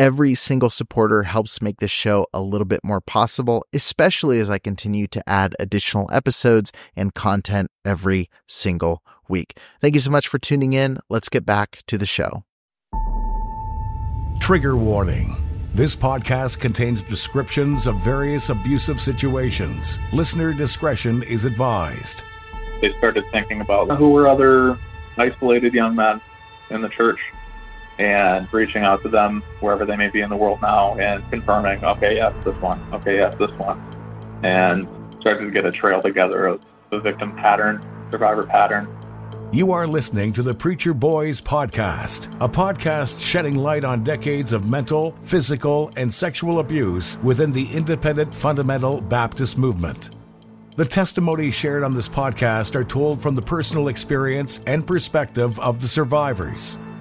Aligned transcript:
Every 0.00 0.34
single 0.34 0.70
supporter 0.70 1.24
helps 1.24 1.60
make 1.60 1.78
this 1.78 1.90
show 1.90 2.26
a 2.32 2.40
little 2.40 2.64
bit 2.64 2.80
more 2.82 3.02
possible, 3.02 3.66
especially 3.74 4.40
as 4.40 4.48
I 4.48 4.58
continue 4.58 5.06
to 5.08 5.22
add 5.28 5.54
additional 5.60 6.08
episodes 6.10 6.72
and 6.96 7.12
content 7.12 7.70
every 7.84 8.30
single 8.46 9.02
week. 9.28 9.58
Thank 9.78 9.94
you 9.94 10.00
so 10.00 10.10
much 10.10 10.26
for 10.26 10.38
tuning 10.38 10.72
in. 10.72 11.00
Let's 11.10 11.28
get 11.28 11.44
back 11.44 11.80
to 11.86 11.98
the 11.98 12.06
show. 12.06 12.44
Trigger 14.40 14.74
warning. 14.74 15.36
This 15.74 15.94
podcast 15.94 16.60
contains 16.60 17.04
descriptions 17.04 17.86
of 17.86 18.00
various 18.00 18.48
abusive 18.48 19.02
situations. 19.02 19.98
Listener 20.14 20.54
discretion 20.54 21.22
is 21.24 21.44
advised. 21.44 22.22
They 22.80 22.96
started 22.96 23.26
thinking 23.32 23.60
about 23.60 23.98
who 23.98 24.12
were 24.12 24.28
other 24.28 24.78
isolated 25.18 25.74
young 25.74 25.94
men 25.94 26.22
in 26.70 26.80
the 26.80 26.88
church 26.88 27.20
and 28.00 28.50
reaching 28.50 28.82
out 28.82 29.02
to 29.02 29.10
them 29.10 29.42
wherever 29.60 29.84
they 29.84 29.94
may 29.94 30.08
be 30.08 30.22
in 30.22 30.30
the 30.30 30.36
world 30.36 30.60
now 30.62 30.98
and 30.98 31.22
confirming, 31.30 31.84
okay, 31.84 32.16
yes, 32.16 32.32
this 32.44 32.56
one, 32.56 32.80
okay, 32.94 33.16
yes, 33.16 33.34
this 33.34 33.50
one, 33.58 33.78
and 34.42 34.88
started 35.20 35.42
to 35.42 35.50
get 35.50 35.66
a 35.66 35.70
trail 35.70 36.00
together 36.00 36.46
of 36.46 36.64
the 36.88 36.98
victim 36.98 37.36
pattern, 37.36 37.78
survivor 38.10 38.42
pattern. 38.42 38.88
You 39.52 39.72
are 39.72 39.86
listening 39.86 40.32
to 40.34 40.42
the 40.42 40.54
Preacher 40.54 40.94
Boys 40.94 41.42
Podcast, 41.42 42.32
a 42.40 42.48
podcast 42.48 43.20
shedding 43.20 43.56
light 43.56 43.84
on 43.84 44.02
decades 44.02 44.54
of 44.54 44.66
mental, 44.66 45.14
physical, 45.24 45.90
and 45.96 46.12
sexual 46.12 46.60
abuse 46.60 47.18
within 47.22 47.52
the 47.52 47.66
independent 47.66 48.32
fundamental 48.32 49.02
Baptist 49.02 49.58
movement. 49.58 50.16
The 50.76 50.86
testimonies 50.86 51.54
shared 51.54 51.84
on 51.84 51.94
this 51.94 52.08
podcast 52.08 52.74
are 52.74 52.84
told 52.84 53.20
from 53.20 53.34
the 53.34 53.42
personal 53.42 53.88
experience 53.88 54.60
and 54.66 54.86
perspective 54.86 55.60
of 55.60 55.82
the 55.82 55.88
survivors. 55.88 56.78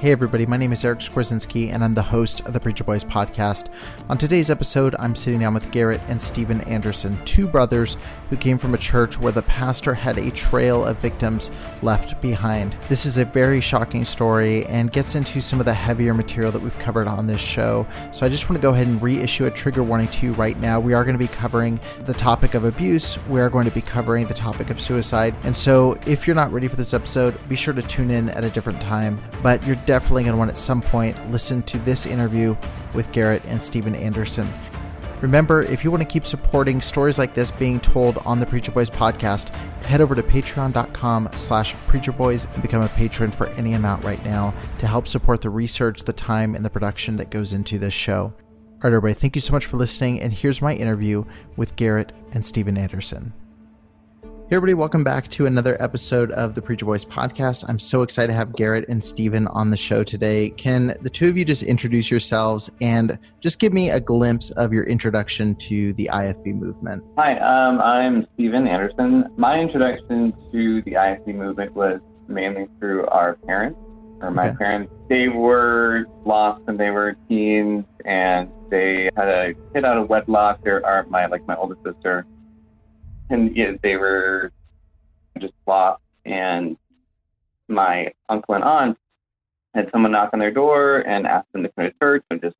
Hey, 0.00 0.12
everybody, 0.12 0.46
my 0.46 0.56
name 0.56 0.72
is 0.72 0.82
Eric 0.82 1.00
Skwarczynski, 1.00 1.70
and 1.70 1.84
I'm 1.84 1.92
the 1.92 2.00
host 2.00 2.40
of 2.46 2.54
the 2.54 2.58
Preacher 2.58 2.84
Boys 2.84 3.04
podcast. 3.04 3.68
On 4.08 4.16
today's 4.16 4.48
episode, 4.48 4.96
I'm 4.98 5.14
sitting 5.14 5.40
down 5.40 5.52
with 5.52 5.70
Garrett 5.72 6.00
and 6.08 6.18
Stephen 6.18 6.62
Anderson, 6.62 7.22
two 7.26 7.46
brothers 7.46 7.98
who 8.30 8.38
came 8.38 8.56
from 8.56 8.72
a 8.72 8.78
church 8.78 9.20
where 9.20 9.30
the 9.30 9.42
pastor 9.42 9.92
had 9.92 10.16
a 10.16 10.30
trail 10.30 10.86
of 10.86 10.96
victims 11.00 11.50
left 11.82 12.18
behind. 12.22 12.78
This 12.88 13.04
is 13.04 13.18
a 13.18 13.26
very 13.26 13.60
shocking 13.60 14.06
story 14.06 14.64
and 14.68 14.90
gets 14.90 15.16
into 15.16 15.42
some 15.42 15.60
of 15.60 15.66
the 15.66 15.74
heavier 15.74 16.14
material 16.14 16.50
that 16.52 16.62
we've 16.62 16.78
covered 16.78 17.06
on 17.06 17.26
this 17.26 17.42
show. 17.42 17.86
So 18.10 18.24
I 18.24 18.30
just 18.30 18.48
want 18.48 18.56
to 18.56 18.62
go 18.62 18.72
ahead 18.72 18.86
and 18.86 19.02
reissue 19.02 19.44
a 19.44 19.50
trigger 19.50 19.82
warning 19.82 20.08
to 20.08 20.24
you 20.24 20.32
right 20.32 20.58
now. 20.58 20.80
We 20.80 20.94
are 20.94 21.04
going 21.04 21.18
to 21.18 21.22
be 21.22 21.28
covering 21.28 21.78
the 22.06 22.14
topic 22.14 22.54
of 22.54 22.64
abuse, 22.64 23.18
we 23.28 23.38
are 23.38 23.50
going 23.50 23.66
to 23.66 23.74
be 23.74 23.82
covering 23.82 24.28
the 24.28 24.32
topic 24.32 24.70
of 24.70 24.80
suicide. 24.80 25.34
And 25.44 25.54
so 25.54 25.98
if 26.06 26.26
you're 26.26 26.36
not 26.36 26.50
ready 26.50 26.68
for 26.68 26.76
this 26.76 26.94
episode, 26.94 27.38
be 27.50 27.56
sure 27.56 27.74
to 27.74 27.82
tune 27.82 28.10
in 28.10 28.30
at 28.30 28.44
a 28.44 28.48
different 28.48 28.80
time. 28.80 29.20
But 29.42 29.62
you're 29.66 29.76
definitely 29.90 30.22
going 30.22 30.34
to 30.34 30.38
want 30.38 30.52
at 30.52 30.56
some 30.56 30.80
point 30.80 31.16
listen 31.32 31.64
to 31.64 31.76
this 31.80 32.06
interview 32.06 32.56
with 32.94 33.10
Garrett 33.10 33.42
and 33.46 33.60
Stephen 33.60 33.96
Anderson. 33.96 34.48
Remember, 35.20 35.62
if 35.62 35.82
you 35.82 35.90
want 35.90 36.00
to 36.00 36.08
keep 36.08 36.24
supporting 36.24 36.80
stories 36.80 37.18
like 37.18 37.34
this 37.34 37.50
being 37.50 37.80
told 37.80 38.18
on 38.18 38.38
the 38.38 38.46
Preacher 38.46 38.70
Boys 38.70 38.88
podcast, 38.88 39.48
head 39.82 40.00
over 40.00 40.14
to 40.14 40.22
patreon.com 40.22 41.30
slash 41.34 41.74
preacherboys 41.88 42.46
and 42.54 42.62
become 42.62 42.82
a 42.82 42.88
patron 42.90 43.32
for 43.32 43.48
any 43.48 43.72
amount 43.72 44.04
right 44.04 44.24
now 44.24 44.54
to 44.78 44.86
help 44.86 45.08
support 45.08 45.40
the 45.40 45.50
research, 45.50 46.04
the 46.04 46.12
time, 46.12 46.54
and 46.54 46.64
the 46.64 46.70
production 46.70 47.16
that 47.16 47.30
goes 47.30 47.52
into 47.52 47.76
this 47.76 47.92
show. 47.92 48.32
All 48.32 48.84
right, 48.84 48.94
everybody, 48.94 49.14
thank 49.14 49.34
you 49.34 49.42
so 49.42 49.52
much 49.52 49.66
for 49.66 49.76
listening, 49.76 50.20
and 50.20 50.32
here's 50.32 50.62
my 50.62 50.74
interview 50.74 51.24
with 51.56 51.74
Garrett 51.74 52.12
and 52.30 52.46
Stephen 52.46 52.78
Anderson. 52.78 53.32
Hey, 54.50 54.56
everybody, 54.56 54.74
welcome 54.74 55.04
back 55.04 55.28
to 55.28 55.46
another 55.46 55.80
episode 55.80 56.32
of 56.32 56.56
the 56.56 56.60
Preacher 56.62 56.84
Boys 56.84 57.04
podcast. 57.04 57.64
I'm 57.68 57.78
so 57.78 58.02
excited 58.02 58.32
to 58.32 58.34
have 58.34 58.52
Garrett 58.52 58.88
and 58.88 59.02
Stephen 59.02 59.46
on 59.46 59.70
the 59.70 59.76
show 59.76 60.02
today. 60.02 60.50
Can 60.50 60.96
the 61.02 61.08
two 61.08 61.28
of 61.28 61.38
you 61.38 61.44
just 61.44 61.62
introduce 61.62 62.10
yourselves 62.10 62.68
and 62.80 63.16
just 63.38 63.60
give 63.60 63.72
me 63.72 63.90
a 63.90 64.00
glimpse 64.00 64.50
of 64.52 64.72
your 64.72 64.82
introduction 64.84 65.54
to 65.68 65.92
the 65.92 66.10
IFB 66.12 66.46
movement? 66.54 67.04
Hi, 67.16 67.38
um, 67.38 67.80
I'm 67.80 68.26
Stephen 68.34 68.66
Anderson. 68.66 69.26
My 69.36 69.56
introduction 69.60 70.32
to 70.50 70.82
the 70.82 70.94
IFB 70.94 71.28
movement 71.36 71.76
was 71.76 72.00
mainly 72.26 72.66
through 72.80 73.06
our 73.06 73.36
parents, 73.46 73.78
or 74.20 74.32
my 74.32 74.48
Okay. 74.48 74.56
parents. 74.56 74.92
They 75.08 75.28
were 75.28 76.06
lost 76.24 76.62
when 76.66 76.76
they 76.76 76.90
were 76.90 77.14
teens, 77.28 77.84
and 78.04 78.48
they 78.68 79.10
had 79.16 79.28
a 79.28 79.54
kid 79.72 79.84
out 79.84 79.96
of 79.96 80.08
wedlock. 80.08 80.58
They're 80.64 80.84
are 80.84 81.06
my 81.08 81.26
like 81.26 81.46
my 81.46 81.54
older 81.54 81.76
sister, 81.86 82.26
and 83.30 83.56
yeah, 83.56 83.72
they 83.82 83.96
were 83.96 84.52
just 85.38 85.54
lost. 85.66 86.02
And 86.24 86.76
my 87.68 88.12
uncle 88.28 88.54
and 88.54 88.64
aunt 88.64 88.98
had 89.74 89.90
someone 89.92 90.12
knock 90.12 90.30
on 90.32 90.40
their 90.40 90.50
door 90.50 90.98
and 91.00 91.26
asked 91.26 91.52
them 91.52 91.62
to 91.62 91.70
come 91.70 91.86
to 91.86 91.94
church, 92.00 92.24
and 92.30 92.40
just 92.40 92.56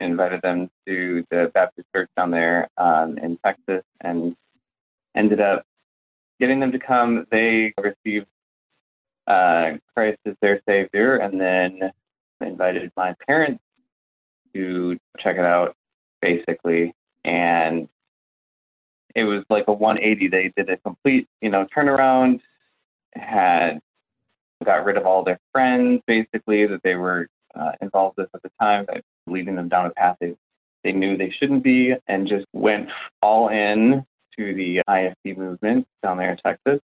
invited 0.00 0.42
them 0.42 0.68
to 0.86 1.24
the 1.30 1.50
Baptist 1.54 1.88
church 1.94 2.10
down 2.16 2.30
there 2.30 2.68
um, 2.76 3.18
in 3.18 3.38
Texas, 3.44 3.82
and 4.00 4.36
ended 5.14 5.40
up 5.40 5.64
getting 6.38 6.60
them 6.60 6.72
to 6.72 6.78
come. 6.78 7.26
They 7.30 7.72
received 7.80 8.26
uh, 9.26 9.72
Christ 9.94 10.18
as 10.26 10.34
their 10.42 10.60
Savior, 10.68 11.16
and 11.16 11.40
then 11.40 11.92
invited 12.40 12.92
my 12.96 13.14
parents 13.26 13.62
to 14.52 14.98
check 15.18 15.36
it 15.36 15.44
out, 15.44 15.74
basically. 16.20 16.92
And 17.24 17.88
it 19.14 19.24
was 19.24 19.44
like 19.50 19.64
a 19.68 19.72
180. 19.72 20.28
They 20.28 20.52
did 20.56 20.70
a 20.70 20.76
complete, 20.78 21.28
you 21.40 21.50
know, 21.50 21.66
turnaround. 21.76 22.40
Had 23.14 23.80
got 24.64 24.84
rid 24.84 24.96
of 24.96 25.06
all 25.06 25.24
their 25.24 25.38
friends, 25.52 26.00
basically 26.06 26.66
that 26.66 26.80
they 26.82 26.94
were 26.94 27.28
uh, 27.54 27.72
involved 27.80 28.16
with 28.16 28.28
at 28.34 28.42
the 28.42 28.50
time, 28.60 28.86
leading 29.26 29.56
them 29.56 29.68
down 29.68 29.86
a 29.86 29.90
path 29.90 30.16
they 30.20 30.34
they 30.84 30.92
knew 30.92 31.16
they 31.16 31.32
shouldn't 31.38 31.62
be, 31.62 31.94
and 32.08 32.26
just 32.26 32.46
went 32.52 32.88
all 33.22 33.48
in 33.48 34.04
to 34.36 34.54
the 34.54 34.80
IFB 34.88 35.36
movement 35.36 35.86
down 36.02 36.16
there 36.16 36.32
in 36.32 36.38
Texas. 36.38 36.80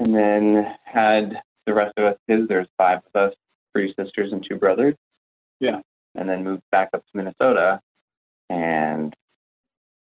And 0.00 0.14
then 0.14 0.74
had 0.84 1.40
the 1.66 1.74
rest 1.74 1.94
of 1.96 2.04
us 2.04 2.16
kids, 2.28 2.48
there's 2.48 2.66
five 2.76 3.00
of 3.14 3.28
us, 3.28 3.34
three 3.72 3.94
sisters 3.98 4.32
and 4.32 4.44
two 4.48 4.56
brothers. 4.56 4.94
Yeah. 5.60 5.80
And 6.14 6.28
then 6.28 6.44
moved 6.44 6.62
back 6.72 6.90
up 6.92 7.02
to 7.02 7.16
Minnesota. 7.16 7.80
And 8.50 9.14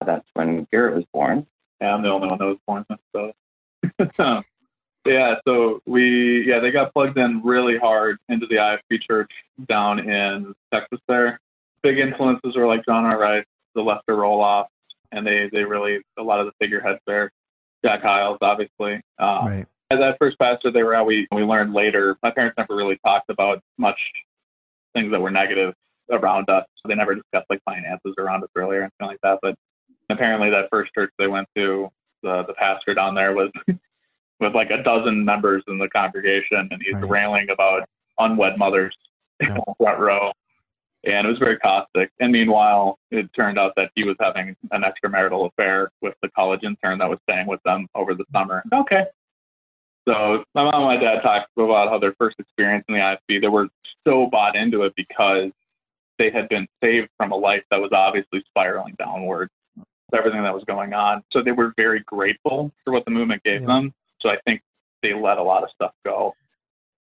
that's 0.04 0.26
when 0.34 0.66
Garrett 0.70 0.94
was 0.94 1.04
born. 1.12 1.46
Yeah, 1.80 1.94
I'm 1.94 2.02
the 2.02 2.08
only 2.08 2.28
one 2.28 2.38
that 2.38 2.44
was 2.44 2.58
born 2.66 2.84
since 2.88 3.00
so. 3.14 3.32
yeah, 5.06 5.34
so 5.46 5.80
we 5.86 6.44
yeah 6.46 6.60
they 6.60 6.70
got 6.70 6.92
plugged 6.92 7.18
in 7.18 7.42
really 7.42 7.78
hard 7.78 8.18
into 8.28 8.46
the 8.46 8.56
IFB 8.56 9.02
church 9.02 9.30
down 9.68 9.98
in 9.98 10.54
Texas. 10.72 11.00
There, 11.08 11.40
big 11.82 11.98
influences 11.98 12.56
were 12.56 12.66
like 12.66 12.84
John 12.84 13.04
R. 13.04 13.18
Rice, 13.18 13.44
the 13.74 13.82
Lester 13.82 14.16
Roloff, 14.16 14.66
and 15.12 15.26
they 15.26 15.48
they 15.52 15.64
really 15.64 16.00
a 16.18 16.22
lot 16.22 16.40
of 16.40 16.46
the 16.46 16.52
figureheads 16.60 17.00
there. 17.06 17.30
Jack 17.84 18.02
Hyles, 18.02 18.38
obviously. 18.40 18.94
Um, 19.18 19.46
Right. 19.46 19.66
As 19.90 19.98
that 20.00 20.16
first 20.18 20.38
pastor 20.38 20.72
they 20.72 20.82
were 20.82 20.94
at, 20.94 21.04
we 21.04 21.28
we 21.30 21.42
learned 21.42 21.74
later. 21.74 22.16
My 22.22 22.30
parents 22.30 22.56
never 22.56 22.74
really 22.74 22.98
talked 23.04 23.28
about 23.28 23.60
much 23.76 24.00
things 24.94 25.12
that 25.12 25.20
were 25.20 25.30
negative 25.30 25.74
around 26.10 26.48
us. 26.48 26.64
So 26.76 26.88
they 26.88 26.94
never 26.94 27.14
discussed 27.14 27.46
like 27.50 27.60
finances 27.64 28.14
around 28.18 28.42
us 28.44 28.50
earlier 28.56 28.82
and 28.82 28.90
anything 29.00 29.12
like 29.12 29.20
that. 29.22 29.38
But 29.42 29.56
Apparently, 30.10 30.50
that 30.50 30.68
first 30.70 30.92
church 30.94 31.10
they 31.18 31.26
went 31.28 31.48
to, 31.56 31.88
the 32.22 32.44
the 32.46 32.54
pastor 32.54 32.94
down 32.94 33.14
there 33.14 33.32
was 33.34 33.50
with 34.40 34.54
like 34.54 34.70
a 34.70 34.82
dozen 34.82 35.24
members 35.24 35.62
in 35.68 35.78
the 35.78 35.88
congregation, 35.88 36.68
and 36.70 36.82
he's 36.82 36.94
Right. 36.94 37.10
railing 37.10 37.50
about 37.50 37.88
unwed 38.18 38.58
mothers 38.58 38.94
in 39.40 39.48
Yeah. 39.48 39.58
the 39.66 39.74
front 39.78 39.98
row. 39.98 40.32
And 41.06 41.26
it 41.26 41.30
was 41.30 41.38
very 41.38 41.58
caustic. 41.58 42.10
And 42.20 42.32
meanwhile, 42.32 42.98
it 43.10 43.28
turned 43.34 43.58
out 43.58 43.72
that 43.76 43.90
he 43.94 44.04
was 44.04 44.16
having 44.18 44.56
an 44.70 44.82
extramarital 44.84 45.50
affair 45.50 45.90
with 46.00 46.14
the 46.22 46.30
college 46.30 46.60
intern 46.62 46.98
that 46.98 47.10
was 47.10 47.18
staying 47.28 47.46
with 47.46 47.62
them 47.64 47.86
over 47.94 48.14
the 48.14 48.24
summer. 48.32 48.62
Okay. 48.72 49.04
So 50.08 50.44
my 50.54 50.64
mom 50.64 50.74
and 50.76 50.84
my 50.84 50.96
dad 50.96 51.20
talked 51.22 51.50
about 51.58 51.88
how 51.90 51.98
their 51.98 52.14
first 52.18 52.36
experience 52.38 52.84
in 52.88 52.94
the 52.94 53.00
IFB, 53.00 53.40
they 53.42 53.48
were 53.48 53.68
so 54.06 54.28
bought 54.30 54.56
into 54.56 54.84
it 54.84 54.94
because 54.96 55.50
they 56.18 56.30
had 56.30 56.48
been 56.48 56.66
saved 56.82 57.08
from 57.18 57.32
a 57.32 57.36
life 57.36 57.64
that 57.70 57.80
was 57.80 57.90
obviously 57.92 58.42
spiraling 58.48 58.94
downward, 58.98 59.50
everything 60.14 60.42
that 60.42 60.54
was 60.54 60.64
going 60.64 60.92
on. 60.94 61.22
So 61.32 61.42
they 61.42 61.52
were 61.52 61.72
very 61.76 62.00
grateful 62.06 62.70
for 62.84 62.92
what 62.92 63.04
the 63.04 63.10
movement 63.10 63.42
gave 63.42 63.62
Yeah. 63.62 63.66
them. 63.66 63.94
So 64.20 64.30
I 64.30 64.36
think 64.46 64.62
they 65.02 65.12
let 65.14 65.38
a 65.38 65.42
lot 65.42 65.62
of 65.62 65.70
stuff 65.74 65.92
go 66.04 66.34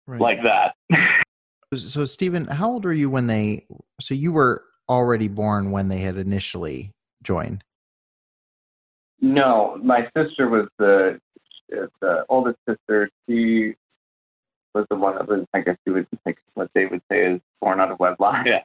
Right. 0.06 0.20
like 0.20 0.38
that. 0.42 0.74
so, 1.74 2.04
Stephen, 2.04 2.46
how 2.46 2.70
old 2.72 2.84
were 2.84 2.92
you 2.92 3.10
when 3.10 3.26
they? 3.26 3.66
So 4.00 4.14
you 4.14 4.32
were 4.32 4.64
already 4.88 5.28
born 5.28 5.70
when 5.70 5.88
they 5.88 5.98
had 5.98 6.16
initially 6.16 6.92
joined. 7.22 7.62
No, 9.20 9.78
my 9.82 10.08
sister 10.16 10.48
was 10.48 10.68
the 10.78 11.20
the 12.00 12.24
oldest 12.28 12.58
sister. 12.68 13.10
She 13.28 13.74
was 14.74 14.86
the 14.90 14.96
one 14.96 15.16
that 15.16 15.26
was, 15.26 15.44
I 15.54 15.60
guess 15.62 15.76
you 15.84 15.94
would 15.94 16.06
like 16.24 16.38
what 16.54 16.70
they 16.74 16.86
would 16.86 17.02
say 17.10 17.32
is 17.32 17.40
born 17.60 17.80
out 17.80 17.90
of 17.90 17.98
wedlock. 17.98 18.46
Yeah. 18.46 18.62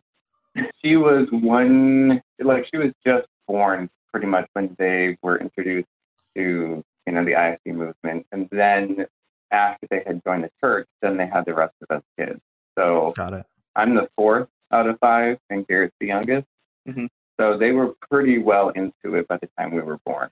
She 0.83 0.97
was 0.97 1.29
one, 1.31 2.21
like 2.43 2.65
she 2.69 2.77
was 2.77 2.91
just 3.07 3.25
born 3.47 3.89
pretty 4.11 4.27
much 4.27 4.47
when 4.53 4.75
they 4.77 5.17
were 5.21 5.37
introduced 5.39 5.87
to 6.35 6.83
you 7.07 7.13
know 7.13 7.25
the 7.25 7.31
IFB 7.31 7.73
movement, 7.73 8.25
and 8.31 8.47
then 8.51 9.05
after 9.51 9.87
they 9.89 10.03
had 10.05 10.21
joined 10.25 10.43
the 10.43 10.51
church, 10.63 10.87
then 11.01 11.17
they 11.17 11.27
had 11.27 11.45
the 11.45 11.53
rest 11.53 11.73
of 11.81 11.97
us 11.97 12.03
kids. 12.17 12.39
So 12.77 13.13
Got 13.17 13.33
it. 13.33 13.45
I'm 13.75 13.95
the 13.95 14.07
fourth 14.15 14.47
out 14.71 14.87
of 14.87 14.97
five, 14.99 15.37
and 15.49 15.67
Garrett's 15.67 15.95
the 15.99 16.07
youngest. 16.07 16.47
Mhm. 16.87 17.09
So 17.39 17.57
they 17.57 17.71
were 17.71 17.93
pretty 18.09 18.37
well 18.37 18.69
into 18.69 19.15
it 19.15 19.27
by 19.27 19.37
the 19.37 19.49
time 19.57 19.71
we 19.73 19.81
were 19.81 19.97
born. 20.05 20.29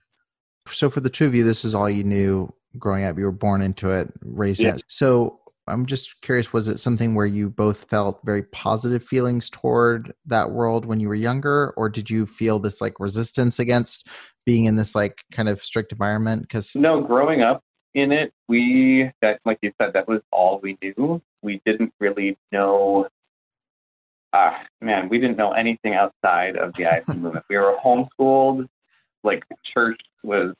So 0.67 0.89
for 0.89 0.99
the 0.99 1.09
two 1.09 1.25
of 1.25 1.33
you, 1.35 1.43
this 1.43 1.65
is 1.65 1.73
all 1.73 1.89
you 1.89 2.03
knew 2.03 2.53
growing 2.77 3.03
up. 3.03 3.17
You 3.17 3.25
were 3.25 3.31
born 3.31 3.61
into 3.61 3.89
it, 3.89 4.11
raised 4.21 4.61
Yeah. 4.61 4.75
it. 4.75 4.83
So 4.87 5.38
I'm 5.69 5.86
just 5.86 6.21
curious, 6.21 6.51
was 6.51 6.68
it 6.68 6.80
something 6.80 7.13
where 7.13 7.25
you 7.25 7.50
both 7.50 7.86
felt 7.86 8.19
very 8.24 8.44
positive 8.44 9.04
feelings 9.04 9.50
toward 9.50 10.13
that 10.25 10.51
world 10.51 10.86
when 10.86 11.00
you 11.00 11.07
were 11.07 11.16
younger, 11.16 11.74
or 11.77 11.89
did 11.89 12.10
you 12.10 12.25
feel 12.25 12.60
this 12.60 12.81
like 12.81 13.00
resistance 13.00 13.60
against 13.60 14.07
being 14.45 14.66
in 14.66 14.75
this 14.75 14.95
like 14.95 15.21
kind 15.31 15.48
of 15.48 15.63
strict 15.63 15.92
environment? 15.92 16.42
Because 16.44 16.75
No, 16.75 17.01
growing 17.01 17.42
up 17.42 17.63
in 17.94 18.12
it, 18.12 18.33
we 18.48 19.12
that 19.21 19.39
like 19.45 19.60
you 19.62 19.71
said, 19.81 19.94
that 19.94 20.07
was 20.07 20.21
all 20.31 20.60
we 20.62 20.77
knew. 20.81 21.21
We 21.42 21.62
didn't 21.66 21.94
really 22.00 22.38
know. 22.51 23.07
Ah, 24.33 24.63
man, 24.81 25.10
we 25.10 25.19
didn't 25.19 25.38
know 25.38 25.51
anything 25.51 25.94
outside 25.94 26.56
of 26.56 26.74
the 26.74 26.83
IFB 26.83 27.07
movement. 27.18 27.45
We 27.50 27.57
were 27.57 27.75
homeschooled. 27.83 28.68
Like 29.24 29.44
church 29.74 30.00
was 30.24 30.54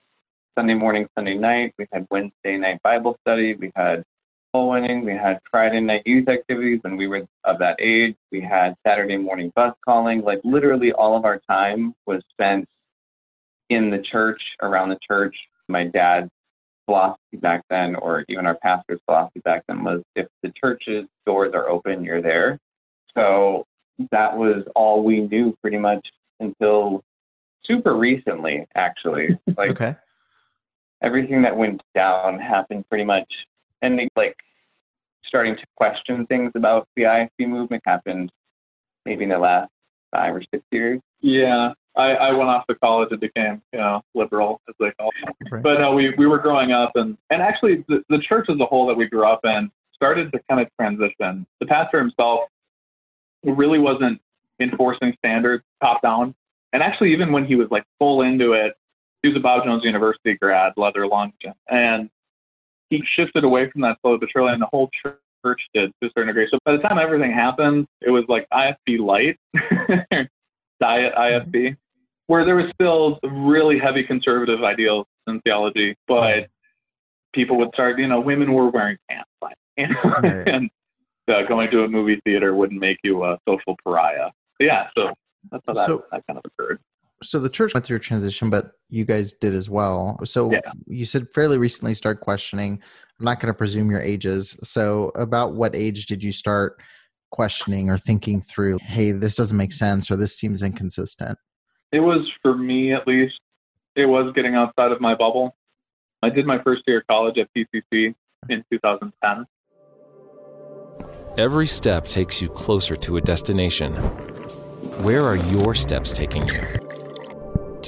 Sunday 0.58 0.74
morning, 0.74 1.08
Sunday 1.16 1.36
night. 1.36 1.74
We 1.78 1.88
had 1.92 2.06
Wednesday 2.12 2.58
night 2.58 2.82
Bible 2.84 3.18
study. 3.22 3.56
We 3.56 3.72
had 3.76 4.04
winning. 4.54 5.06
We 5.06 5.14
had 5.14 5.40
Friday 5.50 5.80
night 5.80 6.04
youth 6.06 6.28
activities 6.28 6.80
when 6.82 6.98
we 6.98 7.08
were 7.08 7.28
of 7.44 7.60
that 7.60 7.80
age. 7.80 8.16
We 8.32 8.42
had 8.42 8.76
Saturday 8.86 9.18
morning 9.18 9.52
bus 9.56 9.74
calling. 9.86 10.22
Like 10.22 10.42
literally, 10.44 10.92
all 10.92 11.16
of 11.16 11.26
our 11.26 11.40
time 11.50 11.94
was 12.06 12.22
spent 12.32 12.68
in 13.70 13.90
the 13.90 14.00
church, 14.00 14.42
around 14.62 14.90
the 14.90 15.00
church. 15.08 15.36
My 15.68 15.86
dad's 15.86 16.30
philosophy 16.86 17.38
back 17.38 17.64
then, 17.70 17.96
or 17.96 18.26
even 18.28 18.48
our 18.48 18.56
pastor's 18.56 19.00
philosophy 19.06 19.42
back 19.46 19.64
then, 19.68 19.84
was 19.84 20.02
if 20.16 20.28
the 20.42 20.52
church's 20.60 21.06
doors 21.26 21.52
are 21.54 21.70
open, 21.70 22.04
you're 22.04 22.22
there. 22.22 22.58
So 23.16 23.66
that 24.12 24.36
was 24.36 24.64
all 24.76 25.04
we 25.04 25.22
knew 25.22 25.56
pretty 25.62 25.78
much 25.78 26.06
until 26.40 27.04
super 27.64 27.96
recently, 27.96 28.66
actually. 28.76 29.38
Like 29.58 29.72
okay, 29.72 29.96
everything 31.04 31.42
that 31.44 31.56
went 31.56 31.82
down 31.94 32.40
happened 32.40 32.86
pretty 32.90 33.04
much, 33.04 33.32
and 33.82 34.00
like 34.16 34.36
starting 35.26 35.56
to 35.56 35.64
question 35.78 36.26
things 36.28 36.52
about 36.56 36.88
the 36.96 37.04
IFB 37.04 37.48
movement 37.48 37.84
happened 37.86 38.32
maybe 39.06 39.24
in 39.24 39.30
the 39.30 39.38
last 39.38 39.70
five 40.12 40.36
or 40.36 40.42
six 40.52 40.64
years. 40.72 41.00
Yeah, 41.22 41.74
I, 41.96 42.12
I 42.12 42.32
went 42.32 42.50
off 42.50 42.66
to 42.68 42.76
college 42.76 43.10
and 43.12 43.20
became, 43.20 43.62
you 43.74 43.80
know, 43.80 44.02
liberal 44.16 44.62
as 44.70 44.76
they 44.80 44.92
call 44.92 45.10
it. 45.10 45.52
Right. 45.52 45.64
But 45.64 45.80
no, 45.80 45.94
we 45.94 46.14
we 46.18 46.28
were 46.28 46.40
growing 46.40 46.72
up, 46.72 46.92
and 46.96 47.18
and 47.30 47.42
actually 47.42 47.84
the, 47.88 48.04
the 48.10 48.20
church 48.20 48.48
as 48.50 48.60
a 48.60 48.66
whole 48.66 48.88
that 48.88 48.96
we 48.96 49.08
grew 49.08 49.26
up 49.26 49.42
in 49.44 49.70
started 49.94 50.32
to 50.32 50.40
kind 50.50 50.62
of 50.62 50.68
transition. 50.80 51.46
The 51.60 51.66
pastor 51.66 52.00
himself 52.00 52.42
really 53.44 53.80
wasn't 53.80 54.22
enforcing 54.62 55.14
standards 55.20 55.64
top 55.82 56.02
down, 56.02 56.36
and 56.74 56.82
actually 56.82 57.12
even 57.12 57.32
when 57.32 57.46
he 57.46 57.56
was 57.56 57.68
like 57.70 57.84
full 57.98 58.22
into 58.22 58.54
it, 58.54 58.74
he 59.22 59.30
was 59.30 59.38
a 59.38 59.42
Bob 59.42 59.66
Jones 59.66 59.84
University 59.84 60.38
grad, 60.42 60.74
leather 60.78 61.06
lunch, 61.06 61.36
and 61.70 62.10
he 62.90 63.04
shifted 63.16 63.44
away 63.44 63.70
from 63.72 63.82
that 63.82 63.98
slowly 64.02 64.18
but 64.20 64.30
surely, 64.32 64.54
and 64.54 64.62
the 64.62 64.68
whole 64.68 64.90
church 65.06 65.62
did 65.74 65.92
to 66.02 66.08
a 66.08 66.12
certain 66.16 66.28
degree. 66.28 66.48
So 66.52 66.58
by 66.66 66.74
the 66.74 66.80
time 66.80 66.98
everything 66.98 67.32
happened, 67.32 67.88
it 68.02 68.10
was 68.10 68.24
like 68.28 68.48
IFB 68.54 69.00
light, 69.00 69.38
diet 70.80 71.14
IFB, 71.16 71.78
where 72.28 72.46
there 72.46 72.56
was 72.56 72.66
still 72.74 73.20
really 73.24 73.80
heavy 73.80 74.04
conservative 74.04 74.64
ideals 74.64 75.06
in 75.28 75.40
theology, 75.42 75.96
but 76.08 76.48
people 77.34 77.58
would 77.58 77.70
start, 77.74 78.00
you 78.00 78.08
know, 78.08 78.20
women 78.20 78.54
were 78.54 78.70
wearing 78.70 78.98
pants, 79.10 79.30
like, 79.42 79.56
Right. 79.78 80.48
and 80.48 80.70
uh, 81.30 81.44
going 81.48 81.70
to 81.72 81.84
a 81.84 81.88
movie 81.88 82.20
theater 82.26 82.54
wouldn't 82.56 82.80
make 82.80 82.98
you 83.04 83.24
a 83.24 83.38
social 83.48 83.78
pariah. 83.84 84.30
But 84.58 84.66
yeah, 84.66 84.88
so 84.98 85.14
that's 85.52 85.64
how 85.68 85.74
that, 85.74 85.88
So- 85.88 86.06
that 86.12 86.24
kind 86.28 86.40
of 86.40 86.46
occurred. 86.46 86.80
So 87.22 87.40
the 87.40 87.50
church 87.50 87.74
went 87.74 87.86
through 87.86 87.98
a 87.98 88.00
transition, 88.00 88.50
but 88.50 88.72
you 88.90 89.06
guys 89.06 89.34
did 89.34 89.54
as 89.54 89.70
well. 89.70 90.20
So 90.24 90.52
Yeah. 90.52 90.60
you 90.88 91.06
said 91.06 91.28
fairly 91.34 91.58
recently 91.58 91.94
start 91.96 92.22
questioning. 92.22 92.82
I'm 93.20 93.26
not 93.26 93.40
going 93.40 93.54
to 93.54 93.58
presume 93.58 93.92
your 93.92 94.02
ages. 94.02 94.58
So 94.64 95.12
about 95.16 95.54
what 95.54 95.76
age 95.76 96.06
did 96.06 96.24
you 96.24 96.32
start 96.32 96.82
questioning 97.32 97.90
or 97.90 97.98
thinking 97.98 98.42
through? 98.42 98.78
Hey, 98.82 99.12
this 99.12 99.36
doesn't 99.36 99.58
make 99.58 99.74
sense, 99.74 100.10
or 100.10 100.16
this 100.16 100.38
seems 100.38 100.64
inconsistent. 100.64 101.38
It 101.92 102.00
was 102.00 102.26
for 102.42 102.56
me 102.56 102.94
at 102.94 103.06
least. 103.08 103.40
It 103.96 104.06
was 104.06 104.32
getting 104.36 104.56
outside 104.56 104.92
of 104.92 105.02
my 105.02 105.16
bubble. 105.16 105.56
I 106.24 106.30
did 106.30 106.46
my 106.46 106.62
first 106.64 106.84
year 106.88 107.00
of 107.00 107.08
college 107.08 107.38
at 107.38 107.50
PCC 107.56 108.16
in 108.50 108.64
2010. 108.72 109.46
Every 111.38 111.68
step 111.68 112.08
takes 112.08 112.42
you 112.42 112.50
closer 112.50 112.96
to 112.98 113.18
a 113.18 113.22
destination. 113.22 113.94
Where 115.04 115.24
are 115.26 115.36
your 115.36 115.74
steps 115.76 116.12
taking 116.12 116.48
you? 116.48 116.89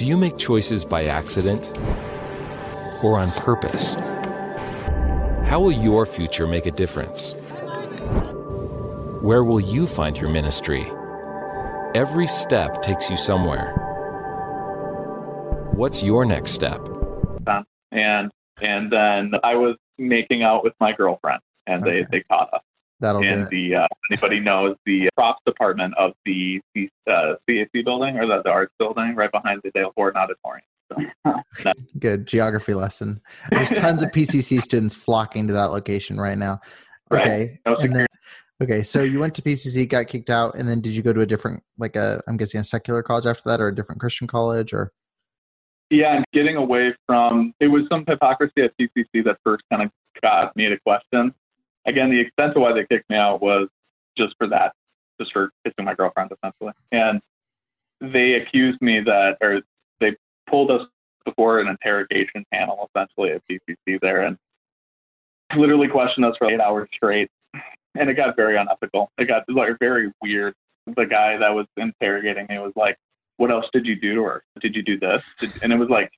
Do 0.02 0.08
you 0.08 0.16
make 0.16 0.36
choices 0.36 0.84
by 0.84 1.04
accident 1.04 1.78
or 3.04 3.20
on 3.20 3.30
purpose? 3.30 3.94
How 5.48 5.60
will 5.60 5.70
your 5.70 6.06
future 6.06 6.48
make 6.48 6.66
a 6.66 6.72
difference? 6.72 7.34
Where 9.22 9.44
will 9.44 9.60
you 9.60 9.86
find 9.86 10.18
your 10.18 10.28
ministry? 10.28 10.90
Every 11.94 12.26
step 12.26 12.82
takes 12.82 13.10
you 13.10 13.16
somewhere. 13.16 13.70
What's 15.74 16.02
your 16.02 16.24
next 16.24 16.50
step? 16.50 16.80
and 17.92 18.32
and 18.60 18.90
then 18.90 19.30
I 19.44 19.54
was 19.54 19.76
making 19.98 20.42
out 20.42 20.64
with 20.64 20.72
my 20.80 20.90
girlfriend, 20.90 21.42
and 21.68 21.80
Okay. 21.80 22.00
they 22.00 22.06
they 22.10 22.24
caught 22.24 22.52
us. 22.52 22.62
That'll 23.02 23.22
And 23.22 23.48
the 23.48 23.74
uh, 23.74 23.86
anybody 24.10 24.40
knows 24.40 24.76
the 24.86 25.10
props 25.16 25.42
department 25.44 25.92
of 25.98 26.12
the 26.24 26.60
the 26.74 26.88
uh, 27.06 27.34
CAC 27.48 27.84
building 27.84 28.16
or 28.16 28.26
the, 28.26 28.42
the 28.44 28.50
arts 28.50 28.72
building 28.78 29.14
right 29.16 29.30
behind 29.30 29.60
the 29.64 29.70
Dale 29.72 29.92
Ford 29.94 30.16
Auditorium. 30.16 30.64
So, 31.58 31.72
Good 31.98 32.26
geography 32.26 32.74
lesson. 32.74 33.20
There's 33.50 33.70
tons 33.70 34.02
of 34.02 34.10
PCC 34.10 34.62
students 34.62 34.94
flocking 34.94 35.48
to 35.48 35.52
that 35.52 35.72
location 35.72 36.18
right 36.18 36.38
now. 36.38 36.60
Right. 37.10 37.26
Okay. 37.26 37.60
No 37.66 37.74
And 37.76 37.96
then, 37.96 38.06
okay. 38.62 38.82
So 38.84 39.02
you 39.02 39.18
went 39.18 39.34
to 39.34 39.42
PCC, 39.42 39.88
got 39.88 40.06
kicked 40.06 40.30
out, 40.30 40.54
and 40.54 40.68
then 40.68 40.80
did 40.80 40.92
you 40.92 41.02
go 41.02 41.12
to 41.12 41.22
a 41.22 41.26
different, 41.26 41.62
like 41.78 41.96
a, 41.96 42.22
I'm 42.28 42.36
guessing 42.36 42.60
a 42.60 42.64
secular 42.64 43.02
college 43.02 43.26
after 43.26 43.42
that, 43.46 43.60
or 43.60 43.68
a 43.68 43.74
different 43.74 44.00
Christian 44.00 44.26
college, 44.28 44.72
or? 44.72 44.92
yeah, 45.92 46.16
and 46.16 46.24
getting 46.32 46.56
away 46.56 46.94
from 47.06 47.52
it 47.60 47.68
was 47.68 47.82
some 47.90 48.04
hypocrisy 48.08 48.62
at 48.62 48.72
PCC 48.80 49.22
that 49.24 49.36
first 49.44 49.62
kind 49.70 49.82
of 49.82 49.90
got 50.22 50.56
me 50.56 50.68
to 50.68 50.78
question. 50.80 51.34
Again, 51.86 52.10
the 52.10 52.20
extent 52.20 52.56
of 52.56 52.62
why 52.62 52.72
they 52.72 52.86
kicked 52.86 53.10
me 53.10 53.16
out 53.16 53.42
was 53.42 53.68
just 54.16 54.34
for 54.38 54.46
that, 54.48 54.72
just 55.20 55.32
for 55.32 55.50
kissing 55.64 55.84
my 55.84 55.94
girlfriend 55.94 56.30
essentially. 56.32 56.72
And 56.92 57.20
they 58.00 58.34
accused 58.34 58.80
me 58.80 59.00
that, 59.00 59.36
or 59.40 59.62
they 60.00 60.16
pulled 60.48 60.70
us 60.70 60.86
before 61.24 61.60
an 61.60 61.68
interrogation 61.68 62.44
panel 62.52 62.90
essentially 62.94 63.30
at 63.30 63.42
PCC 63.50 64.00
there, 64.00 64.22
and 64.22 64.36
literally 65.56 65.88
questioned 65.88 66.24
us 66.24 66.34
for 66.38 66.50
eight 66.50 66.60
hours 66.60 66.88
straight. 66.94 67.30
And 67.94 68.08
it 68.08 68.14
got 68.14 68.36
very 68.36 68.56
unethical. 68.56 69.10
It 69.18 69.26
got 69.26 69.44
like 69.48 69.78
very 69.78 70.10
weird. 70.22 70.54
The 70.86 71.04
guy 71.04 71.36
that 71.36 71.54
was 71.54 71.66
interrogating 71.76 72.46
me 72.48 72.58
was 72.58 72.72
like, 72.74 72.96
what 73.36 73.50
else 73.50 73.66
did 73.72 73.86
you 73.86 73.96
do 73.96 74.14
to 74.14 74.22
her? 74.22 74.44
Did 74.60 74.74
you 74.74 74.82
do 74.82 74.98
this? 74.98 75.24
Did, 75.38 75.52
and 75.62 75.72
it 75.72 75.76
was 75.76 75.88
like, 75.90 76.10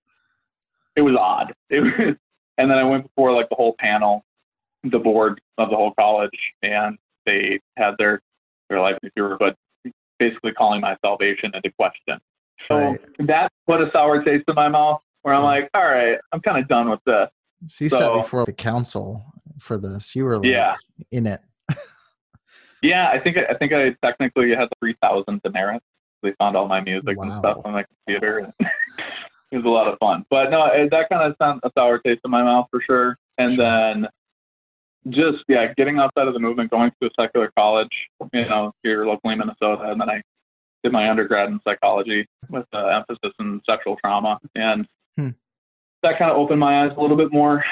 it 0.97 1.03
was 1.03 1.17
odd. 1.19 1.53
It 1.71 1.81
was, 1.81 2.17
and 2.59 2.71
then 2.71 2.79
I 2.79 2.85
went 2.85 3.05
before 3.05 3.33
like 3.33 3.49
the 3.49 3.57
whole 3.57 3.75
panel, 3.79 4.25
the 4.85 4.99
board 4.99 5.41
of 5.59 5.71
the 5.71 5.77
whole 5.77 5.93
college, 5.99 6.39
and 6.63 6.99
they 7.27 7.61
had 7.77 7.95
their 7.99 8.21
their 8.71 8.81
life 8.81 8.97
reviewer, 9.03 9.37
but 9.39 9.57
basically 10.19 10.53
calling 10.53 10.81
my 10.81 10.97
salvation 11.05 11.51
into 11.55 11.71
question. 11.73 12.19
So 12.69 12.77
Right. 12.77 13.01
that 13.27 13.51
put 13.67 13.81
a 13.83 13.91
sour 13.93 14.23
taste 14.23 14.45
in 14.49 14.55
my 14.55 14.69
mouth 14.69 15.01
where 15.23 15.35
I'm 15.35 15.43
like, 15.43 15.69
all 15.75 15.85
right, 15.85 16.19
I'm 16.33 16.41
kind 16.41 16.59
of 16.59 16.69
done 16.69 16.89
with 16.89 17.01
this. 17.05 17.29
So 17.67 17.85
you 17.85 17.91
sat 17.91 18.13
before 18.13 18.45
the 18.45 18.53
council 18.53 19.25
for 19.59 19.77
this. 19.79 20.15
You 20.15 20.25
were 20.25 20.39
like 20.39 20.47
Yeah. 20.47 20.77
in 21.11 21.27
it. 21.27 21.41
Yeah, 22.83 23.09
I 23.09 23.19
think 23.19 23.39
I 23.39 23.55
think 23.55 23.73
I 23.73 23.97
technically 24.05 24.55
had 24.55 24.69
three 24.79 24.95
thousand 25.03 25.41
demerits. 25.43 25.85
They 26.23 26.33
found 26.39 26.57
all 26.57 26.69
my 26.69 26.81
music 26.81 27.17
and 27.21 27.35
stuff 27.37 27.59
on 27.65 27.73
my 27.73 27.85
computer. 28.07 28.53
it 28.61 29.57
was 29.57 29.65
a 29.65 29.69
lot 29.69 29.89
of 29.89 29.99
fun. 29.99 30.25
But 30.31 30.51
no, 30.51 30.67
that 30.91 31.09
kind 31.11 31.23
of 31.23 31.37
sent 31.41 31.61
a 31.65 31.71
sour 31.79 31.99
taste 31.99 32.21
in 32.25 32.31
my 32.31 32.43
mouth 32.43 32.67
for 32.71 32.81
sure. 32.83 33.19
And 33.39 33.55
Sure. 33.55 33.65
then 33.65 34.09
just 35.11 35.45
yeah, 35.49 35.73
getting 35.77 35.99
outside 35.99 36.29
of 36.29 36.35
the 36.35 36.41
movement, 36.41 36.71
going 36.71 36.91
to 37.03 37.09
a 37.09 37.11
secular 37.21 37.51
college, 37.57 37.91
you 38.33 38.47
know, 38.49 38.73
here 38.83 39.05
locally 39.07 39.33
in 39.35 39.39
Minnesota, 39.39 39.91
and 39.91 40.01
then 40.01 40.09
I 40.11 40.23
did 40.83 40.93
my 40.93 41.09
undergrad 41.09 41.49
in 41.49 41.61
psychology 41.67 42.27
with 42.51 42.67
uh, 42.73 42.87
emphasis 42.87 43.33
in 43.41 43.61
sexual 43.69 43.97
trauma, 43.97 44.39
and 44.55 44.87
Hmm. 45.17 45.31
that 46.03 46.19
kind 46.19 46.31
of 46.31 46.37
opened 46.37 46.59
my 46.61 46.85
eyes 46.85 46.93
a 46.97 47.01
little 47.01 47.17
bit 47.17 47.33
more. 47.33 47.65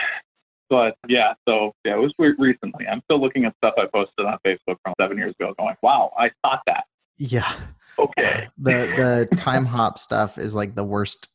But 0.70 0.94
yeah, 1.08 1.34
so 1.46 1.72
yeah, 1.84 1.94
it 1.94 1.98
was 1.98 2.14
re- 2.18 2.34
recently. 2.38 2.86
I'm 2.86 3.02
still 3.04 3.20
looking 3.20 3.44
at 3.44 3.54
stuff 3.56 3.74
I 3.76 3.86
posted 3.92 4.24
on 4.26 4.38
Facebook 4.46 4.76
from 4.84 4.94
seven 5.00 5.18
years 5.18 5.34
ago, 5.38 5.52
going, 5.58 5.74
"Wow, 5.82 6.12
I 6.18 6.30
thought 6.42 6.60
that." 6.66 6.84
Yeah. 7.18 7.52
Okay, 7.98 8.48
The 8.56 9.26
the 9.30 9.36
time 9.36 9.66
hop 9.66 9.98
stuff 9.98 10.38
is 10.38 10.54
like 10.54 10.74
the 10.74 10.82
worst 10.84 11.28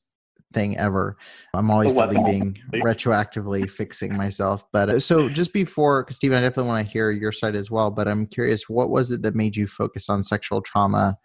thing 0.53 0.77
ever. 0.77 1.17
I'm 1.53 1.69
always 1.69 1.93
deleting, 1.93 2.57
retroactively 2.75 3.69
fixing 3.69 4.15
myself. 4.17 4.63
But 4.71 4.89
uh, 4.89 4.99
so 4.99 5.29
just 5.29 5.53
before, 5.53 6.03
because 6.03 6.17
Stephen, 6.17 6.37
I 6.37 6.41
definitely 6.41 6.69
want 6.69 6.87
to 6.87 6.91
hear 6.91 7.11
your 7.11 7.31
side 7.31 7.55
as 7.55 7.69
well. 7.69 7.91
But 7.91 8.07
I'm 8.07 8.27
curious, 8.27 8.69
what 8.69 8.89
was 8.89 9.11
it 9.11 9.21
that 9.23 9.35
made 9.35 9.55
you 9.55 9.67
focus 9.67 10.09
on 10.09 10.23
sexual 10.23 10.61
trauma 10.61 11.17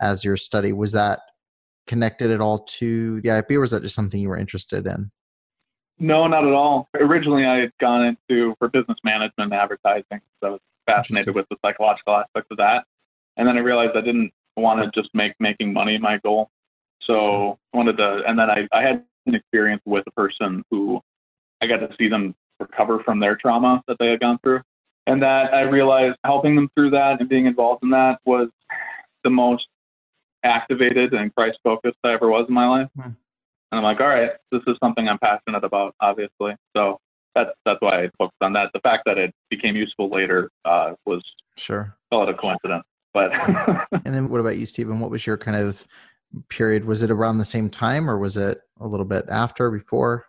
as 0.00 0.24
your 0.24 0.36
study? 0.36 0.72
Was 0.72 0.92
that 0.92 1.20
connected 1.86 2.30
at 2.30 2.40
all 2.40 2.60
to 2.60 3.20
the 3.22 3.28
IFB, 3.30 3.52
or 3.52 3.60
was 3.60 3.70
that 3.70 3.82
just 3.82 3.94
something 3.94 4.20
you 4.20 4.28
were 4.28 4.38
interested 4.38 4.86
in? 4.86 5.10
no, 5.98 6.26
not 6.26 6.46
at 6.46 6.52
all. 6.52 6.88
Originally, 6.94 7.44
I 7.44 7.58
had 7.58 7.72
gone 7.80 8.04
into 8.04 8.54
for 8.58 8.68
business 8.68 8.98
management 9.02 9.52
and 9.52 9.54
advertising, 9.54 10.20
so 10.40 10.46
I 10.46 10.50
was 10.50 10.60
fascinated 10.86 11.34
with 11.34 11.46
the 11.50 11.56
psychological 11.64 12.16
aspects 12.16 12.48
of 12.50 12.56
that. 12.58 12.84
And 13.36 13.46
then 13.46 13.56
I 13.56 13.60
realized 13.60 13.96
I 13.96 14.00
didn't 14.00 14.32
want 14.56 14.80
to 14.82 15.00
just 15.00 15.12
make 15.14 15.32
making 15.40 15.72
money 15.72 15.98
my 15.98 16.18
goal. 16.18 16.50
So 17.08 17.58
I 17.72 17.76
wanted 17.76 17.96
to, 17.98 18.22
and 18.26 18.38
then 18.38 18.50
I, 18.50 18.68
I 18.72 18.82
had 18.82 19.04
an 19.26 19.34
experience 19.34 19.82
with 19.84 20.04
a 20.06 20.10
person 20.12 20.62
who 20.70 21.00
I 21.62 21.66
got 21.66 21.78
to 21.78 21.88
see 21.98 22.08
them 22.08 22.34
recover 22.60 23.02
from 23.04 23.20
their 23.20 23.36
trauma 23.36 23.82
that 23.88 23.96
they 23.98 24.08
had 24.08 24.20
gone 24.20 24.38
through. 24.42 24.60
And 25.06 25.22
that 25.22 25.54
I 25.54 25.62
realized 25.62 26.16
helping 26.24 26.54
them 26.54 26.68
through 26.74 26.90
that 26.90 27.20
and 27.20 27.28
being 27.28 27.46
involved 27.46 27.82
in 27.82 27.90
that 27.90 28.18
was 28.26 28.48
the 29.24 29.30
most 29.30 29.66
activated 30.44 31.14
and 31.14 31.34
Christ 31.34 31.58
focused 31.64 31.96
I 32.04 32.12
ever 32.12 32.28
was 32.28 32.46
in 32.48 32.54
my 32.54 32.68
life. 32.68 32.88
Hmm. 32.94 33.10
And 33.70 33.78
I'm 33.78 33.82
like, 33.82 34.00
all 34.00 34.08
right, 34.08 34.30
this 34.52 34.62
is 34.66 34.76
something 34.82 35.08
I'm 35.08 35.18
passionate 35.18 35.64
about, 35.64 35.94
obviously. 36.00 36.54
So 36.76 36.98
that's 37.34 37.50
that's 37.64 37.80
why 37.80 38.04
I 38.04 38.10
focused 38.18 38.40
on 38.40 38.52
that. 38.54 38.70
The 38.72 38.80
fact 38.80 39.02
that 39.06 39.18
it 39.18 39.34
became 39.50 39.76
useful 39.76 40.08
later 40.10 40.50
uh, 40.64 40.92
was 41.06 41.22
Sure. 41.56 41.94
call 42.10 42.22
it 42.22 42.28
a 42.28 42.34
coincidence. 42.34 42.84
But 43.12 43.32
And 44.04 44.14
then 44.14 44.28
what 44.28 44.40
about 44.40 44.56
you, 44.58 44.66
Stephen? 44.66 45.00
What 45.00 45.10
was 45.10 45.26
your 45.26 45.36
kind 45.36 45.56
of 45.56 45.86
period? 46.48 46.84
Was 46.84 47.02
it 47.02 47.10
around 47.10 47.38
the 47.38 47.44
same 47.44 47.70
time, 47.70 48.08
or 48.08 48.18
was 48.18 48.36
it 48.36 48.62
a 48.80 48.86
little 48.86 49.06
bit 49.06 49.26
after, 49.28 49.70
before? 49.70 50.26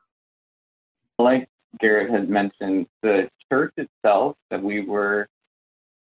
like 1.20 1.48
Garrett 1.80 2.10
had 2.10 2.30
mentioned, 2.30 2.88
the 3.04 3.30
church 3.52 3.74
itself 3.78 4.36
that 4.50 4.64
we 4.64 4.82
were 4.82 5.28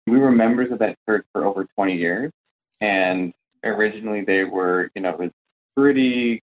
we 0.08 0.18
were 0.18 0.32
members 0.32 0.72
of 0.72 0.80
that 0.80 0.98
church 1.08 1.26
for 1.32 1.46
over 1.46 1.68
20 1.76 1.96
years, 1.96 2.32
and 2.82 3.32
originally 3.64 4.24
they 4.24 4.44
were, 4.44 4.90
you 4.96 5.02
know, 5.04 5.10
it 5.10 5.20
was 5.20 5.32
pretty 5.78 6.42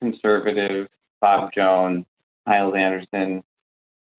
conservative. 0.00 0.88
Bob 1.20 1.52
Jones, 1.52 2.06
Hyles 2.46 2.74
Anderson. 2.74 3.42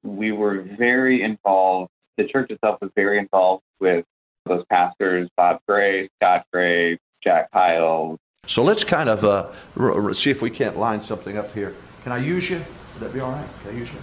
We 0.03 0.31
were 0.31 0.61
very 0.77 1.23
involved. 1.23 1.89
The 2.17 2.27
church 2.27 2.51
itself 2.51 2.79
was 2.81 2.91
very 2.95 3.17
involved 3.17 3.63
with 3.79 4.05
those 4.45 4.63
pastors, 4.69 5.29
Bob 5.35 5.59
Gray, 5.67 6.09
Scott 6.19 6.45
Gray, 6.53 6.99
Jack 7.23 7.49
Hyles, 7.51 8.19
So 8.45 8.61
let's 8.61 8.83
kind 8.83 9.07
of 9.07 9.23
uh, 9.23 9.47
r- 9.77 10.03
r- 10.07 10.13
see 10.13 10.29
if 10.29 10.41
we 10.41 10.49
can't 10.49 10.77
line 10.77 11.01
something 11.01 11.37
up 11.37 11.53
here. 11.53 11.73
Can 12.03 12.11
I 12.11 12.17
use 12.17 12.49
you? 12.49 12.57
Would 12.57 12.99
that 12.99 13.13
be 13.13 13.21
all 13.21 13.31
right? 13.31 13.47
Can 13.61 13.73
I 13.73 13.77
use 13.79 13.87
you? 13.89 13.99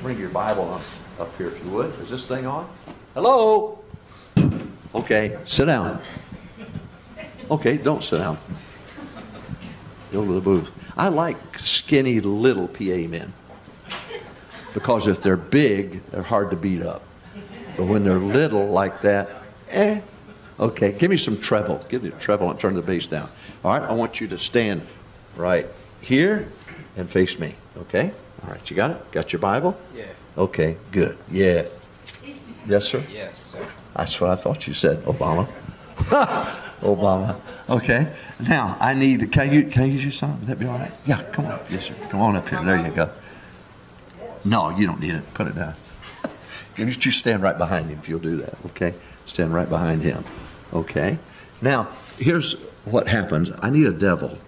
Bring 0.00 0.18
your 0.18 0.30
Bible 0.30 0.72
up, 0.72 0.80
up 1.20 1.36
here 1.36 1.48
if 1.48 1.62
you 1.62 1.70
would. 1.70 1.92
Is 2.00 2.08
this 2.08 2.26
thing 2.26 2.46
on? 2.46 2.66
Hello? 3.12 3.78
Okay, 4.94 5.36
sit 5.44 5.66
down. 5.66 6.00
Okay, 7.50 7.76
don't 7.76 8.02
sit 8.02 8.18
down. 8.18 8.38
Go 10.12 10.24
to 10.24 10.32
the 10.32 10.40
booth. 10.40 10.72
I 10.96 11.08
like 11.08 11.36
skinny 11.58 12.20
little 12.20 12.68
PA 12.68 13.06
men 13.06 13.34
because 14.72 15.08
if 15.08 15.20
they're 15.20 15.36
big, 15.36 16.02
they're 16.06 16.22
hard 16.22 16.48
to 16.50 16.56
beat 16.56 16.80
up. 16.82 17.02
But 17.76 17.84
when 17.84 18.02
they're 18.02 18.18
little 18.18 18.66
like 18.68 19.02
that, 19.02 19.42
eh. 19.68 20.00
Okay, 20.58 20.92
give 20.92 21.10
me 21.10 21.16
some 21.16 21.38
treble. 21.38 21.84
Give 21.88 22.02
me 22.02 22.10
a 22.10 22.12
treble 22.12 22.50
and 22.50 22.58
turn 22.58 22.74
the 22.74 22.82
bass 22.82 23.06
down. 23.06 23.28
All 23.64 23.72
right, 23.72 23.82
I 23.82 23.92
want 23.92 24.20
you 24.20 24.28
to 24.28 24.38
stand 24.38 24.86
right 25.36 25.66
here 26.00 26.48
and 26.96 27.10
face 27.10 27.38
me. 27.38 27.54
Okay? 27.76 28.12
All 28.44 28.50
right, 28.50 28.70
you 28.70 28.76
got 28.76 28.92
it? 28.92 29.10
Got 29.10 29.32
your 29.32 29.40
Bible? 29.40 29.76
Yeah. 29.96 30.04
Okay, 30.38 30.76
good. 30.92 31.18
Yeah. 31.30 31.64
Yes, 32.66 32.86
sir? 32.86 33.02
Yes, 33.12 33.40
sir. 33.42 33.66
That's 33.96 34.20
what 34.20 34.30
I 34.30 34.36
thought 34.36 34.66
you 34.66 34.74
said, 34.74 35.02
Obama. 35.04 35.48
Obama. 36.80 37.40
Okay. 37.68 38.12
Now 38.40 38.76
I 38.80 38.94
need. 38.94 39.30
Can 39.32 39.52
you 39.52 39.64
can 39.64 39.82
I 39.82 39.86
use 39.86 40.02
your 40.02 40.12
son? 40.12 40.38
Would 40.40 40.48
that 40.48 40.58
be 40.58 40.66
all 40.66 40.78
right? 40.78 40.92
Yeah. 41.06 41.22
Come 41.32 41.46
on. 41.46 41.60
Yes, 41.70 41.84
sir. 41.86 41.94
Come 42.10 42.20
on 42.20 42.36
up 42.36 42.48
here. 42.48 42.62
There 42.62 42.78
you 42.78 42.90
go. 42.90 43.10
No, 44.44 44.70
you 44.70 44.86
don't 44.86 45.00
need 45.00 45.14
it. 45.14 45.34
Put 45.34 45.48
it 45.48 45.54
down. 45.54 45.74
You 46.76 46.86
you 46.86 47.12
stand 47.12 47.40
right 47.40 47.56
behind 47.56 47.88
him 47.88 48.00
if 48.00 48.08
you'll 48.08 48.18
do 48.18 48.36
that. 48.38 48.54
Okay. 48.66 48.94
Stand 49.26 49.54
right 49.54 49.68
behind 49.68 50.02
him. 50.02 50.24
Okay. 50.74 51.18
Now 51.62 51.88
here's 52.18 52.54
what 52.84 53.08
happens. 53.08 53.50
I 53.60 53.70
need 53.70 53.86
a 53.86 53.92
devil. 53.92 54.38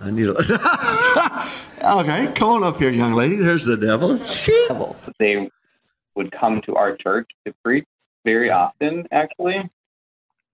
I 0.00 0.10
need 0.10 0.28
a. 0.28 0.32
okay. 2.00 2.32
Come 2.34 2.48
on 2.50 2.64
up 2.64 2.78
here, 2.78 2.90
young 2.90 3.14
lady. 3.14 3.36
There's 3.36 3.64
the 3.64 3.76
devil. 3.76 4.18
Devil. 4.68 4.96
they 5.18 5.50
would 6.14 6.32
come 6.32 6.62
to 6.66 6.74
our 6.74 6.96
church 6.96 7.28
to 7.46 7.54
preach 7.64 7.86
very 8.24 8.50
often, 8.50 9.06
actually. 9.12 9.70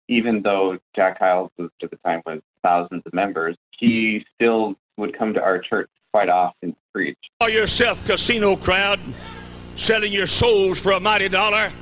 Even 0.09 0.43
though 0.43 0.79
Jack 0.95 1.19
Hyles 1.21 1.51
was 1.57 1.71
at 1.83 1.91
the 1.91 1.97
time 2.05 2.23
was 2.27 2.41
thousands 2.63 3.03
of 3.07 3.15
members, 3.15 3.57
he 3.79 4.25
still 4.35 4.75
would 4.97 5.17
come 5.17 5.33
to 5.35 5.43
our 5.43 5.59
church 5.59 5.89
quite 6.13 6.29
often 6.29 6.73
to 6.73 6.79
preach. 6.93 7.17
Call 7.41 7.49
yourself 7.49 8.05
casino 8.05 8.57
crowd, 8.57 9.01
selling 9.77 10.13
your 10.13 10.27
souls 10.27 10.79
for 10.79 10.93
a 10.93 11.01
mighty 11.01 11.29
dollar, 11.29 11.73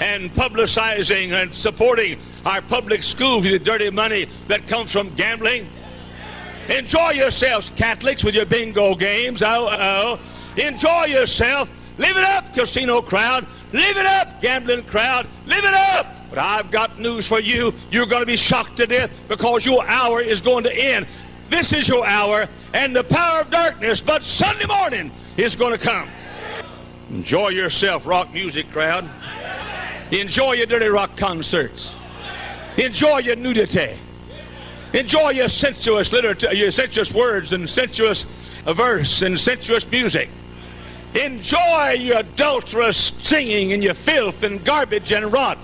and 0.00 0.30
publicizing 0.34 1.30
and 1.32 1.52
supporting 1.52 2.18
our 2.44 2.62
public 2.62 3.02
schools 3.02 3.44
with 3.44 3.52
the 3.52 3.58
dirty 3.58 3.90
money 3.90 4.26
that 4.48 4.66
comes 4.66 4.90
from 4.90 5.14
gambling. 5.14 5.68
Enjoy 6.68 7.10
yourselves, 7.10 7.70
Catholics, 7.76 8.24
with 8.24 8.34
your 8.34 8.46
bingo 8.46 8.94
games. 8.94 9.42
Oh, 9.42 9.68
oh. 9.70 10.20
Enjoy 10.56 11.04
yourself. 11.04 11.68
Live 11.98 12.16
it 12.16 12.24
up, 12.24 12.54
casino 12.54 13.02
crowd. 13.02 13.46
Live 13.72 13.96
it 13.96 14.06
up, 14.06 14.40
gambling 14.40 14.82
crowd. 14.84 15.26
Live 15.46 15.64
it 15.64 15.74
up. 15.74 16.06
But 16.30 16.38
I've 16.38 16.70
got 16.70 16.98
news 16.98 17.26
for 17.26 17.40
you. 17.40 17.74
You're 17.90 18.06
going 18.06 18.22
to 18.22 18.26
be 18.26 18.36
shocked 18.36 18.76
to 18.78 18.86
death 18.86 19.10
because 19.28 19.66
your 19.66 19.86
hour 19.86 20.20
is 20.20 20.40
going 20.40 20.64
to 20.64 20.72
end. 20.72 21.06
This 21.50 21.72
is 21.72 21.88
your 21.88 22.06
hour, 22.06 22.46
and 22.72 22.94
the 22.94 23.02
power 23.02 23.40
of 23.40 23.50
darkness, 23.50 24.00
but 24.00 24.24
Sunday 24.24 24.66
morning 24.66 25.10
is 25.36 25.56
going 25.56 25.76
to 25.76 25.84
come. 25.84 26.08
Enjoy 27.10 27.48
yourself, 27.48 28.06
rock 28.06 28.32
music 28.32 28.70
crowd. 28.70 29.10
Enjoy 30.10 30.52
your 30.52 30.66
dirty 30.66 30.88
rock 30.88 31.16
concerts. 31.16 31.94
Enjoy 32.76 33.18
your 33.18 33.36
nudity. 33.36 33.96
Enjoy 34.92 35.30
your 35.30 35.48
sensuous 35.48 36.12
literature, 36.12 36.52
your 36.52 36.70
sensuous 36.70 37.14
words 37.14 37.52
and 37.52 37.70
sensuous 37.70 38.24
verse 38.64 39.22
and 39.22 39.38
sensuous 39.38 39.88
music. 39.90 40.28
Enjoy 41.14 41.90
your 41.98 42.20
adulterous 42.20 42.96
singing 42.96 43.72
and 43.72 43.82
your 43.82 43.94
filth 43.94 44.42
and 44.42 44.64
garbage 44.64 45.12
and 45.12 45.32
rot. 45.32 45.58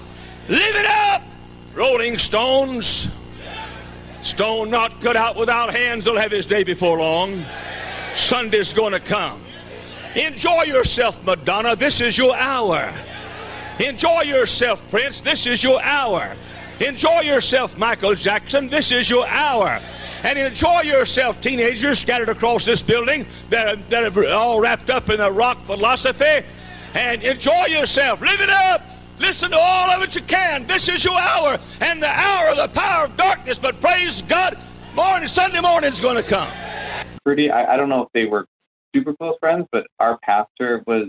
Live 0.48 0.76
it 0.76 0.86
up, 0.86 1.22
Rolling 1.74 2.18
Stones. 2.18 3.08
Stone 4.22 4.70
not 4.70 5.00
cut 5.00 5.16
out 5.16 5.36
without 5.36 5.72
hands 5.72 6.04
He'll 6.04 6.16
have 6.16 6.32
his 6.32 6.46
day 6.46 6.64
before 6.64 6.98
long. 6.98 7.44
Sunday's 8.14 8.72
going 8.72 8.92
to 8.92 9.00
come. 9.00 9.40
Enjoy 10.14 10.62
yourself, 10.62 11.22
Madonna. 11.24 11.76
This 11.76 12.00
is 12.00 12.16
your 12.16 12.34
hour. 12.36 12.92
Enjoy 13.78 14.22
yourself, 14.22 14.88
Prince. 14.90 15.20
This 15.20 15.46
is 15.46 15.62
your 15.62 15.82
hour. 15.82 16.34
Enjoy 16.80 17.20
yourself, 17.20 17.76
Michael 17.76 18.14
Jackson. 18.14 18.68
This 18.68 18.90
is 18.90 19.10
your 19.10 19.26
hour. 19.28 19.80
And 20.22 20.38
enjoy 20.38 20.80
yourself, 20.80 21.40
teenagers 21.42 21.98
scattered 21.98 22.30
across 22.30 22.64
this 22.64 22.80
building 22.80 23.26
that 23.50 23.68
are, 23.68 23.76
that 23.90 24.16
are 24.16 24.28
all 24.32 24.60
wrapped 24.60 24.88
up 24.88 25.10
in 25.10 25.18
the 25.18 25.30
rock 25.30 25.60
philosophy. 25.64 26.46
And 26.94 27.22
enjoy 27.22 27.66
yourself. 27.66 28.22
Live 28.22 28.40
it 28.40 28.48
up. 28.48 28.82
Listen 29.18 29.50
to 29.50 29.58
all 29.58 29.90
of 29.90 30.02
it 30.02 30.14
you 30.14 30.22
can. 30.22 30.66
This 30.66 30.88
is 30.88 31.04
your 31.04 31.18
hour 31.18 31.58
and 31.80 32.02
the 32.02 32.08
hour 32.08 32.50
of 32.50 32.56
the 32.56 32.68
power 32.68 33.04
of 33.04 33.16
darkness. 33.16 33.58
But 33.58 33.80
praise 33.80 34.22
God, 34.22 34.58
morning, 34.94 35.28
Sunday 35.28 35.60
morning 35.60 35.92
is 35.92 36.00
going 36.00 36.16
to 36.16 36.22
come. 36.22 36.48
Rudy, 37.26 37.50
I, 37.50 37.74
I 37.74 37.76
don't 37.76 37.90
know 37.90 38.02
if 38.02 38.08
they 38.14 38.24
were 38.24 38.46
super 38.94 39.14
close 39.14 39.36
friends, 39.38 39.66
but 39.70 39.86
our 39.98 40.18
pastor 40.22 40.82
was 40.86 41.08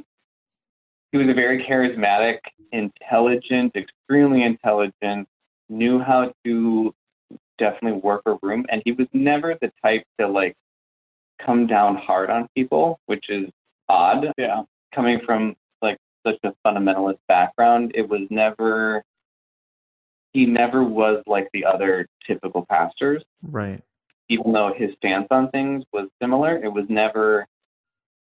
he 1.12 1.18
was 1.18 1.30
a 1.30 1.34
very 1.34 1.64
charismatic, 1.64 2.40
intelligent, 2.72 3.76
extremely 3.76 4.44
intelligent, 4.44 5.28
knew 5.70 6.00
how 6.00 6.34
to 6.46 6.94
definitely 7.58 8.00
work 8.00 8.22
a 8.26 8.38
room, 8.42 8.66
and 8.70 8.82
he 8.86 8.92
was 8.92 9.08
never 9.14 9.56
the 9.62 9.72
type 9.84 10.04
to 10.20 10.28
like 10.28 10.56
come 11.44 11.68
down 11.68 11.96
hard 11.96 12.30
on 12.30 12.48
people, 12.56 13.00
which 13.06 13.26
is 13.30 13.50
odd. 13.90 14.26
Yeah. 14.38 14.64
Coming 14.94 15.20
from 15.26 15.56
like 15.82 15.98
such 16.26 16.38
a 16.44 16.54
fundamentalist 16.66 17.20
background, 17.28 17.92
it 17.96 18.08
was 18.08 18.22
never 18.30 19.04
he 20.34 20.46
never 20.46 20.84
was 20.84 21.24
like 21.26 21.48
the 21.54 21.66
other 21.66 22.08
typical 22.26 22.66
pastors. 22.70 23.24
Right. 23.42 23.82
Even 24.30 24.52
though 24.52 24.74
his 24.76 24.92
stance 24.98 25.28
on 25.32 25.50
things 25.52 25.84
was 25.94 26.10
similar, 26.22 26.58
it 26.64 26.70
was 26.72 26.86
never 26.90 27.46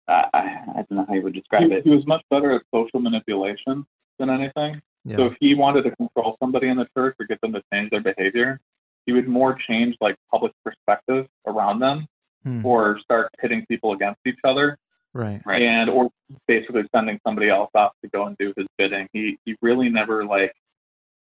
I, 0.08 0.26
I 0.34 0.40
I 0.40 0.76
don't 0.76 0.92
know 0.92 1.06
how 1.08 1.14
you 1.14 1.22
would 1.24 1.34
describe 1.34 1.70
He, 1.70 1.74
it. 1.76 1.84
he 1.84 1.90
was 1.90 2.06
much 2.06 2.24
better 2.30 2.52
at 2.52 2.62
social 2.74 3.00
manipulation 3.00 3.86
than 4.20 4.30
anything. 4.30 4.82
Yeah. 5.06 5.18
So 5.18 5.26
if 5.28 5.34
he 5.40 5.54
wanted 5.56 5.84
to 5.84 5.96
control 5.96 6.38
somebody 6.42 6.70
in 6.70 6.78
the 6.78 6.88
church 6.96 7.16
or 7.20 7.26
get 7.26 7.42
them 7.42 7.54
to 7.54 7.62
change 7.72 7.90
their 7.92 8.02
behavior, 8.02 8.60
he 9.06 9.12
would 9.14 9.28
more 9.28 9.54
change 9.68 9.98
like 10.00 10.16
public 10.32 10.54
perspective 10.64 11.28
around 11.48 11.80
them 11.80 12.08
Hmm. 12.44 12.66
or 12.66 13.00
start 13.00 13.30
pitting 13.40 13.66
people 13.68 13.94
against 13.94 14.20
each 14.26 14.40
other 14.44 14.78
Right. 15.14 15.42
Right. 15.46 15.62
and 15.62 15.90
or 15.90 16.10
basically 16.48 16.84
sending 16.94 17.18
somebody 17.26 17.50
else 17.50 17.70
off 17.74 17.94
to 18.04 18.10
go 18.10 18.26
and 18.26 18.38
do 18.38 18.54
his 18.58 18.68
bidding. 18.78 19.08
He 19.14 19.38
he 19.46 19.56
really 19.62 19.88
never 19.90 20.26
like 20.26 20.54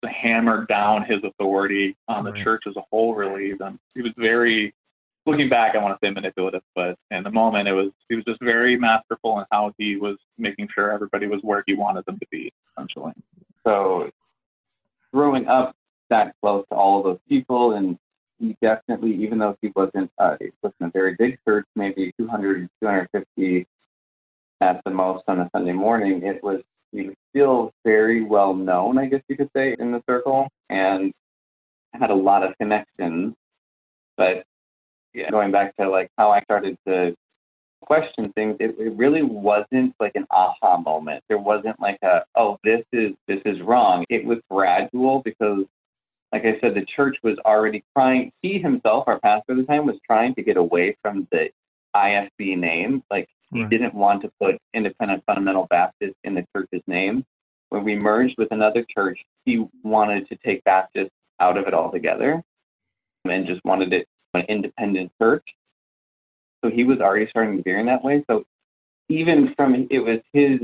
hammered 0.03 0.67
down 0.67 1.03
his 1.05 1.23
authority 1.23 1.95
on 2.07 2.23
the 2.23 2.31
Right. 2.33 2.43
church 2.43 2.63
as 2.67 2.75
a 2.75 2.83
whole 2.91 3.15
really 3.15 3.49
even. 3.49 3.79
He 3.95 4.01
was 4.03 4.13
very 4.17 4.73
looking 5.27 5.49
back 5.49 5.75
I 5.75 5.79
want 5.79 5.99
to 5.99 6.05
say 6.05 6.11
manipulative, 6.11 6.61
but 6.73 6.97
in 7.11 7.23
the 7.23 7.31
moment 7.31 7.67
it 7.67 7.73
was 7.73 7.91
he 8.09 8.15
was 8.15 8.25
just 8.25 8.41
very 8.41 8.77
masterful 8.77 9.39
in 9.39 9.45
how 9.51 9.73
he 9.77 9.97
was 9.97 10.17
making 10.37 10.69
sure 10.73 10.91
everybody 10.91 11.27
was 11.27 11.41
where 11.43 11.63
he 11.67 11.75
wanted 11.75 12.05
them 12.05 12.17
to 12.19 12.25
be, 12.31 12.51
essentially. 12.71 13.13
So 13.65 14.09
growing 15.13 15.47
up 15.47 15.75
that 16.09 16.33
close 16.41 16.65
to 16.71 16.75
all 16.75 16.99
of 16.99 17.03
those 17.03 17.19
people 17.27 17.73
and 17.73 17.97
he 18.39 18.55
definitely 18.61 19.13
even 19.15 19.39
though 19.39 19.57
he 19.61 19.71
wasn't 19.75 20.09
uh 20.17 20.37
wasn't 20.63 20.81
a 20.81 20.89
very 20.89 21.15
big 21.15 21.37
church, 21.45 21.65
maybe 21.75 22.13
200, 22.19 22.69
250 22.81 23.67
at 24.61 24.81
the 24.85 24.91
most 24.91 25.23
on 25.27 25.39
a 25.39 25.49
Sunday 25.53 25.73
morning, 25.73 26.23
it 26.23 26.43
was 26.43 26.61
he 26.91 27.03
was 27.03 27.15
still 27.29 27.73
very 27.83 28.23
well 28.23 28.53
known, 28.53 28.97
I 28.97 29.07
guess 29.07 29.21
you 29.27 29.35
could 29.35 29.49
say, 29.55 29.75
in 29.77 29.91
the 29.91 30.01
circle 30.09 30.47
and 30.69 31.13
had 31.93 32.09
a 32.09 32.15
lot 32.15 32.43
of 32.43 32.57
connections. 32.57 33.35
But 34.15 34.45
yeah, 35.17 35.31
going 35.31 35.51
back 35.51 35.75
to 35.77 35.89
like 35.89 36.11
how 36.17 36.31
I 36.31 36.41
started 36.43 36.77
to 36.87 37.15
question 37.81 38.31
things, 38.33 38.55
it, 38.59 38.75
it 38.77 38.95
really 38.95 39.23
wasn't 39.23 39.95
like 39.99 40.11
an 40.15 40.27
aha 40.29 40.77
moment. 40.77 41.23
There 41.27 41.39
wasn't 41.39 41.79
like 41.79 41.97
a, 42.03 42.23
oh, 42.35 42.59
this 42.63 42.83
is 42.93 43.13
this 43.27 43.41
is 43.45 43.59
wrong. 43.61 44.05
It 44.09 44.23
was 44.25 44.37
gradual 44.49 45.21
because 45.25 45.65
like 46.31 46.45
I 46.45 46.59
said, 46.61 46.75
the 46.75 46.85
church 46.85 47.17
was 47.23 47.37
already 47.45 47.83
trying 47.95 48.31
he 48.43 48.59
himself, 48.59 49.05
our 49.07 49.19
pastor 49.19 49.53
at 49.53 49.57
the 49.57 49.63
time, 49.63 49.87
was 49.87 49.95
trying 50.05 50.35
to 50.35 50.43
get 50.43 50.55
away 50.57 50.95
from 51.01 51.27
the 51.31 51.49
IFB 51.95 52.57
name. 52.57 53.03
Like 53.09 53.27
he 53.51 53.61
Right. 53.61 53.69
didn't 53.69 53.95
want 53.95 54.21
to 54.21 54.31
put 54.39 54.57
independent 54.73 55.23
fundamental 55.25 55.65
Baptist 55.69 56.15
in 56.25 56.35
the 56.35 56.45
church's 56.55 56.83
name. 56.85 57.25
When 57.69 57.83
we 57.83 57.95
merged 57.95 58.35
with 58.37 58.51
another 58.51 58.85
church, 58.95 59.19
he 59.45 59.65
wanted 59.83 60.27
to 60.29 60.35
take 60.45 60.63
Baptist 60.63 61.09
out 61.39 61.57
of 61.57 61.65
it 61.65 61.73
altogether 61.73 62.43
and 63.25 63.47
just 63.47 63.63
wanted 63.65 63.93
it 63.93 64.07
an 64.37 64.45
independent 64.47 65.11
church. 65.21 65.43
So 66.63 66.71
he 66.71 66.83
was 66.83 66.99
already 66.99 67.27
starting 67.29 67.57
to 67.57 67.63
veer 67.63 67.79
in 67.79 67.85
that 67.87 68.03
way. 68.03 68.23
So 68.29 68.43
even 69.09 69.53
from 69.55 69.87
it 69.89 69.99
was 69.99 70.19
his 70.33 70.59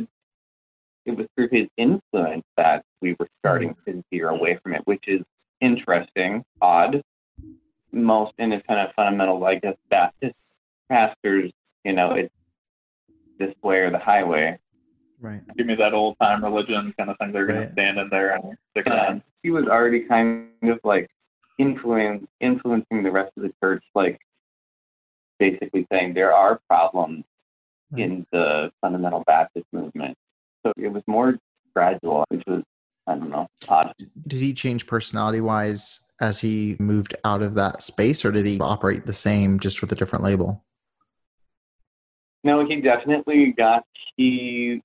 it 1.05 1.11
was 1.17 1.27
through 1.35 1.49
his 1.51 1.67
influence 1.77 2.43
that 2.55 2.83
we 3.01 3.15
were 3.19 3.27
starting 3.39 3.75
to 3.85 4.03
veer 4.09 4.29
away 4.29 4.57
from 4.63 4.73
it, 4.73 4.81
which 4.85 5.03
is 5.07 5.21
interesting, 5.61 6.43
odd. 6.61 7.01
Most 7.91 8.33
independent 8.39 8.91
fundamental, 8.95 9.43
I 9.45 9.55
guess, 9.55 9.75
Baptist 9.89 10.33
pastors, 10.89 11.51
you 11.83 11.93
know, 11.93 12.11
it's 12.13 12.33
this 13.37 13.53
way 13.63 13.79
or 13.79 13.91
the 13.91 13.99
highway. 13.99 14.57
Right. 15.19 15.41
Give 15.57 15.67
me 15.67 15.75
that 15.75 15.93
old 15.93 16.17
time 16.21 16.43
religion 16.43 16.93
kind 16.97 17.09
of 17.09 17.17
thing. 17.17 17.31
They're 17.31 17.45
Right. 17.45 17.53
gonna 17.55 17.71
stand 17.73 17.97
in 17.99 18.09
there 18.09 18.35
and 18.35 18.57
stick 18.71 18.87
Uh, 18.87 18.91
around. 18.91 19.23
he 19.43 19.51
was 19.51 19.65
already 19.67 20.01
kind 20.01 20.49
of 20.63 20.79
like 20.83 21.09
influence 21.57 22.25
influencing 22.39 23.03
the 23.03 23.11
rest 23.11 23.31
of 23.37 23.43
the 23.43 23.53
church, 23.61 23.83
like 23.95 24.19
basically 25.39 25.87
saying 25.91 26.13
there 26.13 26.33
are 26.33 26.59
problems 26.69 27.23
hmm. 27.91 27.99
in 27.99 28.27
the 28.31 28.71
fundamental 28.81 29.23
Baptist 29.25 29.65
movement. 29.71 30.15
So 30.65 30.71
it 30.77 30.87
was 30.87 31.03
more 31.07 31.37
gradual, 31.73 32.25
which 32.29 32.43
was 32.47 32.63
I 33.05 33.15
don't 33.15 33.29
know, 33.29 33.47
odd. 33.67 33.93
Did 34.27 34.39
he 34.39 34.53
change 34.53 34.87
personality 34.87 35.41
wise 35.41 35.99
as 36.21 36.39
he 36.39 36.77
moved 36.79 37.15
out 37.25 37.41
of 37.41 37.55
that 37.55 37.83
space, 37.83 38.23
or 38.23 38.31
did 38.31 38.45
he 38.45 38.59
operate 38.59 39.05
the 39.05 39.13
same 39.13 39.59
just 39.59 39.81
with 39.81 39.91
a 39.91 39.95
different 39.95 40.23
label? 40.23 40.63
No, 42.45 42.65
he 42.65 42.79
definitely 42.81 43.53
got 43.57 43.83
he. 44.15 44.81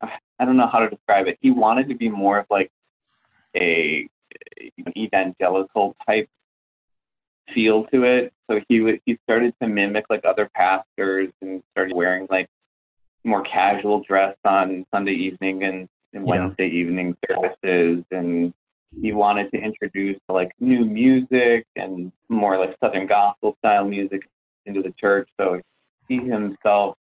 I 0.00 0.44
don't 0.44 0.56
know 0.56 0.66
how 0.66 0.80
to 0.80 0.88
describe 0.88 1.26
it. 1.26 1.38
He 1.40 1.50
wanted 1.50 1.88
to 1.88 1.94
be 1.94 2.08
more 2.08 2.38
of 2.38 2.46
like 2.50 2.70
a 3.56 4.08
evangelical 4.96 5.96
type 6.06 6.28
feel 7.52 7.84
to 7.86 8.04
it. 8.04 8.32
So 8.50 8.60
he 8.68 8.80
would 8.80 9.00
he 9.06 9.18
started 9.24 9.54
to 9.60 9.68
mimic 9.68 10.06
like 10.10 10.24
other 10.24 10.50
pastors 10.54 11.30
and 11.40 11.62
started 11.72 11.94
wearing 11.94 12.26
like 12.30 12.48
more 13.24 13.42
casual 13.42 14.00
dress 14.00 14.36
on 14.44 14.84
Sunday 14.92 15.12
evening 15.12 15.64
and, 15.64 15.88
and 16.12 16.26
Yeah. 16.26 16.46
Wednesday 16.46 16.68
evening 16.68 17.16
services 17.26 18.04
and 18.10 18.52
he 19.00 19.12
wanted 19.12 19.50
to 19.50 19.58
introduce 19.58 20.18
like 20.28 20.52
new 20.60 20.84
music 20.84 21.66
and 21.76 22.12
more 22.28 22.58
like 22.58 22.76
Southern 22.82 23.06
gospel 23.06 23.56
style 23.58 23.84
music 23.84 24.22
into 24.66 24.82
the 24.82 24.92
church. 24.92 25.28
So 25.38 25.60
he 26.08 26.16
himself, 26.16 26.96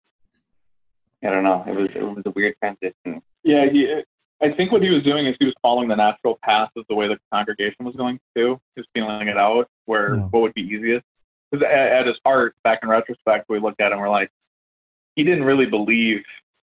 I 1.24 1.30
don't 1.30 1.44
know, 1.44 1.64
it 1.68 1.76
was 1.76 1.90
it 1.96 2.04
was 2.04 2.24
a 2.26 2.32
weird 2.32 2.56
transition. 2.60 3.22
Yeah, 3.44 3.66
he. 3.70 4.04
I 4.42 4.52
think 4.52 4.72
what 4.72 4.82
he 4.82 4.90
was 4.90 5.04
doing 5.04 5.26
is 5.28 5.36
he 5.40 5.46
was 5.46 5.54
following 5.62 5.90
the 5.90 5.96
natural 5.96 6.40
path 6.44 6.70
of 6.78 6.86
the 6.90 6.96
way 6.96 7.08
the 7.08 7.18
congregation 7.32 7.86
was 7.86 7.96
going 7.96 8.20
to. 8.38 8.60
just 8.78 8.88
feeling 8.94 9.28
it 9.28 9.38
out 9.38 9.68
where 9.86 10.16
Yeah. 10.16 10.24
what 10.32 10.42
would 10.42 10.54
be 10.54 10.62
easiest. 10.62 11.06
Because 11.52 11.66
at, 11.66 11.72
at 11.74 12.08
his 12.08 12.16
heart, 12.26 12.56
back 12.64 12.80
in 12.84 12.90
retrospect, 12.90 13.50
we 13.50 13.60
looked 13.60 13.82
at 13.82 13.88
him, 13.88 13.94
and 13.94 14.02
we're 14.02 14.10
like, 14.10 14.30
he 15.16 15.24
didn't 15.24 15.44
really 15.44 15.66
believe 15.66 16.24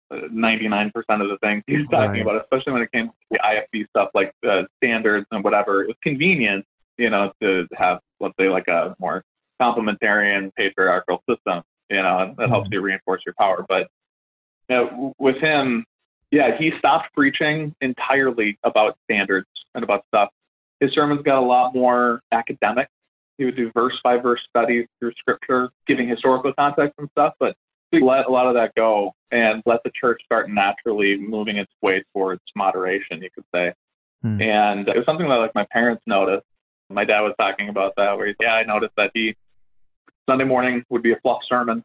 uh, 0.10 0.15
99% 0.34 0.91
of 1.21 1.29
the 1.29 1.38
things 1.41 1.63
he 1.67 1.77
was 1.77 1.88
talking 1.89 2.12
Right. 2.12 2.21
about, 2.21 2.41
especially 2.41 2.73
when 2.73 2.81
it 2.81 2.91
came 2.91 3.07
to 3.07 3.13
the 3.29 3.39
IFB 3.39 3.88
stuff 3.89 4.10
like 4.13 4.34
uh, 4.45 4.63
standards 4.77 5.25
and 5.31 5.43
whatever. 5.43 5.84
It 5.84 5.88
was 5.88 5.95
convenient, 6.03 6.65
you 6.97 7.10
know, 7.10 7.31
to 7.41 7.67
have, 7.77 7.99
let's 8.19 8.34
say, 8.38 8.49
like 8.49 8.67
a 8.67 8.95
more 8.99 9.23
complementarian 9.62 10.53
patriarchal 10.55 11.23
system, 11.29 11.63
you 11.89 12.01
know, 12.01 12.34
that 12.38 12.49
helps 12.49 12.67
you 12.71 12.81
reinforce 12.81 13.21
your 13.25 13.36
power. 13.39 13.65
But 13.69 13.88
you 14.69 14.75
know, 14.75 15.13
with 15.19 15.38
him, 15.38 15.86
yeah, 16.32 16.58
he 16.58 16.72
stopped 16.80 17.13
preaching 17.13 17.76
entirely 17.82 18.58
about 18.63 18.98
standards 19.04 19.48
and 19.76 19.84
about 19.84 20.06
stuff. 20.08 20.30
His 20.80 20.91
sermons 20.94 21.22
got 21.24 21.38
a 21.38 21.46
lot 21.46 21.76
more 21.76 22.22
academic. 22.32 22.88
He 23.38 23.46
would 23.46 23.56
do 23.56 23.72
verse 23.74 23.98
by 24.04 24.17
verse 24.17 24.39
studies 24.50 24.88
through 25.00 25.12
scripture, 25.20 25.70
giving 25.88 26.08
historical 26.08 26.54
context 26.54 26.96
and 26.98 27.10
stuff, 27.12 27.34
but 27.39 27.56
he 27.91 28.00
let 28.00 28.28
a 28.28 28.32
lot 28.32 28.48
of 28.48 28.54
that 28.54 28.74
go 28.76 29.13
and 29.32 29.62
let 29.65 29.82
the 29.84 29.91
church 30.00 30.22
start 30.24 30.50
naturally 30.50 31.17
moving 31.17 31.58
its 31.58 31.72
way 31.82 32.04
towards 32.13 32.41
moderation, 32.56 33.22
you 33.22 33.30
could 33.34 33.44
say. 33.54 33.74
Hmm. 34.22 34.41
And 34.41 34.88
it 34.88 34.96
was 34.96 35.06
something 35.06 35.28
that 35.28 35.36
like 35.36 35.56
my 35.56 35.67
parents 35.72 36.04
noticed. 36.08 36.46
My 36.89 37.04
dad 37.04 37.22
was 37.22 37.34
talking 37.39 37.70
about 37.70 37.94
that 37.98 38.15
where 38.17 38.28
he's, 38.28 38.36
yeah, 38.39 38.54
I 38.54 38.63
noticed 38.63 38.94
that 38.98 39.12
he 39.13 39.36
Sunday 40.30 40.46
morning 40.46 40.84
would 40.89 41.04
be 41.04 41.12
a 41.12 41.20
fluff 41.22 41.41
sermon. 41.48 41.84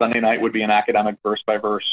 Sunday 0.00 0.20
night 0.20 0.40
would 0.40 0.52
be 0.52 0.62
an 0.62 0.70
academic 0.70 1.16
verse 1.24 1.42
by 1.46 1.58
verse 1.58 1.84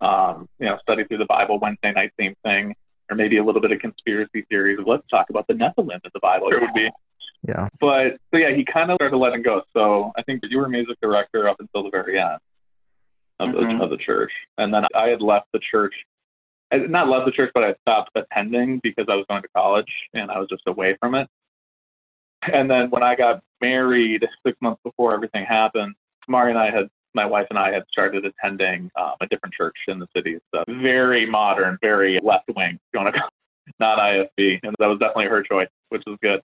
um, 0.00 0.48
you 0.58 0.66
know, 0.66 0.78
study 0.82 1.04
through 1.04 1.18
the 1.18 1.26
Bible. 1.26 1.58
Wednesday 1.58 1.92
night, 1.92 2.12
same 2.18 2.34
thing, 2.44 2.74
or 3.10 3.16
maybe 3.16 3.38
a 3.38 3.44
little 3.44 3.60
bit 3.60 3.72
of 3.72 3.78
conspiracy 3.80 4.44
theories 4.48 4.78
let's 4.86 5.06
talk 5.08 5.30
about 5.30 5.46
the 5.48 5.54
Nephilim 5.54 5.94
in 5.94 6.10
the 6.14 6.20
Bible. 6.20 6.48
It 6.50 6.60
would 6.60 6.74
be, 6.74 6.90
Yeah. 7.46 7.68
but 7.80 8.18
so 8.30 8.38
yeah, 8.38 8.54
he 8.54 8.64
kind 8.64 8.90
of 8.90 8.96
started 8.96 9.16
letting 9.16 9.42
go. 9.42 9.62
So 9.72 10.12
I 10.16 10.22
think 10.22 10.42
you 10.48 10.58
were 10.58 10.68
music 10.68 10.96
director 11.02 11.48
up 11.48 11.56
until 11.60 11.82
the 11.84 11.90
very 11.90 12.18
end 12.18 12.38
of, 13.38 13.48
Mhm. 13.50 13.78
the, 13.78 13.84
of 13.84 13.90
the 13.90 13.96
church, 13.96 14.32
and 14.58 14.72
then 14.72 14.84
I 14.94 15.08
had 15.08 15.22
left 15.22 15.48
the 15.52 15.60
church 15.60 15.94
I 16.72 16.78
did 16.78 16.90
not 16.90 17.08
love 17.08 17.24
the 17.24 17.32
church, 17.32 17.50
but 17.52 17.64
I 17.64 17.74
stopped 17.80 18.10
attending 18.14 18.78
because 18.84 19.06
I 19.08 19.16
was 19.16 19.26
going 19.28 19.42
to 19.42 19.48
college 19.56 19.92
and 20.14 20.30
I 20.30 20.38
was 20.38 20.48
just 20.48 20.62
away 20.68 20.96
from 21.00 21.16
it. 21.16 21.26
And 22.42 22.70
then 22.70 22.90
when 22.90 23.02
I 23.02 23.16
got 23.16 23.42
married 23.60 24.24
six 24.46 24.56
months 24.60 24.80
before 24.84 25.12
everything 25.12 25.44
happened, 25.44 25.94
Mari 26.28 26.50
and 26.50 26.58
I 26.58 26.70
had, 26.70 26.88
my 27.14 27.26
wife 27.26 27.46
and 27.50 27.58
I 27.58 27.72
had 27.72 27.82
started 27.90 28.24
attending 28.24 28.90
um, 28.98 29.14
a 29.20 29.26
different 29.26 29.54
church 29.54 29.76
in 29.88 29.98
the 29.98 30.06
city. 30.14 30.36
It's 30.36 30.64
very 30.68 31.28
modern, 31.28 31.78
very 31.80 32.20
left 32.22 32.48
wing, 32.54 32.78
not 32.94 33.98
IFB. 33.98 34.60
And 34.62 34.74
that 34.78 34.86
was 34.86 34.98
definitely 34.98 35.26
her 35.26 35.42
choice, 35.42 35.68
which 35.88 36.02
was 36.06 36.18
good. 36.22 36.40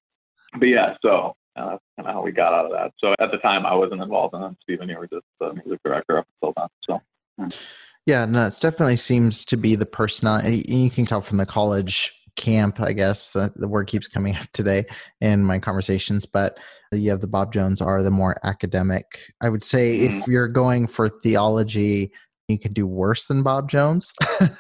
But 0.59 0.67
yeah, 0.67 0.95
so 1.03 1.35
uh, 1.57 1.71
that's 1.71 1.83
kind 1.97 2.09
of 2.09 2.15
how 2.15 2.23
we 2.23 2.33
got 2.33 2.53
out 2.53 2.67
of 2.67 2.73
that. 2.73 2.93
So 2.99 3.15
at 3.21 3.31
the 3.31 3.39
time, 3.39 3.67
I 3.67 3.75
wasn't 3.75 4.03
involved 4.03 4.35
in 4.35 4.43
it. 4.43 4.57
Stephen, 4.63 4.89
you 4.89 4.99
were 4.99 5.09
just 5.09 5.25
the 5.41 5.53
music 5.55 5.81
director 5.85 6.19
up 6.19 6.27
until 6.43 6.55
then. 6.57 7.01
So. 7.49 7.59
Yeah, 8.07 8.25
no, 8.25 8.47
it 8.47 8.57
definitely 8.61 8.97
seems 8.97 9.45
to 9.47 9.57
be 9.57 9.75
the 9.75 9.87
personality. 9.87 10.65
You 10.69 10.91
can 10.91 11.07
tell 11.07 11.21
from 11.21 11.39
the 11.39 11.47
college 11.47 12.13
camp, 12.37 12.81
I 12.81 12.93
guess 12.93 13.35
uh, 13.35 13.49
the 13.57 13.69
word 13.69 13.87
keeps 13.89 14.09
coming 14.09 14.37
up 14.37 14.47
today 14.53 14.85
in 15.21 15.45
my 15.45 15.59
conversations. 15.59 16.27
But 16.27 16.59
you 16.93 17.11
have 17.11 17.21
the 17.21 17.27
Bob 17.27 17.53
Jones 17.53 17.81
are 17.81 18.03
the 18.03 18.11
more 18.11 18.37
academic. 18.45 19.07
I 19.43 19.49
would 19.49 19.63
say 19.63 19.99
mm-hmm. 19.99 20.19
if 20.19 20.27
you're 20.29 20.49
going 20.49 20.87
for 20.87 21.09
theology, 21.09 22.13
you 22.49 22.59
can 22.59 22.73
do 22.73 22.87
worse 22.87 23.27
than 23.27 23.43
Bob 23.43 23.69
Jones. 23.69 24.13
um, 24.41 24.59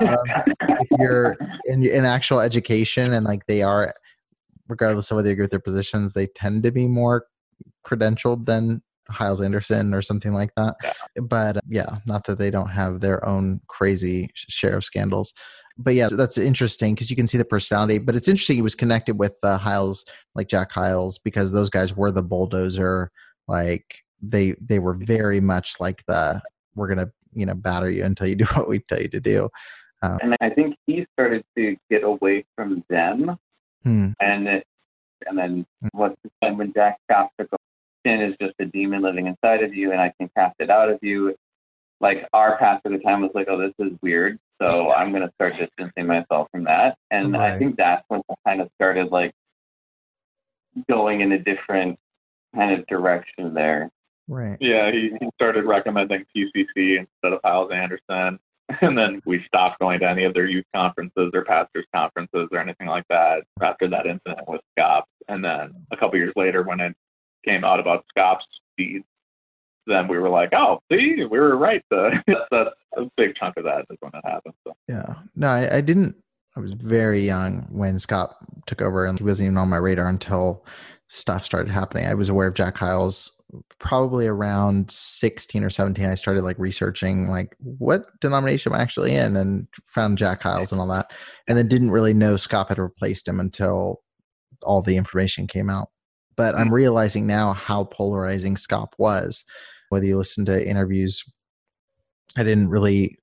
if 0.00 0.88
you're 0.98 1.36
in, 1.66 1.86
in 1.86 2.04
actual 2.04 2.40
education 2.40 3.12
and 3.12 3.24
like 3.24 3.46
they 3.46 3.62
are, 3.62 3.94
regardless 4.68 5.10
of 5.10 5.16
whether 5.16 5.28
you 5.28 5.34
agree 5.34 5.44
with 5.44 5.52
their 5.52 5.60
positions, 5.60 6.12
they 6.12 6.26
tend 6.26 6.64
to 6.64 6.72
be 6.72 6.88
more 6.88 7.26
credentialed 7.86 8.46
than 8.46 8.82
Hyles 9.10 9.40
Anderson 9.40 9.94
or 9.94 10.02
something 10.02 10.32
like 10.32 10.50
that. 10.56 10.74
Yeah. 10.82 10.92
But 11.22 11.56
uh, 11.58 11.60
yeah, 11.68 11.96
not 12.06 12.26
that 12.26 12.38
they 12.38 12.50
don't 12.50 12.68
have 12.68 13.00
their 13.00 13.24
own 13.24 13.60
crazy 13.68 14.30
share 14.34 14.76
of 14.76 14.84
scandals. 14.84 15.32
But 15.78 15.94
yeah, 15.94 16.08
that's 16.10 16.38
interesting 16.38 16.94
because 16.94 17.08
you 17.10 17.16
can 17.16 17.28
see 17.28 17.38
the 17.38 17.44
personality. 17.44 17.98
But 17.98 18.16
it's 18.16 18.28
interesting 18.28 18.56
he 18.56 18.62
was 18.62 18.74
connected 18.74 19.18
with 19.18 19.36
uh, 19.42 19.58
Hyles, 19.58 20.04
like 20.34 20.48
Jack 20.48 20.72
Hyles, 20.72 21.18
because 21.18 21.52
those 21.52 21.70
guys 21.70 21.96
were 21.96 22.10
the 22.10 22.22
bulldozer. 22.22 23.10
Like 23.46 24.02
they 24.20 24.54
they 24.60 24.80
were 24.80 24.94
very 24.94 25.40
much 25.40 25.76
like 25.78 26.04
the 26.06 26.42
we're 26.74 26.88
gonna 26.88 27.10
you 27.32 27.46
know 27.46 27.54
batter 27.54 27.90
you 27.90 28.04
until 28.04 28.26
you 28.26 28.34
do 28.34 28.44
what 28.54 28.68
we 28.68 28.80
tell 28.80 29.00
you 29.00 29.08
to 29.08 29.20
do. 29.20 29.48
Um, 30.02 30.18
and 30.22 30.36
I 30.40 30.50
think 30.50 30.76
he 30.86 31.06
started 31.14 31.44
to 31.56 31.76
get 31.90 32.04
away 32.04 32.44
from 32.56 32.84
them, 32.88 33.36
hmm. 33.84 34.10
and 34.20 34.48
it, 34.48 34.64
and 35.26 35.38
then 35.38 35.66
hmm. 35.80 35.88
what 35.92 36.16
when 36.40 36.72
Jack 36.72 36.98
Schaap 37.10 37.28
took 37.38 37.50
sin 38.08 38.20
is 38.22 38.34
just 38.40 38.54
a 38.60 38.64
demon 38.64 39.02
living 39.02 39.26
inside 39.26 39.62
of 39.62 39.74
you 39.74 39.92
and 39.92 40.00
I 40.00 40.12
can 40.18 40.30
cast 40.36 40.56
it 40.58 40.70
out 40.70 40.90
of 40.90 40.98
you. 41.02 41.34
Like 42.00 42.28
our 42.32 42.56
pastor 42.58 42.92
at 42.92 42.98
the 42.98 43.04
time 43.04 43.22
was 43.22 43.30
like, 43.34 43.48
oh, 43.48 43.58
this 43.58 43.74
is 43.78 43.92
weird. 44.02 44.38
So 44.60 44.92
I'm 44.92 45.10
going 45.10 45.22
to 45.22 45.32
start 45.34 45.54
distancing 45.58 46.06
myself 46.06 46.48
from 46.50 46.64
that. 46.64 46.96
And 47.10 47.32
right. 47.32 47.52
I 47.52 47.58
think 47.58 47.76
that's 47.76 48.02
when 48.08 48.22
I 48.30 48.34
kind 48.46 48.60
of 48.60 48.68
started 48.74 49.12
like 49.12 49.32
going 50.88 51.20
in 51.20 51.32
a 51.32 51.38
different 51.38 51.98
kind 52.54 52.78
of 52.78 52.86
direction 52.86 53.54
there. 53.54 53.90
Right. 54.26 54.58
Yeah, 54.60 54.90
he, 54.90 55.10
he 55.20 55.28
started 55.34 55.64
recommending 55.64 56.24
PCC 56.36 56.98
instead 56.98 57.32
of 57.32 57.40
Hyles 57.44 57.70
Anderson. 57.72 58.38
And 58.82 58.98
then 58.98 59.22
we 59.24 59.42
stopped 59.46 59.78
going 59.78 60.00
to 60.00 60.10
any 60.10 60.24
of 60.24 60.34
their 60.34 60.46
youth 60.46 60.66
conferences 60.74 61.30
or 61.32 61.42
pastors' 61.42 61.86
conferences 61.94 62.48
or 62.52 62.58
anything 62.58 62.86
like 62.86 63.04
that 63.08 63.44
after 63.62 63.88
that 63.88 64.04
incident 64.04 64.46
with 64.46 64.60
Schaap's. 64.76 65.08
And 65.26 65.42
then 65.42 65.72
a 65.90 65.96
couple 65.96 66.18
years 66.18 66.34
later, 66.36 66.62
when 66.62 66.78
it 66.80 66.94
came 67.46 67.64
out 67.64 67.80
about 67.80 68.04
Schaap's 68.14 68.44
speed, 68.74 69.04
then 69.88 70.08
we 70.08 70.18
were 70.18 70.28
like, 70.28 70.50
oh, 70.52 70.80
see, 70.90 71.24
we 71.30 71.38
were 71.38 71.56
right. 71.56 71.82
that's, 71.90 72.18
that's 72.26 72.70
a 72.96 73.10
big 73.16 73.34
chunk 73.36 73.56
of 73.56 73.64
that 73.64 73.84
is 73.90 73.96
when 74.00 74.12
it 74.14 74.28
happened. 74.28 74.54
So. 74.66 74.74
Yeah. 74.88 75.14
No, 75.34 75.48
I, 75.48 75.76
I 75.76 75.80
didn't. 75.80 76.16
I 76.56 76.60
was 76.60 76.74
very 76.74 77.20
young 77.20 77.68
when 77.70 77.96
Schaap 77.96 78.34
took 78.66 78.82
over, 78.82 79.06
and 79.06 79.18
he 79.18 79.24
wasn't 79.24 79.46
even 79.46 79.58
on 79.58 79.68
my 79.68 79.76
radar 79.76 80.08
until 80.08 80.64
stuff 81.06 81.44
started 81.44 81.70
happening. 81.70 82.06
I 82.06 82.14
was 82.14 82.28
aware 82.28 82.48
of 82.48 82.54
Jack 82.54 82.76
Hyles 82.76 83.32
probably 83.78 84.26
around 84.26 84.90
16 84.90 85.64
or 85.64 85.70
17 85.70 86.04
i 86.04 86.14
started 86.14 86.44
like 86.44 86.58
researching 86.58 87.30
like 87.30 87.56
what 87.78 88.04
denomination 88.20 88.70
am 88.70 88.78
i 88.78 88.82
actually 88.82 89.14
in 89.14 89.36
and 89.36 89.66
found 89.86 90.18
jack 90.18 90.42
Hyles 90.42 90.70
and 90.70 90.78
all 90.78 90.86
that 90.88 91.10
and 91.46 91.56
then 91.56 91.66
didn't 91.66 91.90
really 91.90 92.12
know 92.12 92.34
Schaap 92.34 92.68
had 92.68 92.78
replaced 92.78 93.26
him 93.26 93.40
until 93.40 94.02
all 94.64 94.82
the 94.82 94.98
information 94.98 95.46
came 95.46 95.70
out 95.70 95.88
but 96.38 96.54
I'm 96.54 96.68
mm. 96.68 96.72
realizing 96.72 97.26
now 97.26 97.52
how 97.52 97.84
polarizing 97.84 98.54
Schaap 98.54 98.92
was. 98.96 99.44
Whether 99.88 100.06
you 100.06 100.16
listen 100.16 100.44
to 100.46 100.68
interviews, 100.68 101.24
I 102.36 102.42
didn't 102.42 102.68
really 102.68 103.16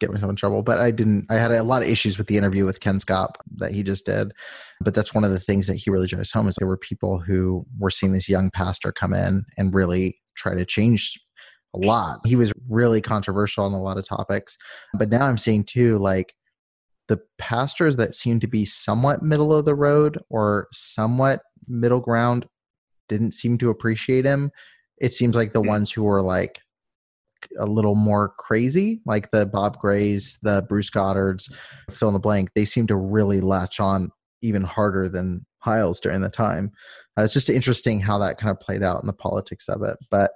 get 0.00 0.12
myself 0.12 0.30
in 0.30 0.36
trouble, 0.36 0.62
but 0.62 0.78
I 0.78 0.90
didn't. 0.90 1.26
I 1.30 1.34
had 1.34 1.50
a 1.50 1.62
lot 1.62 1.82
of 1.82 1.88
issues 1.88 2.18
with 2.18 2.26
the 2.26 2.36
interview 2.36 2.64
with 2.64 2.80
Ken 2.80 3.00
Scott 3.00 3.36
that 3.56 3.72
he 3.72 3.82
just 3.82 4.06
did. 4.06 4.32
But 4.80 4.94
that's 4.94 5.14
one 5.14 5.24
of 5.24 5.30
the 5.30 5.40
things 5.40 5.66
that 5.66 5.76
he 5.76 5.90
really 5.90 6.06
drives 6.06 6.30
home 6.30 6.48
is 6.48 6.56
there 6.56 6.68
were 6.68 6.76
people 6.76 7.18
who 7.18 7.66
were 7.78 7.90
seeing 7.90 8.12
this 8.12 8.28
young 8.28 8.50
pastor 8.50 8.92
come 8.92 9.14
in 9.14 9.44
and 9.56 9.74
really 9.74 10.20
try 10.36 10.54
to 10.54 10.64
change 10.64 11.18
a 11.74 11.78
lot. 11.78 12.20
He 12.24 12.36
was 12.36 12.52
really 12.68 13.00
controversial 13.00 13.64
on 13.64 13.72
a 13.72 13.82
lot 13.82 13.98
of 13.98 14.06
topics. 14.06 14.56
But 14.94 15.08
now 15.08 15.26
I'm 15.26 15.38
seeing 15.38 15.64
too, 15.64 15.98
like 15.98 16.34
the 17.08 17.20
pastors 17.38 17.96
that 17.96 18.14
seem 18.14 18.40
to 18.40 18.46
be 18.46 18.64
somewhat 18.64 19.22
middle 19.22 19.52
of 19.52 19.64
the 19.64 19.74
road 19.74 20.18
or 20.30 20.68
somewhat 20.72 21.42
middle 21.66 22.00
ground 22.00 22.46
didn't 23.08 23.32
seem 23.32 23.58
to 23.58 23.70
appreciate 23.70 24.24
him. 24.24 24.50
It 25.00 25.14
seems 25.14 25.36
like 25.36 25.52
the 25.52 25.60
mm-hmm. 25.60 25.68
ones 25.68 25.92
who 25.92 26.04
were 26.04 26.22
like 26.22 26.60
a 27.58 27.66
little 27.66 27.94
more 27.94 28.34
crazy, 28.38 29.00
like 29.06 29.30
the 29.30 29.46
Bob 29.46 29.78
Grays, 29.78 30.38
the 30.42 30.64
Bruce 30.68 30.90
Goddards, 30.90 31.52
fill 31.90 32.08
in 32.08 32.14
the 32.14 32.20
blank, 32.20 32.50
they 32.54 32.64
seem 32.64 32.86
to 32.86 32.96
really 32.96 33.40
latch 33.40 33.80
on 33.80 34.10
even 34.42 34.62
harder 34.62 35.08
than 35.08 35.44
Hyles 35.58 36.00
during 36.00 36.20
the 36.20 36.30
time. 36.30 36.72
Uh, 37.18 37.22
it's 37.22 37.32
just 37.32 37.48
interesting 37.48 38.00
how 38.00 38.18
that 38.18 38.38
kind 38.38 38.50
of 38.50 38.60
played 38.60 38.82
out 38.82 39.00
in 39.02 39.06
the 39.06 39.12
politics 39.12 39.68
of 39.68 39.82
it. 39.82 39.96
But 40.10 40.32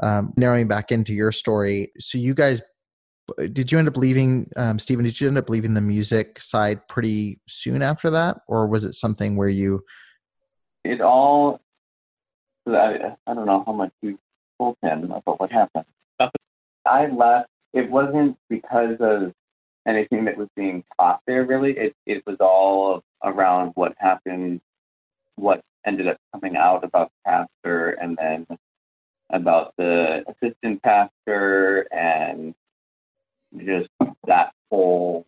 um, 0.00 0.32
narrowing 0.36 0.68
back 0.68 0.92
into 0.92 1.12
your 1.12 1.32
story, 1.32 1.92
so 1.98 2.18
you 2.18 2.34
guys 2.34 2.62
did 3.52 3.70
you 3.70 3.78
end 3.78 3.88
up 3.88 3.96
leaving 3.98 4.48
um, 4.56 4.78
stephen 4.78 5.04
did 5.04 5.20
you 5.20 5.28
end 5.28 5.36
up 5.36 5.50
leaving 5.50 5.74
the 5.74 5.82
music 5.82 6.40
side 6.40 6.80
pretty 6.88 7.38
soon 7.46 7.82
after 7.82 8.08
that 8.08 8.38
or 8.48 8.66
was 8.66 8.84
it 8.84 8.94
something 8.94 9.36
where 9.36 9.50
you 9.50 9.84
it 10.84 11.02
all 11.02 11.60
I, 12.74 13.16
I 13.26 13.34
don't 13.34 13.46
know 13.46 13.62
how 13.66 13.72
much 13.72 13.92
you 14.02 14.18
told 14.58 14.76
him 14.82 15.10
about 15.10 15.40
what 15.40 15.50
happened. 15.50 15.84
I 16.86 17.06
left. 17.06 17.50
It 17.74 17.90
wasn't 17.90 18.36
because 18.48 18.96
of 19.00 19.32
anything 19.86 20.24
that 20.24 20.36
was 20.36 20.48
being 20.56 20.84
taught 20.98 21.20
there. 21.26 21.44
Really, 21.44 21.72
it 21.72 21.94
it 22.06 22.22
was 22.26 22.36
all 22.40 23.02
around 23.22 23.72
what 23.74 23.94
happened, 23.98 24.60
what 25.36 25.60
ended 25.86 26.08
up 26.08 26.16
coming 26.32 26.56
out 26.56 26.84
about 26.84 27.10
the 27.24 27.30
pastor, 27.30 27.90
and 27.90 28.16
then 28.16 28.46
about 29.30 29.74
the 29.76 30.24
assistant 30.28 30.82
pastor, 30.82 31.86
and 31.92 32.54
just 33.58 33.88
that 34.26 34.52
whole 34.70 35.26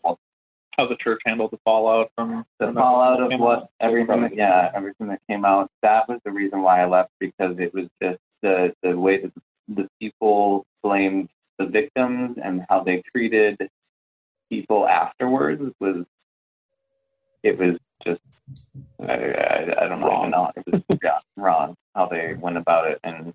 how 0.80 0.86
the 0.86 0.96
church 0.96 1.20
handled 1.26 1.50
the 1.50 1.58
fallout 1.62 2.10
from 2.14 2.44
the 2.58 2.72
fallout 2.72 3.20
of 3.20 3.38
what 3.38 3.68
everything 3.80 4.22
that, 4.22 4.34
yeah 4.34 4.70
everything 4.74 5.08
that 5.08 5.20
came 5.28 5.44
out 5.44 5.70
that 5.82 6.08
was 6.08 6.18
the 6.24 6.30
reason 6.30 6.62
why 6.62 6.80
i 6.80 6.86
left 6.86 7.10
because 7.20 7.54
it 7.58 7.72
was 7.74 7.86
just 8.02 8.18
the 8.42 8.72
the 8.82 8.96
way 8.98 9.20
that 9.20 9.32
the 9.68 9.86
people 10.00 10.64
blamed 10.82 11.28
the 11.58 11.66
victims 11.66 12.38
and 12.42 12.64
how 12.70 12.82
they 12.82 13.02
treated 13.14 13.58
people 14.48 14.88
afterwards 14.88 15.62
was 15.80 16.04
it 17.42 17.58
was 17.58 17.76
just 18.06 18.20
i, 19.06 19.12
I, 19.12 19.84
I 19.84 19.88
don't 19.88 20.00
wrong. 20.00 20.30
know 20.30 20.50
it 20.56 20.64
was 20.72 20.98
yeah, 21.02 21.18
wrong 21.36 21.76
how 21.94 22.06
they 22.06 22.34
went 22.40 22.56
about 22.56 22.90
it 22.90 22.98
and 23.04 23.34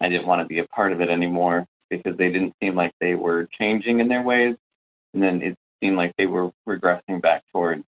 i 0.00 0.08
didn't 0.08 0.26
want 0.26 0.42
to 0.42 0.46
be 0.48 0.58
a 0.58 0.66
part 0.66 0.92
of 0.92 1.00
it 1.00 1.10
anymore 1.10 1.64
because 1.90 2.16
they 2.16 2.32
didn't 2.32 2.54
seem 2.60 2.74
like 2.74 2.92
they 3.00 3.14
were 3.14 3.48
changing 3.56 4.00
in 4.00 4.08
their 4.08 4.22
ways 4.22 4.56
and 5.14 5.22
then 5.22 5.42
it 5.42 5.56
seemed 5.82 5.96
like 5.96 6.12
they 6.16 6.26
were 6.26 6.50
regressing 6.68 7.20
back 7.20 7.42
towards 7.52 7.84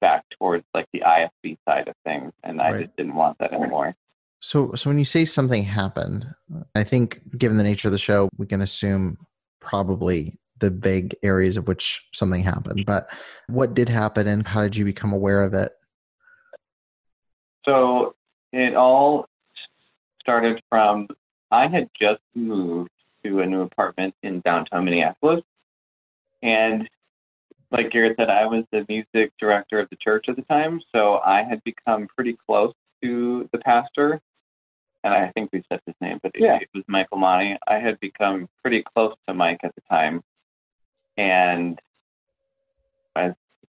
back 0.00 0.24
towards 0.38 0.64
like 0.74 0.86
the 0.92 1.00
IFB 1.00 1.58
side 1.68 1.88
of 1.88 1.94
things, 2.04 2.32
and 2.42 2.60
I 2.60 2.70
right. 2.70 2.84
just 2.84 2.96
didn't 2.96 3.14
want 3.14 3.38
that 3.38 3.52
anymore. 3.52 3.94
So, 4.40 4.72
so 4.74 4.88
when 4.88 4.98
you 4.98 5.04
say 5.04 5.26
something 5.26 5.62
happened, 5.62 6.26
I 6.74 6.82
think 6.82 7.20
given 7.36 7.58
the 7.58 7.62
nature 7.62 7.88
of 7.88 7.92
the 7.92 7.98
show, 7.98 8.30
we 8.38 8.46
can 8.46 8.62
assume 8.62 9.18
probably 9.60 10.38
the 10.58 10.70
vague 10.70 11.14
areas 11.22 11.58
of 11.58 11.68
which 11.68 12.02
something 12.12 12.42
happened. 12.42 12.84
But 12.86 13.08
what 13.48 13.74
did 13.74 13.88
happen, 13.88 14.26
and 14.26 14.46
how 14.46 14.62
did 14.62 14.76
you 14.76 14.84
become 14.84 15.12
aware 15.12 15.42
of 15.42 15.52
it? 15.52 15.72
So 17.66 18.14
it 18.52 18.74
all 18.74 19.26
started 20.20 20.62
from 20.68 21.08
I 21.50 21.66
had 21.66 21.90
just 22.00 22.22
moved 22.34 22.90
to 23.24 23.40
a 23.40 23.46
new 23.46 23.62
apartment 23.62 24.14
in 24.22 24.40
downtown 24.40 24.84
Minneapolis, 24.84 25.42
and 26.42 26.88
like 27.70 27.90
Garrett 27.90 28.16
said, 28.18 28.30
I 28.30 28.46
was 28.46 28.64
the 28.72 28.84
music 28.88 29.32
director 29.38 29.78
of 29.78 29.88
the 29.90 29.96
church 29.96 30.26
at 30.28 30.36
the 30.36 30.42
time, 30.42 30.80
so 30.94 31.18
I 31.24 31.42
had 31.42 31.62
become 31.64 32.08
pretty 32.08 32.36
close 32.46 32.74
to 33.02 33.48
the 33.52 33.58
pastor. 33.58 34.20
And 35.02 35.14
I 35.14 35.30
think 35.34 35.50
we 35.52 35.62
said 35.70 35.80
his 35.86 35.94
name, 36.00 36.18
but 36.22 36.32
yeah. 36.34 36.58
it, 36.60 36.68
was 36.74 36.84
Michael 36.86 37.18
Monty. 37.18 37.56
I 37.66 37.78
had 37.78 37.98
become 38.00 38.48
pretty 38.60 38.82
close 38.94 39.14
to 39.28 39.34
Mike 39.34 39.60
at 39.62 39.74
the 39.74 39.80
time. 39.88 40.22
And 41.16 41.80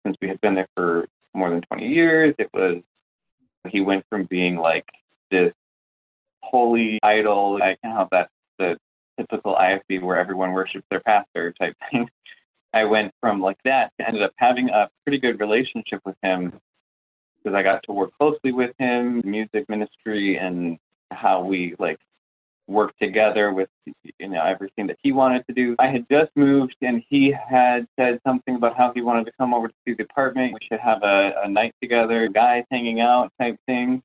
since 0.04 0.16
we 0.20 0.28
had 0.28 0.40
been 0.40 0.54
there 0.54 0.68
for 0.74 1.08
more 1.34 1.50
than 1.50 1.60
20 1.62 1.86
years. 1.88 2.34
It 2.38 2.48
was, 2.54 2.82
he 3.68 3.80
went 3.80 4.04
from 4.08 4.24
being 4.24 4.56
like 4.56 4.86
this 5.30 5.52
holy 6.42 6.98
idol, 7.02 7.58
I 7.62 7.76
can't 7.82 7.94
help 7.94 8.10
that's 8.10 8.30
the 8.58 8.76
typical 9.18 9.54
IFB 9.54 10.02
where 10.02 10.18
everyone 10.18 10.52
worships 10.52 10.84
their 10.90 11.00
pastor 11.00 11.52
type 11.58 11.76
thing. 11.90 12.08
I 12.74 12.84
went 12.84 13.12
from 13.20 13.40
like 13.40 13.58
that 13.64 13.92
to 13.98 14.06
ended 14.06 14.22
up 14.22 14.32
having 14.36 14.68
a 14.68 14.90
pretty 15.04 15.18
good 15.18 15.40
relationship 15.40 16.00
with 16.04 16.16
him 16.22 16.52
because 17.38 17.56
I 17.56 17.62
got 17.62 17.82
to 17.84 17.92
work 17.92 18.10
closely 18.18 18.52
with 18.52 18.72
him, 18.78 19.22
music 19.24 19.68
ministry, 19.68 20.36
and 20.38 20.78
how 21.10 21.44
we 21.44 21.76
like 21.78 21.98
work 22.66 22.96
together 23.00 23.52
with 23.52 23.68
you 24.18 24.28
know 24.28 24.42
everything 24.42 24.86
that 24.88 24.96
he 25.02 25.12
wanted 25.12 25.46
to 25.46 25.52
do. 25.52 25.76
I 25.78 25.88
had 25.88 26.06
just 26.10 26.30
moved 26.34 26.74
and 26.82 27.02
he 27.08 27.32
had 27.32 27.86
said 27.98 28.20
something 28.26 28.56
about 28.56 28.76
how 28.76 28.92
he 28.94 29.02
wanted 29.02 29.26
to 29.26 29.32
come 29.38 29.54
over 29.54 29.68
to 29.68 29.74
the 29.86 30.02
apartment. 30.02 30.54
We 30.54 30.66
should 30.66 30.80
have 30.80 31.02
a, 31.02 31.32
a 31.44 31.48
night 31.48 31.74
together, 31.82 32.28
guys 32.28 32.64
hanging 32.70 33.00
out 33.00 33.30
type 33.40 33.56
thing. 33.66 34.02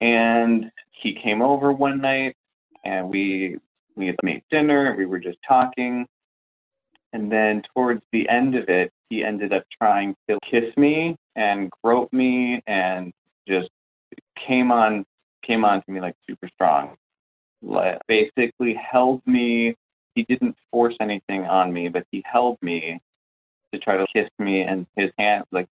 And 0.00 0.70
he 0.90 1.14
came 1.14 1.40
over 1.40 1.72
one 1.72 2.00
night 2.00 2.36
and 2.84 3.08
we 3.08 3.58
we 3.96 4.14
made 4.22 4.42
dinner, 4.50 4.94
we 4.98 5.06
were 5.06 5.20
just 5.20 5.38
talking. 5.46 6.06
And 7.14 7.30
then 7.30 7.62
towards 7.72 8.02
the 8.12 8.28
end 8.28 8.56
of 8.56 8.68
it, 8.68 8.90
he 9.08 9.24
ended 9.24 9.52
up 9.52 9.62
trying 9.80 10.16
to 10.28 10.36
kiss 10.50 10.76
me 10.76 11.14
and 11.36 11.70
grope 11.82 12.12
me 12.12 12.60
and 12.66 13.12
just 13.48 13.68
came 14.46 14.72
on 14.72 15.06
came 15.46 15.64
on 15.64 15.82
to 15.84 15.90
me 15.92 16.00
like 16.00 16.16
super 16.28 16.48
strong. 16.52 16.96
Like, 17.62 17.98
basically 18.08 18.74
held 18.74 19.22
me. 19.26 19.76
He 20.16 20.24
didn't 20.24 20.56
force 20.72 20.96
anything 21.00 21.44
on 21.44 21.72
me, 21.72 21.88
but 21.88 22.04
he 22.10 22.22
held 22.26 22.58
me 22.62 23.00
to 23.72 23.78
try 23.78 23.96
to 23.96 24.06
kiss 24.12 24.28
me 24.40 24.62
and 24.62 24.84
his 24.96 25.10
hands 25.16 25.44
like 25.52 25.68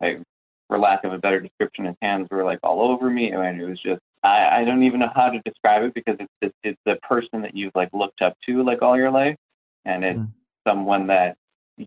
like 0.00 0.22
for 0.68 0.78
lack 0.78 1.04
of 1.04 1.12
a 1.12 1.18
better 1.18 1.40
description, 1.40 1.84
his 1.84 1.96
hands 2.00 2.26
were 2.30 2.42
like 2.42 2.60
all 2.62 2.80
over 2.80 3.10
me. 3.10 3.32
and 3.32 3.60
it 3.60 3.66
was 3.66 3.80
just 3.82 4.00
I, 4.22 4.60
I 4.60 4.64
don't 4.64 4.82
even 4.82 5.00
know 5.00 5.12
how 5.14 5.28
to 5.28 5.40
describe 5.44 5.82
it 5.82 5.92
because 5.92 6.16
it's 6.18 6.32
it's, 6.40 6.56
it's 6.62 6.80
the 6.86 6.96
person 7.06 7.42
that 7.42 7.54
you've 7.54 7.74
like 7.74 7.90
looked 7.92 8.22
up 8.22 8.34
to 8.46 8.64
like 8.64 8.80
all 8.80 8.96
your 8.96 9.10
life, 9.10 9.36
and 9.84 10.04
it's 10.04 10.18
Mm. 10.18 10.28
Someone 10.66 11.06
that 11.08 11.36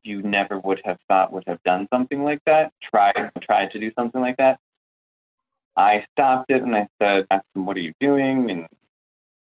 you 0.03 0.21
never 0.21 0.59
would 0.59 0.81
have 0.83 0.97
thought 1.07 1.31
would 1.31 1.45
have 1.47 1.61
done 1.63 1.87
something 1.93 2.23
like 2.23 2.41
that. 2.45 2.71
Tried 2.83 3.31
tried 3.41 3.71
to 3.71 3.79
do 3.79 3.91
something 3.97 4.21
like 4.21 4.37
that. 4.37 4.59
I 5.75 6.05
stopped 6.11 6.49
it 6.49 6.63
and 6.63 6.75
I 6.75 6.87
said, 7.01 7.27
asked 7.31 7.45
him, 7.55 7.65
"What 7.65 7.77
are 7.77 7.81
you 7.81 7.93
doing?" 7.99 8.49
And 8.49 8.67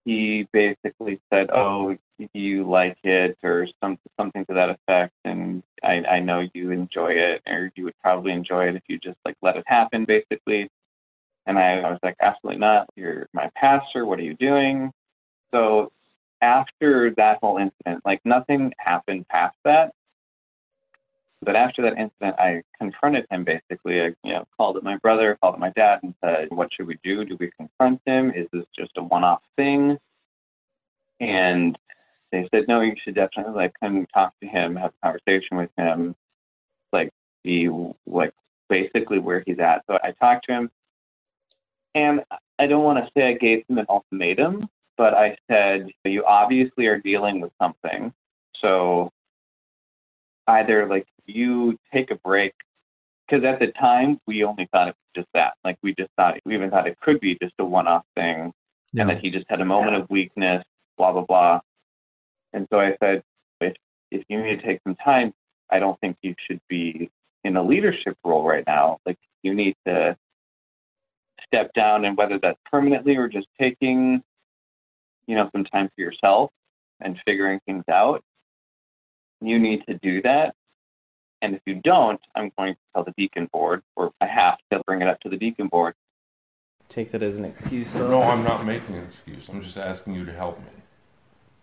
he 0.05 0.47
basically 0.53 1.19
said, 1.31 1.49
"Oh, 1.51 1.97
you 2.33 2.67
like 2.67 2.97
it," 3.03 3.37
or 3.43 3.67
some 3.83 3.97
something 4.19 4.45
to 4.45 4.53
that 4.53 4.69
effect. 4.69 5.13
And 5.25 5.63
I, 5.83 6.03
I 6.05 6.19
know 6.19 6.47
you 6.53 6.71
enjoy 6.71 7.13
it, 7.13 7.41
or 7.47 7.71
you 7.75 7.83
would 7.85 7.97
probably 8.01 8.31
enjoy 8.31 8.67
it 8.69 8.75
if 8.75 8.83
you 8.87 8.99
just 8.99 9.17
like 9.25 9.35
let 9.41 9.57
it 9.57 9.65
happen, 9.67 10.05
basically. 10.05 10.69
And 11.45 11.57
I, 11.57 11.79
I 11.79 11.89
was 11.91 11.99
like, 12.03 12.15
absolutely 12.21 12.59
not. 12.59 12.87
You're 12.95 13.27
my 13.33 13.49
pastor. 13.55 14.05
What 14.05 14.19
are 14.19 14.23
you 14.23 14.35
doing? 14.35 14.91
So 15.51 15.91
after 16.41 17.13
that 17.17 17.39
whole 17.41 17.57
incident, 17.57 18.03
like 18.05 18.21
nothing 18.25 18.73
happened 18.77 19.27
past 19.27 19.55
that. 19.65 19.93
But 21.41 21.55
after 21.55 21.81
that 21.83 21.97
incident, 21.97 22.35
I 22.39 22.63
confronted 22.79 23.25
him 23.29 23.43
basically. 23.43 24.01
I, 24.01 24.05
you 24.23 24.33
know, 24.33 24.45
called 24.57 24.77
up 24.77 24.83
my 24.83 24.97
brother, 24.97 25.37
called 25.41 25.55
up 25.55 25.59
my 25.59 25.69
dad, 25.71 25.99
and 26.03 26.13
said, 26.23 26.49
"What 26.49 26.69
should 26.73 26.87
we 26.87 26.97
do? 27.03 27.25
Do 27.25 27.37
we 27.39 27.51
confront 27.57 28.01
him? 28.05 28.31
Is 28.31 28.47
this 28.51 28.65
just 28.77 28.91
a 28.97 29.03
one-off 29.03 29.41
thing?" 29.55 29.97
And 31.19 31.77
they 32.31 32.47
said, 32.53 32.65
"No, 32.67 32.81
you 32.81 32.95
should 33.03 33.15
definitely 33.15 33.53
like 33.53 33.73
come 33.79 34.07
talk 34.13 34.33
to 34.41 34.47
him, 34.47 34.75
have 34.75 34.93
a 35.01 35.05
conversation 35.05 35.57
with 35.57 35.69
him, 35.77 36.15
like 36.91 37.11
see 37.45 37.69
like 38.07 38.33
basically 38.67 39.19
where 39.19 39.43
he's 39.45 39.59
at." 39.59 39.83
So 39.87 39.99
I 40.03 40.11
talked 40.19 40.47
to 40.47 40.53
him, 40.53 40.71
and 41.93 42.23
I 42.59 42.65
don't 42.67 42.83
want 42.83 43.03
to 43.03 43.11
say 43.15 43.27
I 43.27 43.33
gave 43.33 43.63
him 43.69 43.77
an 43.77 43.85
ultimatum, 43.89 44.67
but 44.97 45.13
I 45.13 45.37
said, 45.49 45.89
"You 46.03 46.25
obviously 46.25 46.87
are 46.87 46.99
dealing 46.99 47.41
with 47.41 47.51
something, 47.61 48.13
so." 48.61 49.11
either 50.47 50.87
like 50.87 51.05
you 51.25 51.77
take 51.93 52.09
a 52.11 52.15
break 52.15 52.53
because 53.27 53.43
at 53.43 53.59
the 53.59 53.67
time 53.73 54.17
we 54.27 54.43
only 54.43 54.67
thought 54.71 54.87
it 54.87 54.95
was 54.95 55.23
just 55.23 55.27
that. 55.33 55.55
Like 55.63 55.77
we 55.83 55.93
just 55.93 56.09
thought 56.15 56.37
we 56.45 56.55
even 56.55 56.69
thought 56.69 56.87
it 56.87 56.97
could 57.01 57.19
be 57.19 57.37
just 57.41 57.53
a 57.59 57.65
one-off 57.65 58.05
thing 58.15 58.53
and 58.97 59.09
that 59.09 59.19
he 59.19 59.29
just 59.29 59.45
had 59.49 59.59
a 59.59 59.65
moment 59.65 59.95
of 59.95 60.09
weakness 60.09 60.63
blah 60.97 61.11
blah 61.11 61.25
blah. 61.25 61.59
And 62.53 62.67
so 62.71 62.79
i 62.79 62.95
said 63.01 63.23
if 63.61 63.75
if 64.11 64.23
you 64.29 64.41
need 64.41 64.61
to 64.61 64.65
take 64.65 64.79
some 64.83 64.95
time 64.95 65.33
i 65.69 65.79
don't 65.79 65.99
think 65.99 66.17
you 66.21 66.33
should 66.47 66.61
be 66.69 67.11
in 67.43 67.57
a 67.57 67.63
leadership 67.63 68.17
role 68.23 68.43
right 68.43 68.63
now. 68.67 68.99
Like 69.05 69.17
you 69.41 69.53
need 69.53 69.75
to 69.85 70.17
step 71.45 71.73
down 71.73 72.05
and 72.05 72.17
whether 72.17 72.39
that's 72.39 72.59
permanently 72.71 73.15
or 73.15 73.27
just 73.27 73.47
taking 73.59 74.21
you 75.27 75.35
know 75.35 75.49
some 75.51 75.65
time 75.65 75.89
for 75.95 76.01
yourself 76.01 76.51
and 77.01 77.17
figuring 77.25 77.59
things 77.65 77.83
out 77.91 78.23
you 79.41 79.59
need 79.59 79.83
to 79.87 79.97
do 79.99 80.21
that. 80.23 80.55
And 81.41 81.55
if 81.55 81.61
you 81.65 81.75
don't, 81.75 82.19
I'm 82.35 82.51
going 82.57 82.73
to 82.73 82.79
tell 82.93 83.03
the 83.03 83.13
deacon 83.17 83.47
board, 83.53 83.83
or 83.95 84.11
I 84.19 84.25
have 84.25 84.57
to 84.71 84.81
bring 84.87 85.01
it 85.01 85.07
up 85.07 85.19
to 85.21 85.29
the 85.29 85.37
deacon 85.37 85.67
board. 85.67 85.93
Take 86.89 87.11
that 87.11 87.21
as 87.21 87.37
an 87.37 87.45
excuse, 87.45 87.93
though. 87.93 88.09
No, 88.09 88.23
I'm 88.23 88.43
not 88.43 88.65
making 88.65 88.95
an 88.95 89.03
excuse. 89.03 89.47
I'm 89.49 89.61
just 89.61 89.77
asking 89.77 90.15
you 90.15 90.25
to 90.25 90.31
help 90.33 90.57
me. 90.59 90.65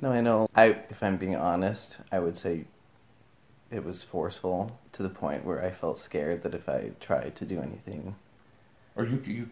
No, 0.00 0.12
I 0.12 0.20
know. 0.20 0.48
I, 0.54 0.66
if 0.90 1.02
I'm 1.02 1.16
being 1.16 1.34
honest, 1.34 2.00
I 2.12 2.20
would 2.20 2.36
say 2.36 2.66
it 3.70 3.84
was 3.84 4.02
forceful 4.02 4.78
to 4.92 5.02
the 5.02 5.08
point 5.08 5.44
where 5.44 5.64
I 5.64 5.70
felt 5.70 5.98
scared 5.98 6.42
that 6.42 6.54
if 6.54 6.68
I 6.68 6.92
tried 7.00 7.34
to 7.36 7.44
do 7.44 7.60
anything, 7.60 8.14
Are 8.96 9.04
you 9.04 9.20
you 9.26 9.48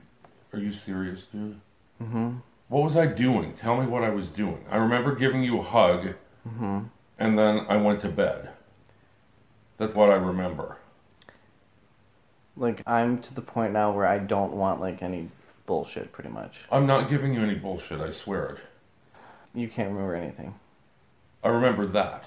are 0.52 0.58
you 0.58 0.70
serious, 0.70 1.24
dude? 1.24 1.58
mm-hmm, 2.00 2.36
What 2.72 2.84
was 2.84 2.96
I 2.96 3.04
doing? 3.04 3.52
Tell 3.52 3.78
me 3.78 3.86
what 3.86 4.02
I 4.02 4.08
was 4.08 4.28
doing. 4.28 4.64
I 4.70 4.78
remember 4.78 5.14
giving 5.14 5.42
you 5.42 5.58
a 5.58 5.62
hug, 5.62 6.14
mm-hmm. 6.48 6.84
and 7.18 7.38
then 7.38 7.66
I 7.68 7.76
went 7.76 8.00
to 8.00 8.08
bed. 8.08 8.48
That's 9.76 9.94
what 9.94 10.08
I 10.08 10.14
remember. 10.14 10.78
like 12.56 12.82
I'm 12.86 13.20
to 13.20 13.34
the 13.34 13.42
point 13.42 13.74
now 13.74 13.92
where 13.92 14.06
I 14.06 14.16
don't 14.16 14.54
want 14.54 14.80
like 14.80 15.02
any 15.02 15.28
bullshit. 15.66 16.12
Pretty 16.12 16.30
much, 16.30 16.64
I'm 16.72 16.86
not 16.86 17.10
giving 17.10 17.34
you 17.34 17.42
any 17.42 17.56
bullshit. 17.56 18.00
I 18.00 18.10
swear 18.10 18.46
it. 18.46 18.58
you 19.54 19.68
can't 19.68 19.90
remember 19.90 20.14
anything. 20.14 20.54
I 21.44 21.48
remember 21.48 21.86
that. 21.88 22.24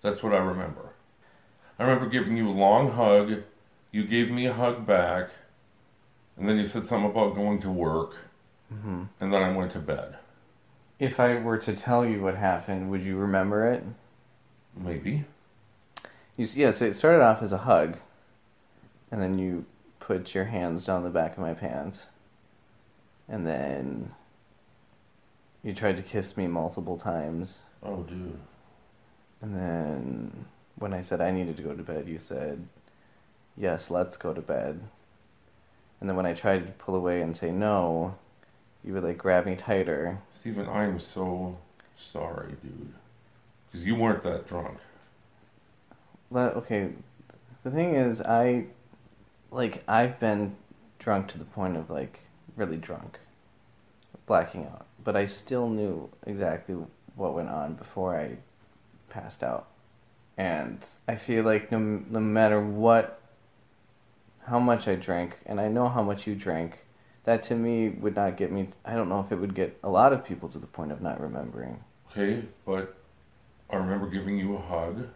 That's 0.00 0.22
what 0.22 0.32
I 0.32 0.38
remember. 0.38 0.90
I 1.80 1.82
remember 1.82 2.06
giving 2.08 2.36
you 2.36 2.48
a 2.48 2.52
long 2.52 2.92
hug. 2.92 3.42
You 3.90 4.04
gave 4.04 4.30
me 4.30 4.46
a 4.46 4.52
hug 4.52 4.86
back, 4.86 5.30
and 6.36 6.48
then 6.48 6.56
you 6.56 6.66
said 6.66 6.86
something 6.86 7.10
about 7.10 7.34
going 7.34 7.58
to 7.62 7.68
work, 7.68 8.14
Mm-hmm. 8.72 9.02
and 9.20 9.32
then 9.32 9.42
I 9.42 9.52
went 9.56 9.72
to 9.72 9.78
bed. 9.78 10.16
If 10.98 11.20
I 11.20 11.36
were 11.36 11.58
to 11.58 11.76
tell 11.76 12.04
you 12.04 12.22
what 12.22 12.36
happened, 12.36 12.90
would 12.90 13.02
you 13.02 13.16
remember 13.16 13.70
it? 13.70 13.84
Maybe. 14.76 15.24
You 16.36 16.44
s- 16.44 16.56
yes, 16.56 16.82
it 16.82 16.94
started 16.94 17.22
off 17.22 17.42
as 17.42 17.52
a 17.52 17.58
hug, 17.58 17.98
and 19.10 19.22
then 19.22 19.38
you 19.38 19.66
put 20.00 20.34
your 20.34 20.46
hands 20.46 20.84
down 20.86 21.04
the 21.04 21.10
back 21.10 21.32
of 21.32 21.38
my 21.38 21.54
pants, 21.54 22.08
and 23.28 23.46
then 23.46 24.12
you 25.62 25.72
tried 25.72 25.96
to 25.98 26.02
kiss 26.02 26.36
me 26.36 26.46
multiple 26.46 26.96
times, 26.96 27.60
Oh, 27.82 28.02
dude. 28.02 28.38
and 29.42 29.54
then 29.56 30.46
when 30.78 30.92
I 30.92 31.00
said 31.02 31.20
I 31.20 31.30
needed 31.30 31.56
to 31.58 31.62
go 31.62 31.74
to 31.74 31.82
bed, 31.82 32.08
you 32.08 32.18
said, 32.18 32.66
"Yes, 33.56 33.90
let's 33.90 34.16
go 34.16 34.32
to 34.32 34.40
bed." 34.42 34.80
And 36.00 36.08
then 36.08 36.16
when 36.16 36.26
I 36.26 36.34
tried 36.34 36.66
to 36.66 36.72
pull 36.74 36.94
away 36.94 37.22
and 37.22 37.34
say 37.36 37.50
no, 37.50 38.16
you 38.86 38.92
would 38.92 39.02
like 39.02 39.18
grab 39.18 39.44
me 39.44 39.56
tighter. 39.56 40.20
Stephen, 40.32 40.68
I 40.68 40.84
am 40.84 41.00
so 41.00 41.58
sorry, 41.96 42.54
dude. 42.62 42.94
Because 43.66 43.84
you 43.84 43.96
weren't 43.96 44.22
that 44.22 44.46
drunk. 44.46 44.78
Okay, 46.32 46.92
the 47.62 47.70
thing 47.70 47.94
is, 47.94 48.22
I 48.22 48.66
like 49.50 49.82
I've 49.88 50.20
been 50.20 50.56
drunk 50.98 51.28
to 51.28 51.38
the 51.38 51.44
point 51.44 51.76
of 51.76 51.90
like 51.90 52.20
really 52.56 52.76
drunk, 52.76 53.18
blacking 54.26 54.66
out, 54.66 54.86
but 55.02 55.16
I 55.16 55.26
still 55.26 55.68
knew 55.68 56.08
exactly 56.26 56.76
what 57.16 57.34
went 57.34 57.48
on 57.48 57.74
before 57.74 58.18
I 58.18 58.38
passed 59.08 59.42
out, 59.42 59.66
and 60.36 60.86
I 61.08 61.16
feel 61.16 61.44
like 61.44 61.72
no 61.72 61.78
no 61.78 62.20
matter 62.20 62.60
what, 62.60 63.20
how 64.46 64.58
much 64.60 64.86
I 64.86 64.94
drank, 64.94 65.38
and 65.46 65.60
I 65.60 65.68
know 65.68 65.88
how 65.88 66.02
much 66.02 66.26
you 66.26 66.34
drank, 66.34 66.85
that 67.26 67.42
to 67.42 67.54
me 67.54 67.90
would 67.90 68.16
not 68.16 68.36
get 68.36 68.50
me. 68.50 68.68
I 68.84 68.94
don't 68.94 69.08
know 69.08 69.20
if 69.20 69.30
it 69.30 69.36
would 69.36 69.54
get 69.54 69.78
a 69.82 69.90
lot 69.90 70.12
of 70.12 70.24
people 70.24 70.48
to 70.48 70.58
the 70.58 70.66
point 70.66 70.92
of 70.92 71.02
not 71.02 71.20
remembering. 71.20 71.84
Okay, 72.10 72.44
but 72.64 72.96
I 73.68 73.76
remember 73.76 74.08
giving 74.08 74.38
you 74.38 74.56
a 74.56 74.60
hug. 74.60 75.08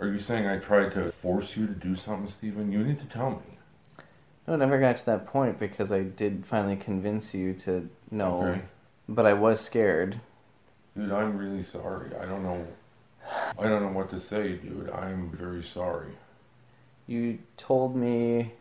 Are 0.00 0.06
you 0.08 0.18
saying 0.18 0.46
I 0.46 0.58
tried 0.58 0.92
to 0.92 1.10
force 1.12 1.56
you 1.56 1.66
to 1.66 1.72
do 1.72 1.94
something, 1.94 2.28
Stephen? 2.28 2.72
You 2.72 2.82
need 2.84 2.98
to 3.00 3.06
tell 3.06 3.30
me. 3.30 3.58
No, 4.46 4.54
it 4.54 4.56
never 4.58 4.78
got 4.80 4.96
to 4.98 5.06
that 5.06 5.26
point 5.26 5.58
because 5.58 5.92
I 5.92 6.02
did 6.02 6.46
finally 6.46 6.76
convince 6.76 7.32
you 7.32 7.54
to 7.54 7.88
know, 8.10 8.42
Okay. 8.42 8.62
but 9.08 9.24
I 9.26 9.34
was 9.34 9.60
scared. 9.60 10.20
Dude, 10.96 11.12
I'm 11.12 11.36
really 11.38 11.62
sorry. 11.62 12.10
I 12.20 12.26
don't 12.26 12.42
know. 12.42 12.66
I 13.58 13.68
don't 13.68 13.82
know 13.82 13.92
what 13.92 14.10
to 14.10 14.18
say, 14.18 14.54
dude. 14.54 14.90
I'm 14.90 15.30
very 15.30 15.62
sorry. 15.62 16.12
You 17.06 17.38
told 17.56 17.94
me 17.94 18.52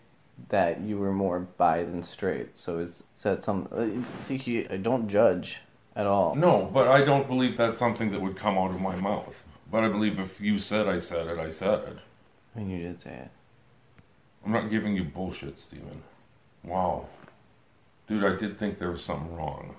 that 0.48 0.82
you 0.82 0.98
were 0.98 1.12
more 1.12 1.40
bi 1.40 1.84
than 1.84 2.04
straight. 2.04 2.58
So 2.58 2.80
is, 2.80 3.04
is 3.16 3.24
that 3.24 3.44
some? 3.44 3.68
uh, 3.72 3.88
see, 4.24 4.66
I 4.70 4.78
don't 4.78 5.08
judge 5.08 5.62
at 5.96 6.08
all. 6.08 6.36
No, 6.36 6.70
but 6.74 6.88
I 6.88 7.04
don't 7.04 7.28
believe 7.28 7.58
that's 7.58 7.78
something 7.78 8.12
that 8.12 8.22
would 8.22 8.38
come 8.38 8.58
out 8.58 8.72
of 8.72 8.80
my 8.80 8.96
mouth. 8.96 9.44
But 9.72 9.84
I 9.84 9.90
believe 9.90 10.20
if 10.20 10.42
you 10.42 10.58
said 10.58 10.88
I 10.88 11.00
said 11.00 11.28
it, 11.28 11.38
I 11.38 11.50
said 11.50 11.80
it. 11.80 11.98
I 12.56 12.60
mean, 12.60 12.70
you 12.70 12.88
did 12.88 13.02
say 13.02 13.12
it. 13.12 13.32
I'm 14.46 14.52
not 14.52 14.70
giving 14.70 14.96
you 14.96 15.04
bullshit, 15.04 15.60
Stephen. 15.60 16.02
Wow. 16.64 17.08
Dude, 18.08 18.24
I 18.24 18.36
did 18.36 18.58
think 18.58 18.80
there 18.80 18.90
was 18.90 19.04
something 19.04 19.36
wrong. 19.36 19.76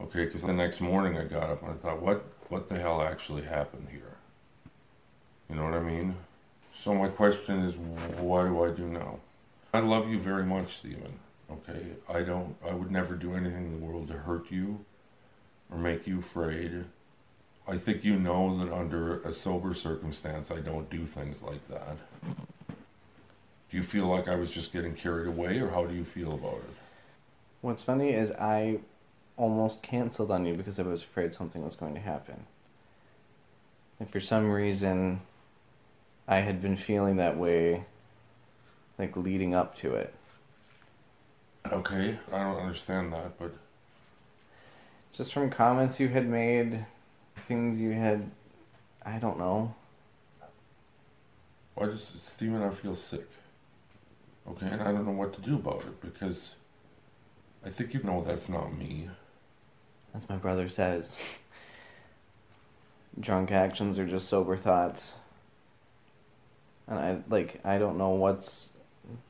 Okay, 0.00 0.24
because 0.24 0.42
the 0.42 0.52
next 0.52 0.80
morning 0.80 1.18
I 1.18 1.24
got 1.24 1.50
up 1.50 1.62
and 1.62 1.72
I 1.72 1.74
thought, 1.74 2.00
what, 2.00 2.24
what 2.48 2.68
the 2.68 2.78
hell 2.78 3.02
actually 3.02 3.42
happened 3.42 3.88
here? 3.90 4.16
You 5.48 5.56
know 5.56 5.64
what 5.64 5.74
I 5.74 5.80
mean? 5.80 6.16
So 6.74 6.94
my 6.94 7.08
question 7.08 7.60
is, 7.60 7.76
what 7.76 8.44
do 8.46 8.64
I 8.64 8.70
do 8.70 8.86
now? 8.88 9.18
I 9.74 9.80
love 9.80 10.08
you 10.08 10.20
very 10.20 10.44
much, 10.44 10.78
Stephen. 10.78 11.18
Okay, 11.50 11.84
I 12.08 12.22
don't. 12.22 12.54
I 12.64 12.72
would 12.72 12.92
never 12.92 13.16
do 13.16 13.34
anything 13.34 13.66
in 13.66 13.72
the 13.72 13.84
world 13.84 14.06
to 14.06 14.14
hurt 14.14 14.48
you 14.48 14.84
or 15.68 15.76
make 15.76 16.06
you 16.06 16.20
afraid. 16.20 16.84
I 17.66 17.76
think 17.76 18.04
you 18.04 18.16
know 18.16 18.56
that 18.58 18.72
under 18.72 19.20
a 19.22 19.32
sober 19.32 19.74
circumstance, 19.74 20.52
I 20.52 20.60
don't 20.60 20.88
do 20.90 21.06
things 21.06 21.42
like 21.42 21.66
that. 21.66 21.96
Do 22.68 23.76
you 23.76 23.82
feel 23.82 24.06
like 24.06 24.28
I 24.28 24.36
was 24.36 24.52
just 24.52 24.72
getting 24.72 24.94
carried 24.94 25.26
away, 25.26 25.58
or 25.58 25.70
how 25.70 25.86
do 25.86 25.94
you 25.94 26.04
feel 26.04 26.34
about 26.34 26.58
it? 26.58 26.76
What's 27.60 27.82
funny 27.82 28.10
is 28.10 28.30
I 28.30 28.78
almost 29.36 29.82
canceled 29.82 30.30
on 30.30 30.46
you 30.46 30.54
because 30.54 30.78
I 30.78 30.84
was 30.84 31.02
afraid 31.02 31.34
something 31.34 31.64
was 31.64 31.74
going 31.74 31.94
to 31.94 32.00
happen. 32.00 32.46
And 33.98 34.08
for 34.08 34.20
some 34.20 34.52
reason, 34.52 35.22
I 36.28 36.36
had 36.36 36.62
been 36.62 36.76
feeling 36.76 37.16
that 37.16 37.36
way, 37.36 37.86
like 38.98 39.16
leading 39.16 39.54
up 39.54 39.74
to 39.76 39.94
it. 39.94 40.14
Okay, 41.72 42.18
I 42.32 42.38
don't 42.42 42.56
understand 42.58 43.12
that, 43.12 43.38
but 43.38 43.54
Just 45.12 45.32
from 45.32 45.48
comments 45.50 45.98
you 46.00 46.08
had 46.08 46.28
made, 46.28 46.84
things 47.36 47.80
you 47.80 47.92
had, 47.92 48.30
I 49.04 49.18
don't 49.18 49.38
know. 49.38 49.74
why 51.74 51.86
does 51.86 52.14
Stephen, 52.20 52.62
I 52.62 52.70
feel 52.70 52.94
sick. 52.94 53.28
Okay, 54.48 54.66
and 54.68 54.82
I 54.82 54.92
don't 54.92 55.06
know 55.06 55.12
what 55.12 55.32
to 55.34 55.40
do 55.40 55.56
about 55.56 55.82
it 55.84 56.00
because 56.00 56.54
I 57.64 57.70
think 57.70 57.94
you 57.94 58.02
know 58.02 58.22
that's 58.22 58.48
not 58.48 58.76
me. 58.76 59.10
As 60.14 60.28
my 60.28 60.36
brother 60.36 60.68
says, 60.68 61.18
drunk 63.18 63.50
actions 63.52 63.98
are 63.98 64.06
just 64.06 64.28
sober 64.28 64.56
thoughts. 64.56 65.14
And 66.86 66.98
I 66.98 67.22
like 67.30 67.60
I 67.64 67.78
don't 67.78 67.98
know 67.98 68.10
what's 68.10 68.73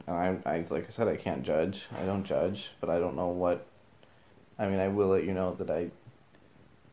I 0.06 0.36
I 0.46 0.64
like 0.70 0.86
I 0.86 0.90
said 0.90 1.08
I 1.08 1.16
can't 1.16 1.42
judge. 1.42 1.86
I 1.98 2.04
don't 2.04 2.24
judge, 2.24 2.72
but 2.80 2.90
I 2.90 2.98
don't 2.98 3.16
know 3.16 3.28
what 3.28 3.66
I 4.58 4.68
mean, 4.68 4.78
I 4.78 4.88
will 4.88 5.08
let 5.08 5.24
you 5.24 5.34
know 5.34 5.54
that 5.54 5.70
I 5.70 5.90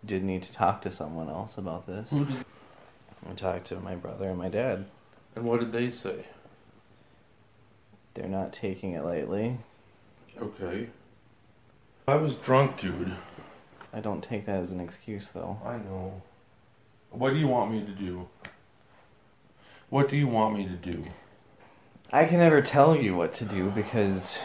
did 0.03 0.23
need 0.23 0.41
to 0.43 0.51
talk 0.51 0.81
to 0.81 0.91
someone 0.91 1.29
else 1.29 1.57
about 1.57 1.85
this. 1.85 2.13
I 2.13 3.33
talked 3.35 3.65
to 3.65 3.79
my 3.79 3.95
brother 3.95 4.29
and 4.29 4.37
my 4.37 4.49
dad. 4.49 4.85
and 5.35 5.45
what 5.45 5.59
did 5.59 5.71
they 5.71 5.91
say? 5.91 6.25
They're 8.15 8.27
not 8.27 8.51
taking 8.51 8.93
it 8.93 9.05
lightly. 9.05 9.59
Okay. 10.41 10.89
I 12.07 12.15
was 12.15 12.35
drunk, 12.35 12.79
dude. 12.79 13.15
I 13.93 13.99
don't 13.99 14.23
take 14.23 14.45
that 14.47 14.59
as 14.59 14.71
an 14.71 14.79
excuse 14.79 15.29
though. 15.29 15.59
I 15.63 15.77
know. 15.77 16.21
What 17.11 17.31
do 17.31 17.39
you 17.39 17.47
want 17.47 17.71
me 17.71 17.81
to 17.85 17.91
do? 17.91 18.27
What 19.89 20.09
do 20.09 20.17
you 20.17 20.27
want 20.27 20.57
me 20.57 20.65
to 20.65 20.75
do? 20.75 21.03
I 22.11 22.25
can 22.25 22.39
never 22.39 22.61
tell 22.61 22.95
you 22.95 23.15
what 23.15 23.33
to 23.33 23.45
do 23.45 23.69
because 23.69 24.39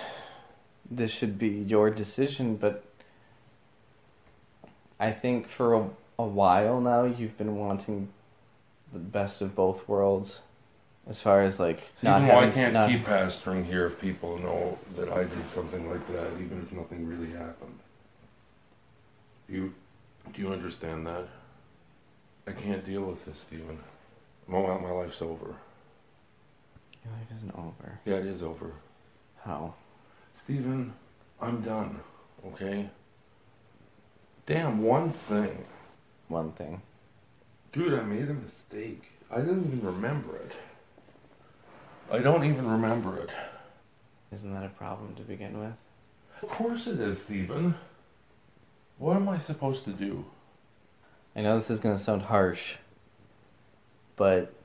this 0.88 1.10
should 1.10 1.38
be 1.38 1.48
your 1.48 1.90
decision, 1.90 2.56
but 2.56 2.84
I 5.00 5.10
think 5.10 5.48
for 5.48 5.74
a, 5.74 5.90
a 6.18 6.24
while 6.24 6.80
now 6.80 7.04
you've 7.04 7.36
been 7.36 7.56
wanting 7.56 8.08
the 8.92 9.00
best 9.00 9.42
of 9.42 9.56
both 9.56 9.88
worlds 9.88 10.40
as 11.08 11.20
far 11.20 11.42
as 11.42 11.58
like 11.58 11.92
not 12.02 12.22
why 12.22 12.28
having 12.28 12.52
can't 12.52 12.72
not, 12.72 12.88
keep 12.88 13.04
pastoring 13.04 13.64
here 13.64 13.86
if 13.86 14.00
people 14.00 14.38
know 14.38 14.78
that 14.94 15.08
I 15.08 15.24
did 15.24 15.48
something 15.50 15.90
like 15.90 16.06
that, 16.08 16.28
even 16.40 16.62
if 16.62 16.72
nothing 16.72 17.06
really 17.06 17.32
happened? 17.32 17.78
Do 19.48 19.54
you 19.54 19.74
do 20.32 20.42
you 20.42 20.52
understand 20.52 21.04
that? 21.04 21.26
I 22.46 22.52
can't 22.52 22.84
deal 22.84 23.02
with 23.02 23.24
this, 23.24 23.40
Stephen. 23.40 23.78
My, 24.46 24.60
my 24.78 24.90
life's 24.90 25.20
over. 25.20 25.56
Your 27.06 27.18
life 27.18 27.30
isn't 27.32 27.54
over. 27.54 28.00
Yeah, 28.04 28.16
it 28.16 28.26
is 28.26 28.42
over. 28.42 28.72
How? 29.44 29.74
Stephen, 30.34 30.92
I'm 31.40 31.60
done. 31.60 32.00
Okay. 32.46 32.88
Damn, 34.44 34.82
one 34.82 35.12
thing. 35.12 35.64
One 36.28 36.52
thing. 36.52 36.82
Dude, 37.72 37.94
I 37.94 38.02
made 38.02 38.28
a 38.28 38.34
mistake. 38.34 39.04
I 39.30 39.40
didn't 39.40 39.66
even 39.66 39.84
remember 39.84 40.36
it. 40.36 40.52
I 42.10 42.18
don't 42.18 42.44
even 42.44 42.68
remember 42.68 43.18
it. 43.18 43.30
Isn't 44.32 44.54
that 44.54 44.64
a 44.64 44.70
problem 44.70 45.14
to 45.16 45.22
begin 45.22 45.58
with? 45.58 45.74
Of 46.42 46.48
course 46.48 46.86
it 46.86 47.00
is, 47.00 47.22
Stephen. 47.22 47.74
What 48.98 49.16
am 49.16 49.28
I 49.28 49.38
supposed 49.38 49.84
to 49.84 49.90
do? 49.90 50.24
I 51.34 51.42
know 51.42 51.56
this 51.56 51.70
is 51.70 51.80
gonna 51.80 51.98
sound 51.98 52.22
harsh, 52.22 52.76
but 54.16 54.55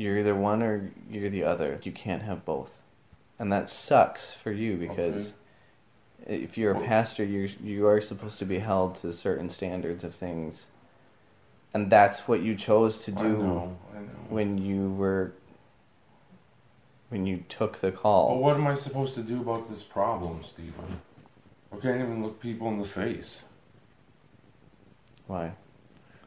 you're 0.00 0.18
either 0.18 0.34
one 0.34 0.62
or 0.62 0.90
you're 1.10 1.28
the 1.28 1.44
other. 1.44 1.78
You 1.82 1.92
can't 1.92 2.22
have 2.22 2.44
both, 2.46 2.80
and 3.38 3.52
that 3.52 3.68
sucks 3.68 4.32
for 4.32 4.50
you 4.50 4.76
because 4.76 5.34
if 6.26 6.56
you're 6.56 6.72
a 6.72 6.80
pastor, 6.80 7.22
you 7.22 7.50
you 7.62 7.86
are 7.86 8.00
supposed 8.00 8.38
to 8.38 8.46
be 8.46 8.60
held 8.60 8.94
to 8.96 9.12
certain 9.12 9.50
standards 9.50 10.02
of 10.02 10.14
things, 10.14 10.68
and 11.74 11.90
that's 11.90 12.26
what 12.26 12.40
you 12.40 12.54
chose 12.54 12.98
to 13.00 13.12
I 13.12 13.16
do 13.16 13.28
know, 13.38 13.76
I 13.94 13.98
know. 13.98 14.08
when 14.30 14.56
you 14.56 14.90
were 14.92 15.32
when 17.10 17.26
you 17.26 17.44
took 17.50 17.78
the 17.78 17.90
But 17.90 18.00
call. 18.00 18.38
what 18.38 18.56
am 18.56 18.66
I 18.66 18.76
supposed 18.76 19.14
to 19.16 19.22
do 19.22 19.42
about 19.42 19.68
this 19.68 19.82
problem, 19.82 20.42
Stephen? 20.42 21.02
I 21.72 21.76
can't 21.76 22.00
even 22.00 22.22
look 22.22 22.40
people 22.40 22.68
in 22.68 22.78
the 22.78 22.84
face. 22.86 23.42
Why? 25.26 25.52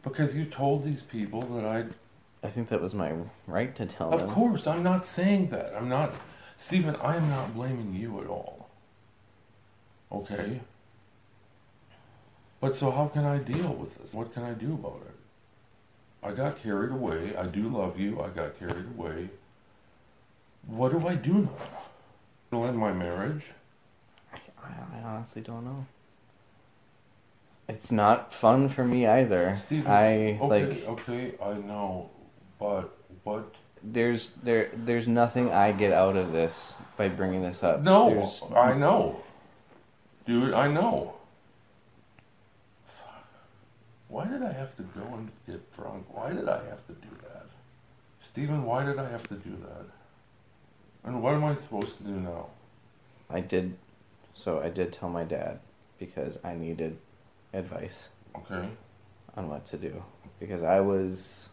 Because 0.04 0.36
you 0.36 0.46
told 0.46 0.84
these 0.84 1.02
people 1.02 1.42
that 1.42 1.66
I. 1.66 1.86
I 2.44 2.50
think 2.50 2.68
that 2.68 2.82
was 2.82 2.94
my 2.94 3.14
right 3.48 3.74
to 3.76 3.86
tell 3.86 4.14
Of 4.14 4.22
them. 4.22 4.32
course, 4.32 4.68
I'm 4.68 4.84
not 4.84 5.06
saying 5.06 5.48
that. 5.48 5.74
I'm 5.76 5.88
not. 5.88 6.14
Stephen, 6.58 6.96
I 6.98 7.16
am 7.16 7.30
not 7.30 7.56
blaming 7.56 7.96
you 7.96 8.20
at 8.20 8.28
all. 8.28 8.70
Okay? 10.12 10.60
But 12.60 12.76
so 12.76 12.92
how 12.92 13.08
can 13.08 13.26
I 13.26 13.38
deal 13.38 13.74
with 13.74 13.98
this? 13.98 14.14
What 14.14 14.34
can 14.34 14.44
I 14.44 14.52
do 14.52 14.74
about 14.74 15.02
it? 15.08 15.16
I 16.26 16.32
got 16.32 16.62
carried 16.62 16.92
away. 16.92 17.36
I 17.36 17.46
do 17.46 17.68
love 17.68 18.00
you. 18.00 18.22
I 18.22 18.30
got 18.30 18.58
carried 18.60 18.88
away. 18.98 19.30
What 20.68 20.92
do 20.92 21.06
I 21.08 21.16
do 21.16 21.34
now? 21.34 21.50
It'll 22.52 22.66
end 22.66 22.78
my 22.78 22.94
marriage. 22.94 23.48
I, 24.34 24.68
I 24.68 25.02
honestly 25.02 25.42
don't 25.42 25.66
know. 25.66 25.86
It's 27.68 27.92
not 27.92 28.32
fun 28.34 28.70
for 28.70 28.86
me 28.86 29.06
either. 29.08 29.56
Stephen, 29.56 29.92
I 29.92 30.38
okay, 30.40 30.40
like 30.40 30.88
okay, 30.88 31.34
I 31.44 31.54
know, 31.54 32.10
but 32.64 32.98
what? 33.26 33.56
there's 33.84 34.32
there 34.42 34.70
there's 34.74 35.08
nothing 35.08 35.52
I 35.52 35.74
get 35.74 35.92
out 35.92 36.16
of 36.16 36.32
this 36.32 36.74
by 36.96 37.10
bringing 37.10 37.42
this 37.42 37.62
up. 37.62 37.82
No, 37.82 38.10
There's, 38.10 38.44
I 38.56 38.74
know, 38.74 39.22
dude. 40.26 40.54
I 40.54 40.70
know. 40.70 41.16
Fuck. 42.86 43.26
Why 44.08 44.26
did 44.26 44.42
I 44.42 44.54
have 44.54 44.78
to 44.78 44.84
go 44.84 45.04
and 45.14 45.30
get 45.46 45.76
drunk? 45.76 46.06
Why 46.16 46.30
did 46.30 46.48
I 46.48 46.64
have 46.70 46.88
to 46.88 46.94
do 46.94 47.10
that, 47.24 47.48
Stephen? 48.24 48.64
Why 48.64 48.86
did 48.86 48.98
I 48.98 49.10
have 49.10 49.28
to 49.28 49.36
do 49.36 49.58
that? 49.68 49.86
And 51.04 51.22
what 51.22 51.34
am 51.34 51.44
I 51.44 51.56
supposed 51.56 51.98
to 51.98 52.04
do 52.04 52.12
now? 52.12 52.48
I 53.30 53.42
did 53.42 53.76
so 54.34 54.62
I 54.62 54.70
did 54.70 54.94
tell 54.94 55.10
my 55.10 55.26
dad 55.26 55.60
because 56.00 56.40
I 56.44 56.54
needed 56.54 56.98
advice 57.54 58.10
Okay, 58.36 58.70
on 59.36 59.50
what 59.50 59.66
to 59.68 59.78
do 59.78 60.04
because 60.40 60.64
I 60.64 60.80
was 60.80 61.50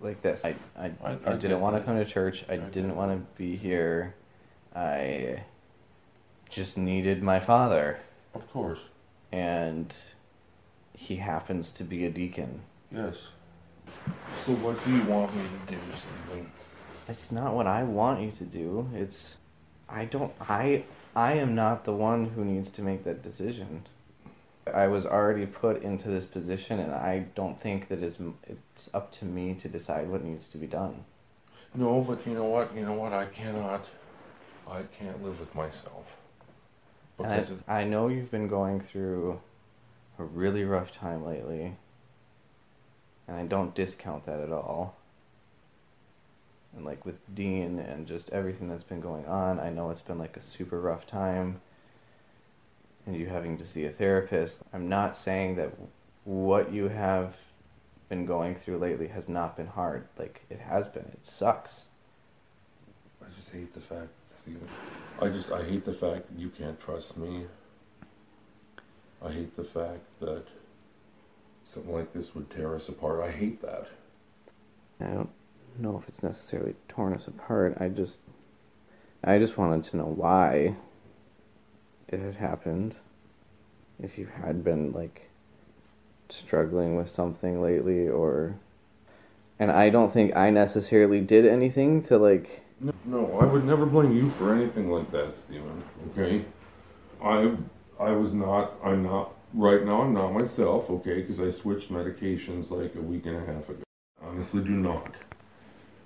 like 0.00 0.20
this. 0.22 0.44
I 0.44 0.54
I, 0.76 0.86
I- 0.86 0.92
I, 1.04 1.18
I 1.26 1.32
didn't 1.34 1.60
want 1.60 1.76
to 1.76 1.82
come 1.82 1.96
to 1.96 2.04
church. 2.04 2.44
I, 2.48 2.54
I 2.54 2.56
didn't 2.56 2.96
want 2.96 3.10
to 3.12 3.38
be 3.42 3.56
here. 3.56 4.14
I 4.74 5.42
just 6.48 6.78
needed 6.78 7.22
my 7.22 7.40
father 7.40 7.98
of 8.34 8.50
course, 8.52 8.80
and 9.32 9.94
he 10.94 11.16
happens 11.16 11.72
to 11.72 11.84
be 11.84 12.04
a 12.06 12.10
deacon. 12.10 12.60
yes. 12.92 13.28
So 14.44 14.52
what 14.54 14.82
do 14.84 14.92
you 14.92 15.02
want 15.04 15.34
me 15.34 15.42
to 15.66 15.74
do, 15.74 15.80
Stephen? 15.94 16.52
It's 17.08 17.32
not 17.32 17.54
what 17.54 17.66
I 17.66 17.82
want 17.84 18.20
you 18.20 18.30
to 18.32 18.44
do. 18.44 18.88
It's 18.94 19.36
I 19.88 20.04
don't 20.04 20.32
I 20.40 20.84
I 21.16 21.32
am 21.34 21.54
not 21.54 21.84
the 21.84 21.94
one 21.94 22.26
who 22.26 22.44
needs 22.44 22.70
to 22.72 22.82
make 22.82 23.02
that 23.04 23.22
decision. 23.22 23.86
I 24.74 24.88
was 24.88 25.06
already 25.06 25.46
put 25.46 25.82
into 25.82 26.08
this 26.08 26.26
position 26.26 26.80
and 26.80 26.92
I 26.92 27.26
don't 27.34 27.58
think 27.58 27.88
that 27.88 28.02
it's 28.02 28.18
it's 28.46 28.90
up 28.94 29.10
to 29.12 29.24
me 29.24 29.54
to 29.54 29.68
decide 29.68 30.08
what 30.08 30.24
needs 30.24 30.48
to 30.48 30.58
be 30.58 30.66
done. 30.66 31.04
No, 31.74 32.00
but 32.00 32.26
you 32.26 32.34
know 32.34 32.44
what? 32.44 32.74
You 32.74 32.84
know 32.84 32.94
what? 32.94 33.12
I 33.12 33.26
cannot. 33.26 33.86
I 34.70 34.82
can't 34.98 35.22
live 35.22 35.40
with 35.40 35.54
myself. 35.54 36.16
And 37.18 37.26
I, 37.26 37.36
Because 37.36 37.64
I 37.66 37.84
know 37.84 38.08
you've 38.08 38.30
been 38.30 38.48
going 38.48 38.80
through 38.80 39.40
a 40.18 40.24
really 40.24 40.64
rough 40.64 40.92
time 40.92 41.24
lately. 41.24 41.76
And 43.26 43.36
I 43.36 43.44
don't 43.44 43.74
discount 43.74 44.24
that 44.24 44.40
at 44.40 44.50
all. 44.50 44.96
And 46.74 46.84
like 46.84 47.04
with 47.04 47.16
Dean 47.34 47.78
and 47.78 48.06
just 48.06 48.30
everything 48.30 48.68
that's 48.68 48.82
been 48.82 49.00
going 49.00 49.26
on, 49.26 49.58
I 49.58 49.70
know 49.70 49.90
it's 49.90 50.02
been 50.02 50.18
like 50.18 50.36
a 50.36 50.40
super 50.40 50.80
rough 50.80 51.06
time. 51.06 51.60
And 53.08 53.16
you 53.16 53.28
having 53.28 53.56
to 53.56 53.64
see 53.64 53.86
a 53.86 53.90
therapist. 53.90 54.60
I'm 54.70 54.86
not 54.86 55.16
saying 55.16 55.56
that 55.56 55.72
what 56.24 56.70
you 56.70 56.88
have 56.88 57.38
been 58.10 58.26
going 58.26 58.54
through 58.54 58.76
lately 58.76 59.08
has 59.08 59.30
not 59.30 59.56
been 59.56 59.68
hard. 59.68 60.06
Like 60.18 60.44
it 60.50 60.60
has 60.60 60.88
been. 60.88 61.06
It 61.14 61.24
sucks. 61.24 61.86
I 63.22 63.24
just 63.34 63.50
hate 63.50 63.72
the 63.72 63.80
fact, 63.80 64.10
Stephen. 64.36 64.68
I 65.22 65.28
just 65.28 65.50
I 65.50 65.64
hate 65.64 65.86
the 65.86 65.94
fact 65.94 66.28
that 66.28 66.38
you 66.38 66.50
can't 66.50 66.78
trust 66.78 67.16
me. 67.16 67.46
I 69.24 69.32
hate 69.32 69.56
the 69.56 69.64
fact 69.64 70.20
that 70.20 70.44
something 71.64 71.94
like 71.94 72.12
this 72.12 72.34
would 72.34 72.50
tear 72.50 72.74
us 72.76 72.90
apart. 72.90 73.24
I 73.24 73.30
hate 73.30 73.62
that. 73.62 73.88
I 75.00 75.06
don't 75.06 75.30
know 75.78 75.96
if 75.96 76.08
it's 76.08 76.22
necessarily 76.22 76.74
torn 76.88 77.14
us 77.14 77.26
apart. 77.26 77.78
I 77.80 77.88
just 77.88 78.20
I 79.24 79.38
just 79.38 79.56
wanted 79.56 79.84
to 79.84 79.96
know 79.96 80.12
why 80.14 80.76
it 82.08 82.20
had 82.20 82.36
happened. 82.36 82.96
If 84.00 84.18
you 84.18 84.28
had 84.42 84.62
been 84.62 84.92
like 84.92 85.30
struggling 86.28 86.96
with 86.96 87.08
something 87.08 87.60
lately 87.60 88.08
or 88.08 88.56
and 89.58 89.70
I 89.70 89.90
don't 89.90 90.12
think 90.12 90.36
I 90.36 90.50
necessarily 90.50 91.20
did 91.20 91.44
anything 91.46 92.02
to 92.04 92.18
like 92.18 92.62
No, 92.80 92.92
no, 93.04 93.38
I 93.40 93.44
would 93.44 93.64
never 93.64 93.86
blame 93.86 94.16
you 94.16 94.30
for 94.30 94.54
anything 94.54 94.90
like 94.90 95.10
that, 95.10 95.36
Stephen. 95.36 95.82
Okay, 96.10 96.44
I 97.22 97.56
I 97.98 98.12
was 98.12 98.34
not. 98.34 98.74
I'm 98.84 99.02
not 99.02 99.34
right 99.52 99.84
now. 99.84 100.02
I'm 100.02 100.14
not 100.14 100.32
myself. 100.32 100.88
Okay, 100.90 101.20
because 101.20 101.40
I 101.40 101.50
switched 101.50 101.90
medications 101.90 102.70
like 102.70 102.94
a 102.94 103.00
week 103.00 103.26
and 103.26 103.36
a 103.36 103.52
half 103.52 103.68
ago. 103.68 103.82
Honestly, 104.22 104.62
do 104.62 104.70
not. 104.70 105.14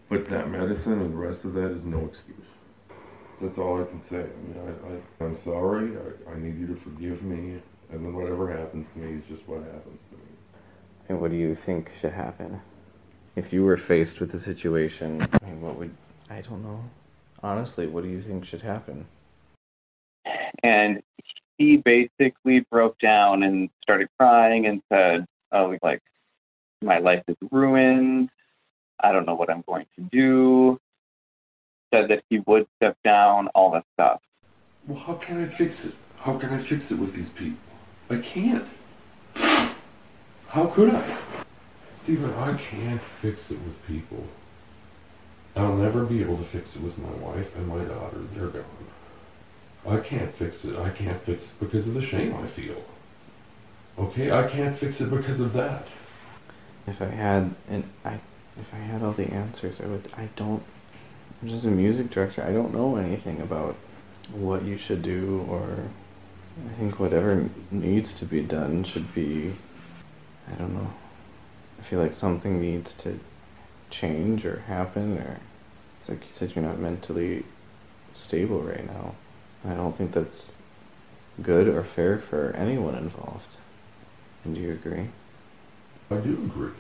But 0.09 0.29
that 0.31 0.51
medicine 0.51 1.01
and 1.01 1.13
the 1.13 1.17
rest 1.17 1.45
of 1.45 1.55
that 1.55 1.71
is 1.71 1.85
no 1.85 2.07
excuse. 2.07 2.47
That's 3.43 3.59
all 3.59 3.83
I 3.83 3.85
can 3.85 4.01
say. 4.01 4.21
I 4.21 4.21
mean, 4.21 4.57
I, 4.57 4.89
I 4.89 5.25
I'm 5.25 5.35
sorry. 5.35 5.93
I, 5.97 6.33
I 6.33 6.39
need 6.39 6.59
you 6.59 6.69
to 6.69 6.77
forgive 6.77 7.25
me, 7.25 7.61
and 7.91 8.05
then 8.05 8.15
whatever 8.15 8.57
happens 8.57 8.91
to 8.91 8.99
me 9.01 9.19
is 9.19 9.25
just 9.25 9.47
what 9.49 9.65
happens 9.65 9.99
to 10.11 10.17
me. 10.17 10.23
and 11.09 11.21
what 11.21 11.33
do 11.33 11.37
you 11.37 11.55
think 11.57 11.91
should 11.99 12.13
happen? 12.13 12.61
If 13.35 13.53
you 13.53 13.65
were 13.65 13.77
faced 13.77 14.21
with 14.21 14.33
a 14.35 14.39
situation, 14.39 15.27
I 15.43 15.45
mean, 15.45 15.61
what 15.61 15.77
would 15.77 15.93
I 16.31 16.41
don't 16.41 16.63
know. 16.63 16.85
Honestly, 17.43 17.89
what 17.89 18.05
do 18.05 18.11
you 18.11 18.23
think 18.23 18.45
should 18.45 18.63
happen? 18.63 19.07
and 20.63 21.03
he 21.59 21.77
basically 21.77 22.61
broke 22.71 22.99
down 23.01 23.43
and 23.43 23.71
started 23.83 24.09
crying 24.19 24.67
and 24.67 24.83
said, 24.89 25.27
"Oh, 25.51 25.77
like 25.83 26.01
my 26.81 26.99
life 26.99 27.25
is 27.27 27.37
ruined. 27.51 28.31
I 29.01 29.13
don't 29.13 29.27
know 29.27 29.35
what 29.35 29.51
I'm 29.51 29.65
going 29.67 29.87
to 29.97 30.03
do." 30.13 30.79
Said 31.93 32.09
that 32.09 32.25
he 32.31 32.41
would 32.47 32.67
step 32.77 32.97
down, 33.05 33.49
all 33.49 33.71
that 33.73 33.85
stuff. 33.95 34.21
Well, 34.87 34.99
how 34.99 35.15
can 35.15 35.43
I 35.43 35.47
fix 35.47 35.85
it? 35.85 35.95
How 36.19 36.39
can 36.39 36.51
I 36.51 36.59
fix 36.59 36.91
it 36.91 36.99
with 36.99 37.15
these 37.15 37.29
people? 37.29 37.59
I 38.09 38.19
can't. 38.19 38.67
How 40.49 40.67
could 40.67 40.95
I? 40.95 41.19
Stephen, 41.95 42.33
I 42.35 42.55
can't 42.55 43.01
fix 43.01 43.51
it 43.51 43.59
with 43.61 43.85
people. 43.87 44.25
I'll 45.55 45.77
never 45.77 46.05
be 46.05 46.21
able 46.23 46.39
to 46.39 46.43
fix 46.43 46.77
it 46.77 46.83
with 46.83 46.97
my 46.99 47.11
wife 47.11 47.57
and 47.57 47.69
my 47.69 47.85
daughter. 47.85 48.19
They're 48.35 48.49
gone. 48.49 48.65
I 49.87 49.99
can't 49.99 50.33
fix 50.33 50.65
it. 50.65 50.79
I 50.79 50.91
can't 50.91 51.23
fix 51.23 51.47
it 51.47 51.61
because 51.61 51.87
of 51.89 51.95
the 51.95 52.03
shame 52.03 52.35
I 52.35 52.47
feel. 52.47 52.83
Okay, 53.99 54.31
I 54.31 54.47
can't 54.49 54.75
fix 54.75 55.01
it 55.01 55.11
because 55.11 55.41
of 55.41 55.53
that. 55.53 55.87
If 56.87 57.03
I 57.03 57.07
had 57.07 57.55
and 57.69 57.85
I 58.05 58.21
if 58.59 58.73
I 58.73 58.79
had 58.79 59.03
all 59.03 59.13
the 59.13 59.29
answers, 59.31 59.81
I 59.81 59.87
would 59.87 60.11
I 60.17 60.29
don't 60.37 60.63
I'm 61.43 61.49
just 61.49 61.65
a 61.65 61.69
music 61.69 62.11
director. 62.11 62.45
I 62.45 62.53
don't 62.53 62.73
know 62.73 62.95
anything 62.95 63.41
about 63.41 63.75
what 64.31 64.63
you 64.63 64.79
should 64.79 65.03
do 65.03 65.45
or 65.49 65.89
I 66.71 66.75
think 66.75 67.01
whatever 67.01 67.51
needs 67.71 68.13
to 68.15 68.25
be 68.25 68.43
done 68.43 68.85
should 68.85 69.13
be 69.13 69.55
I 70.49 70.55
don't 70.55 70.75
know. 70.75 70.93
I 71.81 71.83
feel 71.83 71.99
like 71.99 72.15
something 72.15 72.61
needs 72.61 72.95
to 72.95 73.19
change 73.91 74.47
or 74.47 74.61
happen 74.69 75.19
or 75.19 75.41
it's 75.99 76.09
like 76.09 76.23
you 76.23 76.31
said 76.31 76.55
you're 76.55 76.65
not 76.65 76.79
mentally 76.79 77.45
stable 78.15 78.63
right 78.63 78.87
now. 78.87 79.17
I 79.65 79.75
don't 79.75 79.97
think 79.97 80.13
that's 80.13 80.55
good 81.43 81.67
or 81.67 81.83
fair 81.83 82.19
for 82.19 82.55
anyone 82.57 82.95
involved. 82.95 83.57
And 84.45 84.55
do 84.55 84.61
you 84.61 84.73
agree? 84.73 85.09
I 86.09 86.17
do 86.17 86.35
agree. 86.35 86.73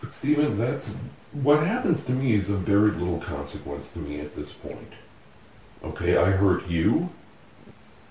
But 0.00 0.12
Stephen, 0.12 0.58
that's 0.58 0.88
what 1.32 1.66
happens 1.66 2.04
to 2.04 2.12
me 2.12 2.34
is 2.34 2.50
of 2.50 2.60
very 2.60 2.90
little 2.90 3.20
consequence 3.20 3.92
to 3.92 3.98
me 3.98 4.20
at 4.20 4.34
this 4.34 4.52
point. 4.52 4.92
Okay, 5.82 6.16
I 6.16 6.30
hurt 6.30 6.66
you, 6.68 7.10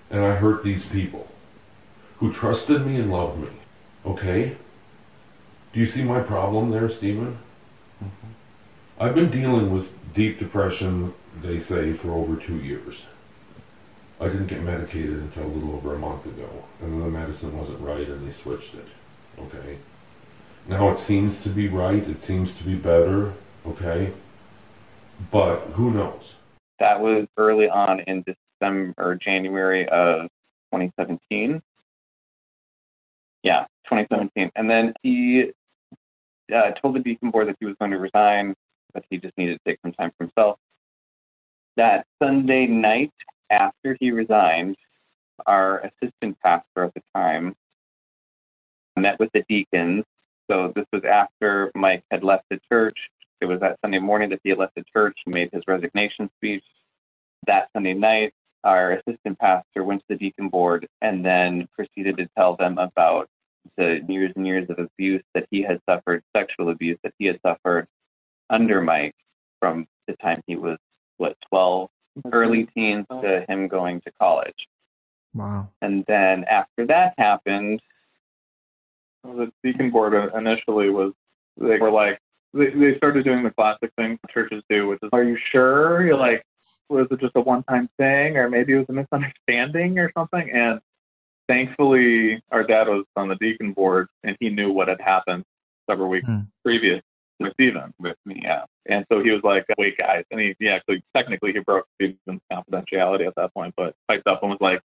and 0.10 0.24
I 0.24 0.36
hurt 0.36 0.64
these 0.64 0.86
people 0.86 1.28
who 2.18 2.32
trusted 2.32 2.86
me 2.86 2.98
and 2.98 3.12
loved 3.12 3.40
me. 3.40 3.50
Okay? 4.06 4.58
Do 5.74 5.80
you 5.80 5.86
see 5.86 6.04
my 6.04 6.22
problem 6.22 6.72
there, 6.72 6.88
Stephen? 6.88 7.40
Mm-hmm. 8.04 8.28
I've 9.00 9.16
been 9.16 9.30
dealing 9.30 9.72
with 9.72 9.94
deep 10.14 10.40
depression, 10.40 11.14
they 11.42 11.60
say, 11.60 11.92
for 11.92 12.12
over 12.12 12.36
two 12.36 12.58
years. 12.58 13.04
I 14.22 14.28
didn't 14.28 14.48
get 14.48 14.62
medicated 14.62 15.18
until 15.18 15.44
a 15.44 15.48
little 15.48 15.76
over 15.76 15.94
a 15.94 16.00
month 16.00 16.26
ago, 16.26 16.64
and 16.82 16.94
then 16.94 17.00
the 17.02 17.20
medicine 17.20 17.58
wasn't 17.58 17.82
right 17.82 18.08
and 18.08 18.26
they 18.26 18.32
switched 18.32 18.74
it. 18.74 18.88
Okay? 19.38 19.78
Now 20.68 20.90
it 20.90 20.98
seems 20.98 21.44
to 21.44 21.50
be 21.50 21.68
right, 21.68 22.08
it 22.08 22.22
seems 22.22 22.56
to 22.56 22.64
be 22.64 22.76
better, 22.76 23.34
okay? 23.68 24.14
But 25.32 25.60
who 25.74 25.92
knows? 25.92 26.36
That 26.80 27.00
was 27.00 27.28
early 27.38 27.70
on 27.70 28.02
in 28.02 28.24
December 28.24 28.94
or 28.98 29.16
January 29.16 29.88
of 29.90 30.24
2017. 30.74 31.62
Yeah, 33.44 33.66
2017. 33.86 34.52
And 34.56 34.70
then 34.70 34.94
he 35.04 35.52
uh, 36.54 36.72
told 36.82 36.96
the 36.96 37.00
deacon 37.00 37.30
board 37.30 37.48
that 37.48 37.58
he 37.60 37.66
was 37.66 37.76
going 37.80 37.92
to 37.92 38.00
resign, 38.00 38.56
that 38.94 39.06
he 39.10 39.18
just 39.18 39.38
needed 39.38 39.60
to 39.60 39.70
take 39.70 39.80
some 39.84 39.94
time 39.94 40.12
for 40.18 40.26
himself. 40.26 40.58
That 41.78 42.08
Sunday 42.22 42.66
night 42.66 43.14
after 43.52 43.96
he 44.00 44.12
resigned, 44.12 44.78
our 45.46 45.80
assistant 45.80 46.38
pastor 46.42 46.86
at 46.86 46.94
the 46.94 47.02
time 47.14 47.56
met 48.98 49.20
with 49.20 49.30
the 49.34 49.44
deacons. 49.48 50.06
So 50.50 50.72
this 50.76 50.86
was 50.94 51.04
after 51.04 51.72
Mike 51.76 52.04
had 52.12 52.24
left 52.24 52.46
the 52.50 52.60
church. 52.72 52.98
It 53.42 53.46
was 53.46 53.60
that 53.60 53.78
Sunday 53.84 54.00
morning 54.00 54.30
that 54.30 54.40
he 54.44 54.50
had 54.50 54.60
left 54.60 54.76
the 54.76 54.84
church. 54.92 55.18
He 55.26 55.32
made 55.32 55.50
his 55.52 55.64
resignation 55.68 56.30
speech. 56.38 56.64
That 57.48 57.70
Sunday 57.74 57.94
night, 57.94 58.34
our 58.64 58.94
assistant 58.94 59.38
pastor 59.40 59.84
went 59.84 60.02
to 60.02 60.06
the 60.10 60.18
deacon 60.18 60.50
board 60.50 60.88
and 61.02 61.24
then 61.24 61.68
proceeded 61.74 62.18
to 62.18 62.28
tell 62.38 62.56
them 62.56 62.78
about 62.78 63.28
the 63.78 64.02
years 64.08 64.32
and 64.36 64.46
years 64.46 64.68
of 64.70 64.80
abuse 64.80 65.24
that 65.34 65.48
he 65.52 65.62
had 65.62 65.80
suffered, 65.90 66.24
sexual 66.36 66.70
abuse 66.70 66.98
that 67.04 67.14
he 67.18 67.26
had 67.26 67.40
suffered 67.46 67.88
under 68.50 68.82
Mike 68.82 69.16
from 69.60 69.88
the 70.08 70.16
time 70.18 70.42
he 70.48 70.56
was, 70.56 70.78
what, 71.18 71.36
12, 71.50 71.90
early 72.32 72.68
teens 72.76 73.06
to 73.10 73.18
oh. 73.18 73.46
him 73.48 73.68
going 73.68 74.02
to 74.02 74.12
college. 74.20 74.68
Wow. 75.34 75.70
And 75.82 76.06
then 76.08 76.46
after 76.46 76.86
that 76.88 77.14
happened, 77.18 77.82
the 79.34 79.52
deacon 79.64 79.92
board 79.92 80.14
initially 80.36 80.90
was 80.90 81.14
they 81.58 81.78
were 81.78 81.92
like 81.92 82.20
they, 82.54 82.70
they 82.70 82.96
started 82.98 83.26
doing 83.26 83.44
the 83.44 83.52
classic 83.52 83.92
thing 83.98 84.18
churches 84.32 84.64
do, 84.70 84.88
which 84.88 85.00
is, 85.04 85.10
"Are 85.14 85.24
you 85.24 85.38
sure?" 85.52 86.06
You're 86.06 86.18
like, 86.18 86.44
"Was 86.90 87.08
it 87.12 87.20
just 87.20 87.36
a 87.36 87.42
one-time 87.42 87.90
thing, 87.98 88.38
or 88.38 88.50
maybe 88.50 88.74
it 88.74 88.78
was 88.78 88.86
a 88.90 88.94
misunderstanding 88.94 90.00
or 90.00 90.12
something?" 90.18 90.50
And 90.52 90.80
thankfully, 91.48 92.42
our 92.52 92.64
dad 92.64 92.88
was 92.88 93.06
on 93.16 93.28
the 93.28 93.36
deacon 93.36 93.74
board, 93.74 94.08
and 94.24 94.38
he 94.40 94.50
knew 94.50 94.72
what 94.72 94.88
had 94.88 95.02
happened 95.02 95.44
several 95.90 96.10
weeks 96.10 96.28
Hmm. 96.28 96.42
previous 96.64 97.02
with 97.40 97.54
Stephen, 97.54 97.94
with 98.00 98.18
me, 98.26 98.40
yeah. 98.42 98.64
And 98.86 99.06
so 99.12 99.22
he 99.22 99.32
was 99.32 99.44
like, 99.44 99.66
"Wait, 99.78 99.98
guys," 99.98 100.24
and 100.32 100.40
he, 100.40 100.56
he 100.60 100.70
actually 100.70 101.04
technically 101.16 101.52
he 101.52 101.60
broke 101.60 101.86
Stephen's 101.96 102.42
confidentiality 102.52 103.28
at 103.28 103.36
that 103.36 103.54
point, 103.54 103.74
but 103.76 103.94
piped 104.08 104.28
up 104.28 104.42
and 104.42 104.52
was 104.52 104.62
like, 104.62 104.82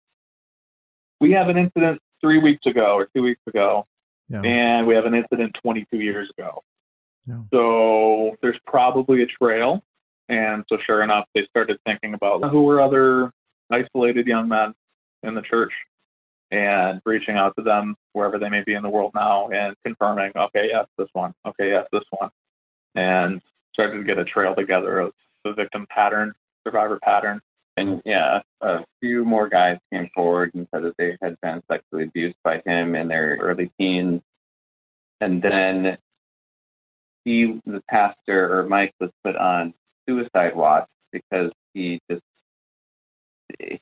"We 1.20 1.32
have 1.34 1.50
an 1.50 1.58
incident 1.58 2.02
three 2.22 2.40
weeks 2.40 2.66
ago 2.66 2.96
or 2.96 3.08
two 3.16 3.22
weeks 3.22 3.42
ago." 3.48 3.86
Yeah. 4.30 4.42
and 4.42 4.86
we 4.86 4.96
have 4.96 5.06
an 5.06 5.16
incident 5.16 5.56
22 5.62 5.98
years 5.98 6.30
ago. 6.38 6.64
Yeah. 7.28 7.42
So 7.52 8.38
there's 8.42 8.60
probably 8.66 9.24
a 9.24 9.26
trail. 9.26 9.84
And 10.30 10.64
so, 10.70 10.78
sure 10.86 11.02
enough, 11.02 11.26
they 11.34 11.48
started 11.50 11.80
thinking 11.86 12.14
about 12.14 12.44
who 12.52 12.64
were 12.64 12.82
other 12.82 13.32
isolated 13.72 14.28
young 14.28 14.48
men 14.48 14.74
in 15.24 15.34
the 15.34 15.42
church 15.42 15.74
and 16.52 17.02
reaching 17.06 17.36
out 17.36 17.56
to 17.58 17.64
them 17.64 17.96
wherever 18.14 18.40
they 18.40 18.50
may 18.50 18.64
be 18.64 18.74
in 18.74 18.84
the 18.84 18.90
world 18.90 19.12
now 19.14 19.50
and 19.50 19.76
confirming, 19.84 20.32
okay, 20.36 20.68
yes, 20.72 20.86
this 20.98 21.08
one. 21.14 21.34
Okay, 21.46 21.70
yes, 21.70 21.88
this 21.92 22.04
one. 22.12 22.30
And 22.96 23.42
started 23.74 23.98
to 23.98 24.04
get 24.04 24.18
a 24.18 24.26
trail 24.26 24.56
together 24.56 25.00
of 25.00 25.14
the 25.44 25.54
victim 25.54 25.88
pattern, 25.90 26.34
survivor 26.64 27.00
pattern. 27.02 27.42
And 27.80 28.02
yeah, 28.04 28.42
a 28.60 28.80
few 29.00 29.24
more 29.24 29.48
guys 29.48 29.78
came 29.94 30.10
forward 30.14 30.52
and 30.54 30.68
said 30.74 30.84
that 30.84 30.96
they 30.98 31.18
had 31.22 31.40
been 31.42 31.64
sexually 31.72 32.04
abused 32.04 32.36
by 32.44 32.62
him 32.66 32.94
in 32.94 33.08
their 33.08 33.38
early 33.40 33.72
teens. 33.80 34.22
And 35.22 35.42
then 35.42 35.98
he, 37.24 37.58
the 37.66 37.82
pastor, 37.90 38.60
or 38.60 38.68
Mike, 38.68 38.94
was 39.00 39.12
put 39.24 39.38
on 39.38 39.74
suicide 40.08 40.58
watch 40.58 40.88
because 41.14 41.52
he 41.74 42.02
just 42.12 42.22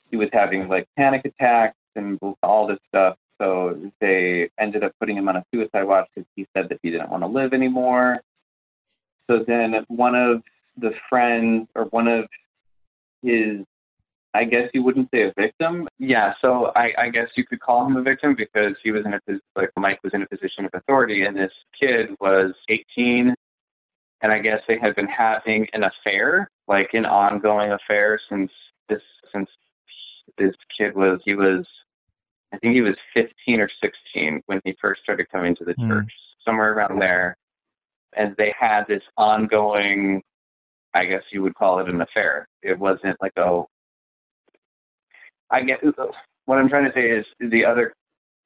he 0.09 0.15
was 0.15 0.29
having 0.31 0.67
like 0.67 0.87
panic 0.95 1.25
attacks 1.25 1.77
and 1.95 2.19
all 2.43 2.67
this 2.67 2.79
stuff. 2.89 3.15
So 3.41 3.91
they 3.99 4.49
ended 4.59 4.83
up 4.83 4.91
putting 4.99 5.17
him 5.17 5.27
on 5.27 5.37
a 5.37 5.45
suicide 5.51 5.83
watch 5.83 6.07
because 6.13 6.27
he 6.35 6.45
said 6.55 6.69
that 6.69 6.79
he 6.83 6.91
didn't 6.91 7.09
want 7.09 7.23
to 7.23 7.27
live 7.27 7.51
anymore. 7.51 8.21
So 9.27 9.43
then 9.45 9.73
one 9.87 10.13
of 10.13 10.43
the 10.77 10.91
friends 11.09 11.67
or 11.73 11.85
one 11.85 12.07
of 12.07 12.27
his 13.23 13.65
I 14.33 14.43
guess 14.43 14.69
you 14.73 14.83
wouldn't 14.83 15.09
say 15.13 15.23
a 15.23 15.33
victim. 15.37 15.87
Yeah, 15.99 16.33
so 16.41 16.71
I, 16.75 16.91
I 16.97 17.09
guess 17.09 17.27
you 17.35 17.45
could 17.45 17.59
call 17.59 17.85
him 17.85 17.95
a 17.97 18.01
victim 18.01 18.35
because 18.35 18.75
he 18.83 18.91
was 18.91 19.05
in 19.05 19.13
a 19.13 19.19
like 19.55 19.71
Mike 19.77 19.99
was 20.03 20.13
in 20.13 20.21
a 20.21 20.27
position 20.27 20.65
of 20.65 20.71
authority, 20.73 21.23
and 21.23 21.35
this 21.35 21.51
kid 21.79 22.09
was 22.19 22.53
18, 22.69 23.33
and 24.21 24.31
I 24.31 24.39
guess 24.39 24.59
they 24.67 24.77
had 24.79 24.95
been 24.95 25.07
having 25.07 25.67
an 25.73 25.83
affair, 25.83 26.49
like 26.67 26.89
an 26.93 27.05
ongoing 27.05 27.71
affair 27.71 28.19
since 28.29 28.51
this 28.89 29.01
since 29.33 29.49
this 30.37 30.53
kid 30.77 30.95
was 30.95 31.19
he 31.25 31.33
was 31.33 31.65
I 32.53 32.57
think 32.59 32.75
he 32.75 32.81
was 32.81 32.95
15 33.13 33.59
or 33.59 33.69
16 33.81 34.41
when 34.45 34.61
he 34.63 34.75
first 34.81 35.01
started 35.01 35.27
coming 35.31 35.55
to 35.57 35.65
the 35.65 35.73
Mm. 35.75 35.89
church, 35.89 36.13
somewhere 36.45 36.73
around 36.73 36.99
there, 36.99 37.35
and 38.15 38.35
they 38.37 38.53
had 38.57 38.85
this 38.87 39.03
ongoing. 39.17 40.21
I 40.93 41.05
guess 41.05 41.23
you 41.31 41.41
would 41.43 41.55
call 41.55 41.79
it 41.79 41.89
an 41.89 42.01
affair. 42.01 42.47
It 42.63 42.77
wasn't 42.79 43.17
like 43.21 43.33
a 43.37 43.63
I 45.51 45.61
get 45.63 45.79
what 46.45 46.57
I'm 46.57 46.69
trying 46.69 46.85
to 46.85 46.91
say 46.93 47.09
is 47.09 47.25
the 47.39 47.65
other 47.65 47.93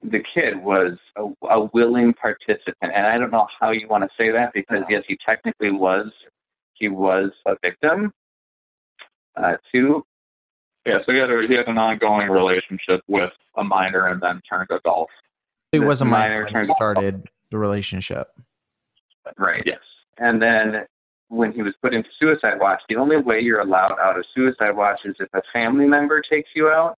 the 0.03 0.23
kid 0.33 0.57
was 0.61 0.97
a, 1.15 1.47
a 1.47 1.65
willing 1.73 2.13
participant, 2.13 2.75
and 2.81 3.05
I 3.05 3.17
don't 3.17 3.31
know 3.31 3.47
how 3.59 3.69
you 3.71 3.87
want 3.87 4.03
to 4.03 4.09
say 4.17 4.31
that 4.31 4.51
because 4.53 4.83
yes, 4.89 5.03
he 5.07 5.17
technically 5.25 5.71
was 5.71 6.07
he 6.73 6.87
was 6.87 7.31
a 7.45 7.55
victim 7.61 8.11
uh, 9.35 9.53
too. 9.71 10.03
Yeah, 10.85 10.97
so 11.05 11.11
he 11.11 11.19
had, 11.19 11.29
a, 11.29 11.45
he 11.47 11.53
had 11.53 11.67
an 11.67 11.77
ongoing 11.77 12.29
relationship 12.29 13.01
with 13.07 13.29
a 13.55 13.63
minor 13.63 14.07
and 14.07 14.19
then 14.19 14.41
turned 14.49 14.69
adult. 14.71 15.09
It 15.71 15.79
This 15.79 15.87
was 15.87 16.01
a 16.01 16.05
minor 16.05 16.29
minor 16.29 16.43
when 16.45 16.53
turned- 16.53 16.67
he 16.67 16.73
started 16.73 17.29
the 17.51 17.57
relationship. 17.59 18.29
Right. 19.37 19.61
Yes. 19.63 19.79
And 20.17 20.41
then 20.41 20.85
when 21.31 21.53
he 21.53 21.61
was 21.61 21.73
put 21.81 21.93
into 21.93 22.09
suicide 22.19 22.59
watch, 22.59 22.81
the 22.89 22.97
only 22.97 23.15
way 23.15 23.39
you're 23.39 23.61
allowed 23.61 23.95
out 24.01 24.19
of 24.19 24.25
suicide 24.35 24.75
watch 24.75 24.99
is 25.05 25.15
if 25.19 25.29
a 25.33 25.41
family 25.53 25.85
member 25.85 26.21
takes 26.21 26.49
you 26.53 26.67
out 26.67 26.95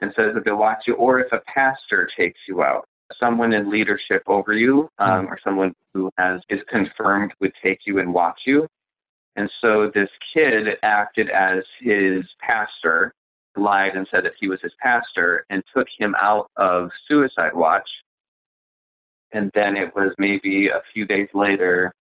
and 0.00 0.12
says 0.16 0.34
that 0.34 0.44
they'll 0.44 0.58
watch 0.58 0.82
you, 0.86 0.94
or 0.94 1.20
if 1.20 1.32
a 1.32 1.40
pastor 1.46 2.08
takes 2.18 2.40
you 2.48 2.62
out. 2.62 2.84
Someone 3.20 3.52
in 3.52 3.70
leadership 3.70 4.22
over 4.26 4.52
you, 4.52 4.88
um, 4.98 5.28
or 5.28 5.38
someone 5.44 5.72
who 5.94 6.10
has 6.18 6.40
is 6.50 6.58
confirmed 6.68 7.32
would 7.40 7.52
take 7.62 7.78
you 7.86 8.00
and 8.00 8.12
watch 8.12 8.40
you. 8.46 8.66
And 9.36 9.48
so 9.60 9.92
this 9.94 10.08
kid 10.34 10.66
acted 10.82 11.30
as 11.30 11.62
his 11.80 12.24
pastor, 12.40 13.14
lied 13.56 13.94
and 13.94 14.08
said 14.10 14.24
that 14.24 14.32
he 14.40 14.48
was 14.48 14.58
his 14.60 14.72
pastor, 14.82 15.46
and 15.50 15.62
took 15.74 15.86
him 15.96 16.16
out 16.20 16.50
of 16.56 16.90
suicide 17.08 17.54
watch 17.54 17.88
and 19.32 19.50
then 19.54 19.76
it 19.76 19.94
was 19.94 20.14
maybe 20.18 20.68
a 20.68 20.80
few 20.92 21.04
days 21.04 21.28
later 21.34 21.92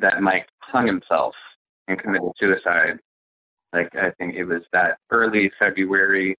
that 0.00 0.22
Mike 0.22 0.48
hung 0.60 0.86
himself 0.86 1.34
and 1.86 1.98
committed 1.98 2.30
suicide. 2.38 2.98
Like 3.72 3.90
I 3.94 4.10
think 4.18 4.34
it 4.34 4.44
was 4.44 4.62
that 4.72 4.98
early 5.10 5.50
February, 5.58 6.36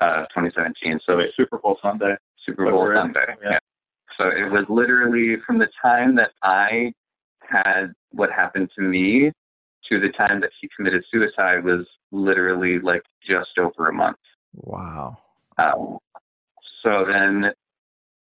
uh, 0.00 0.22
2017. 0.34 1.00
So 1.06 1.18
it's 1.18 1.36
Super 1.36 1.58
Bowl 1.58 1.78
Sunday. 1.82 2.14
Super 2.44 2.64
Bowl 2.64 2.80
February, 2.80 2.96
Sunday. 2.98 3.34
yeah. 3.42 3.50
Yeah. 3.52 3.58
So 4.18 4.28
it 4.28 4.50
was 4.50 4.64
literally 4.68 5.36
from 5.46 5.58
the 5.58 5.68
time 5.82 6.14
that 6.16 6.30
I 6.42 6.92
had 7.40 7.92
what 8.12 8.30
happened 8.30 8.70
to 8.76 8.82
me 8.82 9.32
to 9.88 10.00
the 10.00 10.08
time 10.10 10.40
that 10.40 10.50
he 10.60 10.68
committed 10.74 11.04
suicide 11.10 11.64
was 11.64 11.86
literally 12.10 12.78
like 12.78 13.02
just 13.26 13.58
over 13.58 13.88
a 13.88 13.92
month. 13.92 14.16
Wow. 14.54 15.18
Um, 15.58 15.98
so 16.82 17.04
then 17.06 17.50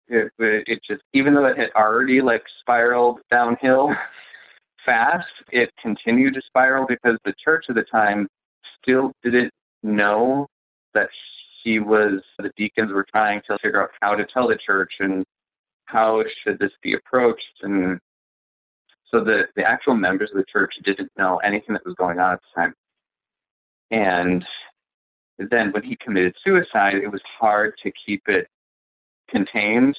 it, 0.07 0.31
it, 0.39 0.63
it 0.67 0.79
just, 0.87 1.01
even 1.13 1.33
though 1.33 1.45
it 1.45 1.57
had 1.57 1.69
already 1.75 2.21
like 2.21 2.43
spiraled 2.61 3.19
downhill 3.29 3.89
fast, 4.89 5.27
it 5.51 5.69
continued 5.81 6.33
to 6.33 6.41
spiral 6.47 6.85
because 6.87 7.17
the 7.23 7.33
church 7.43 7.65
at 7.69 7.75
the 7.75 7.83
time 7.91 8.27
still 8.81 9.11
didn't 9.23 9.51
know 9.83 10.47
that 10.93 11.09
he 11.63 11.79
was, 11.79 12.21
the 12.39 12.51
deacons 12.57 12.91
were 12.91 13.05
trying 13.11 13.41
to 13.47 13.57
figure 13.61 13.83
out 13.83 13.91
how 14.01 14.15
to 14.15 14.25
tell 14.33 14.47
the 14.47 14.57
church 14.65 14.91
and 14.99 15.23
how 15.85 16.23
should 16.43 16.57
this 16.57 16.71
be 16.81 16.93
approached. 16.93 17.43
And 17.61 17.99
so 19.11 19.23
the, 19.23 19.43
the 19.55 19.63
actual 19.63 19.93
members 19.93 20.29
of 20.31 20.37
the 20.37 20.45
church 20.51 20.73
didn't 20.83 21.11
know 21.17 21.37
anything 21.37 21.73
that 21.73 21.85
was 21.85 21.95
going 21.95 22.19
on 22.19 22.33
at 22.33 22.39
the 22.39 22.61
time. 22.61 22.73
And 23.91 24.43
then 25.37 25.71
when 25.71 25.83
he 25.83 25.97
committed 26.03 26.35
suicide, 26.43 26.95
it 26.95 27.11
was 27.11 27.21
hard 27.39 27.73
to 27.83 27.91
keep 28.05 28.23
it 28.27 28.47
contained 29.29 29.95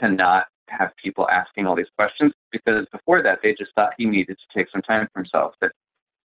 to 0.00 0.08
not 0.08 0.46
have 0.68 0.90
people 1.02 1.28
asking 1.28 1.66
all 1.66 1.76
these 1.76 1.86
questions 1.96 2.32
because 2.50 2.86
before 2.92 3.22
that 3.22 3.38
they 3.42 3.54
just 3.54 3.72
thought 3.74 3.92
he 3.98 4.04
needed 4.04 4.36
to 4.38 4.58
take 4.58 4.70
some 4.70 4.82
time 4.82 5.08
for 5.12 5.20
himself 5.20 5.54
that 5.60 5.72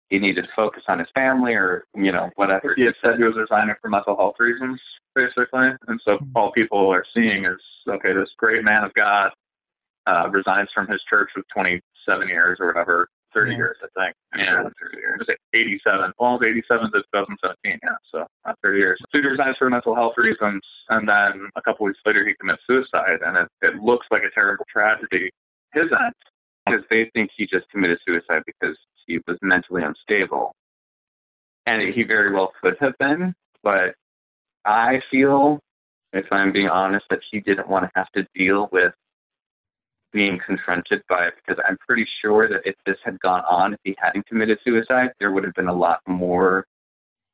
he 0.09 0.17
needed 0.17 0.43
to 0.43 0.49
focus 0.55 0.83
on 0.87 0.99
his 0.99 1.07
family 1.13 1.53
or 1.53 1.85
you 1.95 2.11
know 2.11 2.29
whatever 2.35 2.73
He 2.75 2.83
had 2.83 2.95
said 3.01 3.17
he 3.17 3.23
was 3.23 3.35
resigning 3.35 3.75
for 3.81 3.89
mental 3.89 4.15
health 4.15 4.35
reasons, 4.39 4.79
basically. 5.15 5.69
And 5.87 6.01
so 6.03 6.17
all 6.35 6.51
people 6.51 6.89
are 6.89 7.05
seeing 7.13 7.45
is, 7.45 7.59
okay, 7.87 8.13
this 8.13 8.29
great 8.37 8.63
man 8.63 8.83
of 8.83 8.93
God 8.93 9.31
uh, 10.07 10.29
resigns 10.29 10.69
from 10.73 10.87
his 10.87 11.01
church 11.09 11.29
with 11.35 11.45
27 11.53 12.27
years 12.27 12.57
or 12.59 12.67
whatever, 12.67 13.07
30 13.33 13.51
Yeah. 13.51 13.57
years, 13.57 13.77
I 13.83 13.87
think. 14.03 14.15
And 14.33 14.67
it 14.67 15.19
was 15.19 15.27
87. 15.53 16.13
Well, 16.19 16.35
it 16.35 16.39
was 16.39 16.43
87 16.49 16.91
to 16.91 16.99
2017, 17.13 17.79
yeah. 17.83 17.89
So 18.11 18.25
not 18.45 18.57
30 18.63 18.77
years. 18.79 18.99
So 19.11 19.21
he 19.21 19.27
resigns 19.27 19.57
for 19.57 19.69
mental 19.69 19.95
health 19.95 20.13
reasons. 20.17 20.61
And 20.89 21.07
then 21.07 21.49
a 21.55 21.61
couple 21.61 21.85
weeks 21.85 21.99
later, 22.05 22.25
he 22.25 22.33
commits 22.39 22.61
suicide. 22.67 23.19
And 23.25 23.37
it, 23.37 23.47
it 23.61 23.75
looks 23.81 24.07
like 24.11 24.23
a 24.23 24.29
terrible 24.33 24.65
tragedy, 24.71 25.29
his 25.73 25.85
end. 25.91 26.13
because 26.65 26.83
they 26.89 27.09
think 27.13 27.31
he 27.35 27.45
just 27.47 27.69
committed 27.69 27.99
suicide 28.07 28.43
because 28.45 28.77
he 29.05 29.19
was 29.27 29.37
mentally 29.41 29.83
unstable. 29.83 30.53
And 31.65 31.81
he 31.93 32.03
very 32.03 32.33
well 32.33 32.51
could 32.61 32.75
have 32.79 32.93
been, 32.99 33.33
but 33.63 33.93
I 34.65 35.01
feel, 35.11 35.59
if 36.13 36.25
I'm 36.31 36.51
being 36.51 36.69
honest, 36.69 37.05
that 37.09 37.19
he 37.31 37.39
didn't 37.41 37.69
want 37.69 37.85
to 37.85 37.91
have 37.95 38.09
to 38.15 38.25
deal 38.35 38.69
with 38.71 38.93
being 40.11 40.39
confronted 40.45 41.01
by 41.07 41.27
it 41.27 41.33
because 41.35 41.61
I'm 41.67 41.77
pretty 41.85 42.05
sure 42.21 42.49
that 42.49 42.61
if 42.65 42.75
this 42.85 42.97
had 43.03 43.19
gone 43.19 43.43
on, 43.49 43.73
if 43.73 43.79
he 43.83 43.95
hadn't 43.99 44.27
committed 44.27 44.57
suicide, 44.63 45.11
there 45.19 45.31
would 45.31 45.43
have 45.43 45.53
been 45.53 45.67
a 45.67 45.73
lot 45.73 45.99
more 46.07 46.65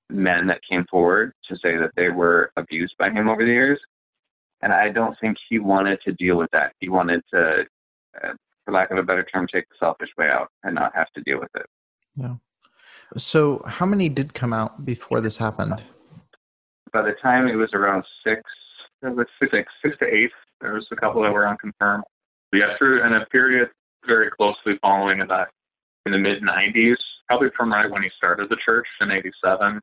men 0.10 0.48
that 0.48 0.60
came 0.70 0.86
forward 0.90 1.34
to 1.50 1.56
say 1.56 1.78
that 1.78 1.92
they 1.96 2.10
were 2.10 2.52
abused 2.58 2.96
by 3.00 3.10
him 3.10 3.30
over 3.30 3.44
the 3.44 3.52
years. 3.52 3.80
And 4.62 4.74
I 4.74 4.90
don't 4.90 5.18
think 5.20 5.38
he 5.50 5.60
wanted 5.60 6.00
to 6.06 6.14
deal 6.14 6.38
with 6.38 6.50
that. 6.52 6.74
He 6.80 6.90
wanted 6.90 7.22
to, 7.34 7.66
uh, 8.24 8.34
for 8.64 8.72
lack 8.72 8.92
of 8.92 8.98
a 8.98 9.04
better 9.04 9.24
term, 9.24 9.48
take 9.52 9.68
the 9.70 9.76
selfish 9.80 10.10
way 10.18 10.30
out 10.30 10.50
and 10.64 10.76
not 10.76 10.96
have 10.96 11.12
to 11.14 11.22
deal 11.22 11.40
with 11.40 11.52
it. 11.56 11.66
Yeah. 12.16 12.36
So, 13.18 13.62
how 13.68 13.86
many 13.86 14.10
did 14.10 14.34
come 14.34 14.54
out 14.54 14.86
before 14.86 15.22
this 15.22 15.38
happened? 15.38 15.82
By 16.92 17.04
the 17.04 17.14
time 17.22 17.48
it 17.48 17.56
was 17.56 17.70
around 17.74 18.04
six, 18.24 18.42
It 19.04 19.16
was 19.16 19.28
six, 19.40 19.52
six, 19.52 19.72
six 19.84 19.98
to 20.00 20.06
eight. 20.06 20.32
There 20.62 20.74
was 20.74 20.88
a 20.92 20.96
couple 20.96 21.22
that 21.24 21.34
were 21.34 21.48
unconfirmed. 21.48 22.04
Yeah, 22.54 22.78
through 22.78 23.06
in 23.06 23.14
a 23.14 23.26
period 23.28 23.70
very 24.08 24.30
closely 24.32 24.78
following 24.82 25.20
that 25.20 25.50
in 26.06 26.12
the 26.12 26.18
mid 26.18 26.42
'90s, 26.42 26.96
probably 27.28 27.50
from 27.58 27.72
right 27.74 27.90
when 27.90 28.04
he 28.04 28.10
started 28.16 28.50
the 28.50 28.58
church 28.64 28.88
in 29.02 29.12
'87 29.12 29.82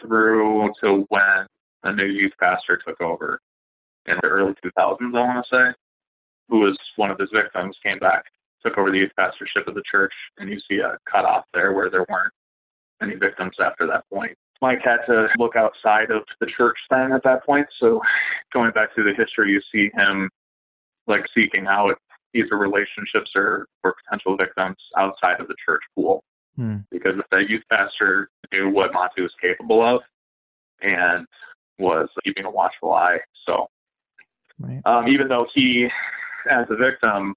through 0.00 0.72
to 0.82 1.04
when 1.08 1.46
a 1.82 1.92
new 1.92 2.06
youth 2.06 2.32
pastor 2.40 2.80
took 2.86 3.00
over 3.00 3.38
in 4.06 4.16
the 4.22 4.28
early 4.28 4.54
2000s, 4.64 4.74
I 4.78 5.20
want 5.20 5.44
to 5.44 5.56
say, 5.56 5.74
who 6.48 6.60
was 6.60 6.78
one 6.96 7.10
of 7.10 7.18
his 7.18 7.28
victims, 7.32 7.76
came 7.84 7.98
back, 7.98 8.24
took 8.64 8.78
over 8.78 8.90
the 8.90 8.98
youth 8.98 9.12
pastorship 9.16 9.66
of 9.66 9.74
the 9.74 9.82
church, 9.90 10.12
and 10.38 10.50
you 10.50 10.58
see 10.68 10.78
a 10.78 10.98
cutoff 11.10 11.44
there 11.54 11.72
where 11.72 11.90
there 11.90 12.06
weren't 12.08 12.32
any 13.02 13.14
victims 13.14 13.56
after 13.60 13.86
that 13.86 14.04
point. 14.12 14.36
Mike 14.60 14.80
had 14.84 14.98
to 15.06 15.28
look 15.38 15.56
outside 15.56 16.10
of 16.10 16.22
the 16.40 16.46
church 16.46 16.76
then 16.90 17.12
at 17.12 17.22
that 17.24 17.44
point. 17.46 17.66
So 17.80 18.00
going 18.52 18.72
back 18.72 18.94
to 18.94 19.02
the 19.02 19.14
history, 19.16 19.52
you 19.52 19.60
see 19.72 19.90
him 19.94 20.28
like 21.10 21.26
seeking 21.34 21.66
out 21.66 21.96
either 22.34 22.56
relationships 22.56 23.30
or, 23.34 23.66
or 23.84 23.94
potential 24.04 24.36
victims 24.36 24.76
outside 24.96 25.40
of 25.40 25.48
the 25.48 25.54
church 25.66 25.82
pool. 25.94 26.22
Hmm. 26.56 26.78
Because 26.90 27.14
the 27.30 27.44
youth 27.48 27.62
pastor 27.70 28.30
knew 28.52 28.70
what 28.70 28.92
Monty 28.92 29.22
was 29.22 29.32
capable 29.40 29.82
of 29.82 30.00
and 30.80 31.26
was 31.78 32.08
keeping 32.24 32.44
a 32.44 32.50
watchful 32.50 32.92
eye. 32.92 33.18
So 33.46 33.66
Right. 34.58 34.82
um, 34.84 35.08
even 35.08 35.28
though 35.28 35.46
he, 35.54 35.88
as 36.50 36.66
a 36.70 36.76
victim, 36.76 37.34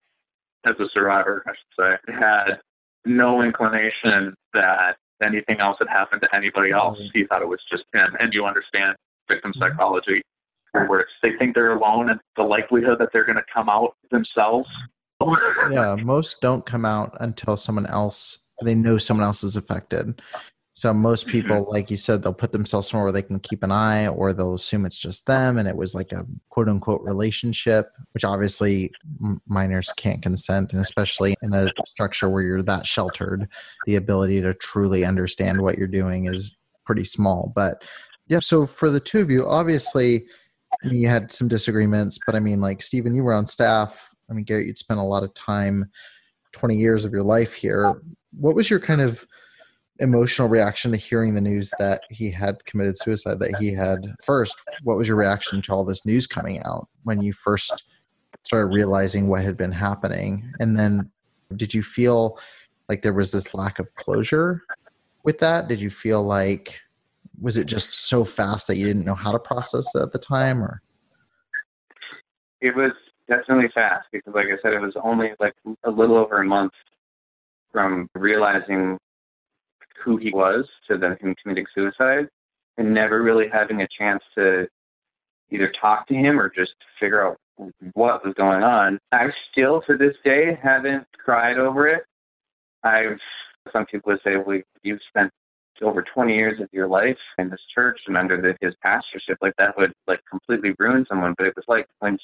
as 0.65 0.75
a 0.79 0.89
survivor, 0.93 1.43
I 1.47 1.51
should 1.51 1.99
say, 2.07 2.13
had 2.13 2.59
no 3.05 3.41
inclination 3.41 4.35
that 4.53 4.97
anything 5.21 5.59
else 5.61 5.77
had 5.79 5.87
happened 5.87 6.21
to 6.21 6.35
anybody 6.35 6.71
else. 6.71 6.99
He 7.13 7.23
thought 7.25 7.41
it 7.41 7.47
was 7.47 7.61
just 7.71 7.83
him. 7.93 8.15
And 8.19 8.33
you 8.33 8.45
understand 8.45 8.95
victim 9.29 9.53
Mhm. 9.53 9.59
psychology, 9.59 10.21
where 10.73 11.05
they 11.21 11.31
think 11.37 11.55
they're 11.55 11.73
alone, 11.73 12.09
and 12.09 12.19
the 12.35 12.43
likelihood 12.43 12.97
that 12.99 13.09
they're 13.13 13.25
going 13.25 13.37
to 13.37 13.45
come 13.53 13.69
out 13.69 13.95
themselves. 14.11 14.67
yeah, 15.71 15.95
most 15.95 16.41
don't 16.41 16.65
come 16.65 16.85
out 16.85 17.15
until 17.21 17.55
someone 17.55 17.85
else 17.85 18.39
they 18.63 18.75
know 18.75 18.97
someone 18.97 19.25
else 19.25 19.43
is 19.43 19.55
affected. 19.55 20.21
So 20.75 20.91
most 20.93 21.27
mm-hmm. 21.27 21.31
people, 21.31 21.67
like 21.69 21.91
you 21.91 21.97
said, 21.97 22.23
they'll 22.23 22.33
put 22.33 22.51
themselves 22.51 22.89
somewhere 22.89 23.05
where 23.05 23.11
they 23.11 23.21
can 23.21 23.39
keep 23.39 23.61
an 23.61 23.71
eye, 23.71 24.07
or 24.07 24.33
they'll 24.33 24.55
assume 24.55 24.85
it's 24.85 24.99
just 24.99 25.25
them, 25.27 25.57
and 25.57 25.67
it 25.67 25.75
was 25.75 25.93
like 25.93 26.11
a 26.11 26.25
quote 26.49 26.67
unquote 26.67 27.01
relationship, 27.03 27.91
which 28.13 28.23
obviously 28.23 28.91
minors 29.47 29.93
can't 29.97 30.21
consent, 30.21 30.73
and 30.73 30.81
especially 30.81 31.35
in 31.43 31.53
a 31.53 31.67
structure 31.85 32.27
where 32.27 32.41
you're 32.41 32.63
that 32.63 32.87
sheltered, 32.87 33.47
the 33.85 33.95
ability 33.95 34.41
to 34.41 34.53
truly 34.55 35.05
understand 35.05 35.61
what 35.61 35.77
you're 35.77 35.87
doing 35.87 36.25
is 36.25 36.55
pretty 36.85 37.05
small. 37.05 37.51
But 37.55 37.83
yeah, 38.27 38.39
so 38.39 38.65
for 38.65 38.89
the 38.89 38.99
two 38.99 39.21
of 39.21 39.29
you, 39.29 39.47
obviously 39.47 40.25
You 40.81 41.07
had 41.07 41.31
some 41.31 41.47
disagreements, 41.47 42.19
but 42.25 42.35
I 42.35 42.39
mean, 42.39 42.61
like 42.61 42.81
Stephen, 42.81 43.15
you 43.15 43.23
were 43.23 43.33
on 43.33 43.45
staff. 43.45 44.13
I 44.29 44.33
mean, 44.33 44.45
Garrett, 44.45 44.67
you'd 44.67 44.77
spent 44.77 44.99
a 44.99 45.03
lot 45.03 45.23
of 45.23 45.33
time, 45.33 45.89
20 46.53 46.75
years 46.75 47.05
of 47.05 47.11
your 47.11 47.23
life 47.23 47.53
here. 47.53 48.01
What 48.37 48.55
was 48.55 48.69
your 48.69 48.79
kind 48.79 49.01
of 49.01 49.25
emotional 49.99 50.49
reaction 50.49 50.91
to 50.91 50.97
hearing 50.97 51.33
the 51.33 51.41
news 51.41 51.71
that 51.79 52.01
he 52.09 52.31
had 52.31 52.63
committed 52.65 52.97
suicide? 52.97 53.39
That 53.39 53.55
he 53.59 53.73
had 53.73 54.15
first, 54.23 54.61
what 54.83 54.97
was 54.97 55.07
your 55.07 55.17
reaction 55.17 55.61
to 55.63 55.73
all 55.73 55.83
this 55.83 56.05
news 56.05 56.27
coming 56.27 56.61
out 56.63 56.87
when 57.03 57.21
you 57.21 57.33
first 57.33 57.83
started 58.43 58.73
realizing 58.73 59.27
what 59.27 59.43
had 59.43 59.57
been 59.57 59.71
happening? 59.71 60.53
And 60.59 60.77
then, 60.77 61.09
did 61.55 61.73
you 61.73 61.83
feel 61.83 62.39
like 62.89 63.01
there 63.01 63.13
was 63.13 63.31
this 63.31 63.53
lack 63.53 63.79
of 63.79 63.93
closure 63.95 64.61
with 65.23 65.39
that? 65.39 65.67
Did 65.67 65.79
you 65.79 65.89
feel 65.89 66.23
like 66.23 66.79
was 67.41 67.57
it 67.57 67.65
just 67.65 67.93
so 67.93 68.23
fast 68.23 68.67
that 68.67 68.77
you 68.77 68.85
didn't 68.85 69.05
know 69.05 69.15
how 69.15 69.31
to 69.31 69.39
process 69.39 69.85
it 69.95 70.01
at 70.01 70.11
the 70.11 70.19
time 70.19 70.63
or 70.63 70.81
It 72.61 72.75
was 72.75 72.91
definitely 73.27 73.69
fast 73.73 74.07
because, 74.11 74.33
like 74.33 74.45
I 74.47 74.61
said, 74.61 74.73
it 74.73 74.81
was 74.81 74.95
only 75.03 75.31
like 75.39 75.53
a 75.83 75.89
little 75.89 76.17
over 76.17 76.41
a 76.41 76.45
month 76.45 76.73
from 77.71 78.07
realizing 78.15 78.97
who 80.03 80.17
he 80.17 80.31
was 80.31 80.65
to 80.89 80.97
then 80.97 81.17
him 81.21 81.35
committing 81.41 81.65
suicide 81.73 82.27
and 82.77 82.93
never 82.93 83.21
really 83.21 83.45
having 83.51 83.81
a 83.81 83.87
chance 83.97 84.23
to 84.35 84.67
either 85.51 85.71
talk 85.79 86.07
to 86.07 86.13
him 86.13 86.39
or 86.39 86.49
just 86.49 86.73
figure 86.99 87.25
out 87.25 87.37
what 87.93 88.25
was 88.25 88.33
going 88.35 88.63
on. 88.63 88.99
I 89.11 89.27
still, 89.51 89.81
to 89.87 89.97
this 89.97 90.15
day, 90.25 90.57
haven't 90.61 91.05
cried 91.23 91.57
over 91.57 91.87
it. 91.87 92.03
I've, 92.83 93.19
some 93.71 93.85
people 93.85 94.11
would 94.11 94.21
say, 94.23 94.35
well, 94.35 94.59
you've 94.81 94.99
spent 95.07 95.31
over 95.83 96.03
20 96.13 96.33
years 96.33 96.59
of 96.61 96.69
your 96.71 96.87
life 96.87 97.17
in 97.37 97.49
this 97.49 97.61
church 97.73 97.99
and 98.07 98.17
under 98.17 98.41
the, 98.41 98.55
his 98.65 98.75
pastorship, 98.81 99.37
like 99.41 99.53
that 99.57 99.77
would 99.77 99.93
like 100.07 100.21
completely 100.29 100.73
ruin 100.79 101.05
someone. 101.07 101.35
But 101.37 101.47
it 101.47 101.55
was 101.55 101.65
like 101.67 101.87
when 101.99 102.17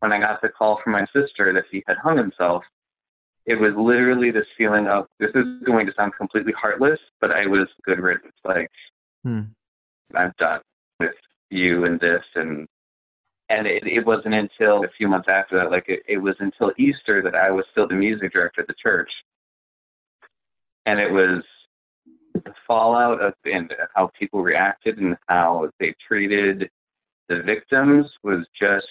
when 0.00 0.12
I 0.12 0.20
got 0.20 0.42
the 0.42 0.48
call 0.48 0.80
from 0.82 0.92
my 0.92 1.06
sister 1.14 1.52
that 1.52 1.64
he 1.70 1.82
had 1.86 1.96
hung 1.96 2.18
himself, 2.18 2.62
it 3.46 3.54
was 3.54 3.72
literally 3.76 4.30
this 4.30 4.46
feeling 4.56 4.86
of 4.86 5.06
this 5.18 5.30
is 5.34 5.46
going 5.64 5.86
to 5.86 5.92
sound 5.96 6.12
completely 6.16 6.52
heartless, 6.52 7.00
but 7.20 7.30
I 7.30 7.46
was 7.46 7.68
good 7.84 8.00
riddance. 8.00 8.34
Like 8.44 8.70
Hmm. 9.24 9.40
I'm 10.14 10.32
done 10.38 10.60
with 11.00 11.14
you 11.50 11.86
and 11.86 11.98
this 11.98 12.22
and 12.34 12.68
and 13.48 13.66
it, 13.66 13.82
it 13.86 14.06
wasn't 14.06 14.34
until 14.34 14.84
a 14.84 14.88
few 14.96 15.06
months 15.08 15.28
after 15.28 15.58
that, 15.58 15.70
like 15.70 15.84
it, 15.88 16.02
it 16.08 16.18
was 16.18 16.34
until 16.40 16.72
Easter 16.78 17.22
that 17.22 17.34
I 17.34 17.50
was 17.50 17.64
still 17.72 17.86
the 17.86 17.94
music 17.94 18.32
director 18.32 18.62
at 18.62 18.68
the 18.68 18.74
church. 18.82 19.10
And 20.86 20.98
it 20.98 21.10
was 21.10 21.42
the 22.44 22.54
fallout 22.66 23.20
of 23.22 23.34
and 23.44 23.72
how 23.94 24.10
people 24.18 24.42
reacted 24.42 24.98
and 24.98 25.16
how 25.28 25.70
they 25.80 25.94
treated 26.06 26.70
the 27.28 27.42
victims 27.42 28.06
was 28.22 28.46
just 28.58 28.86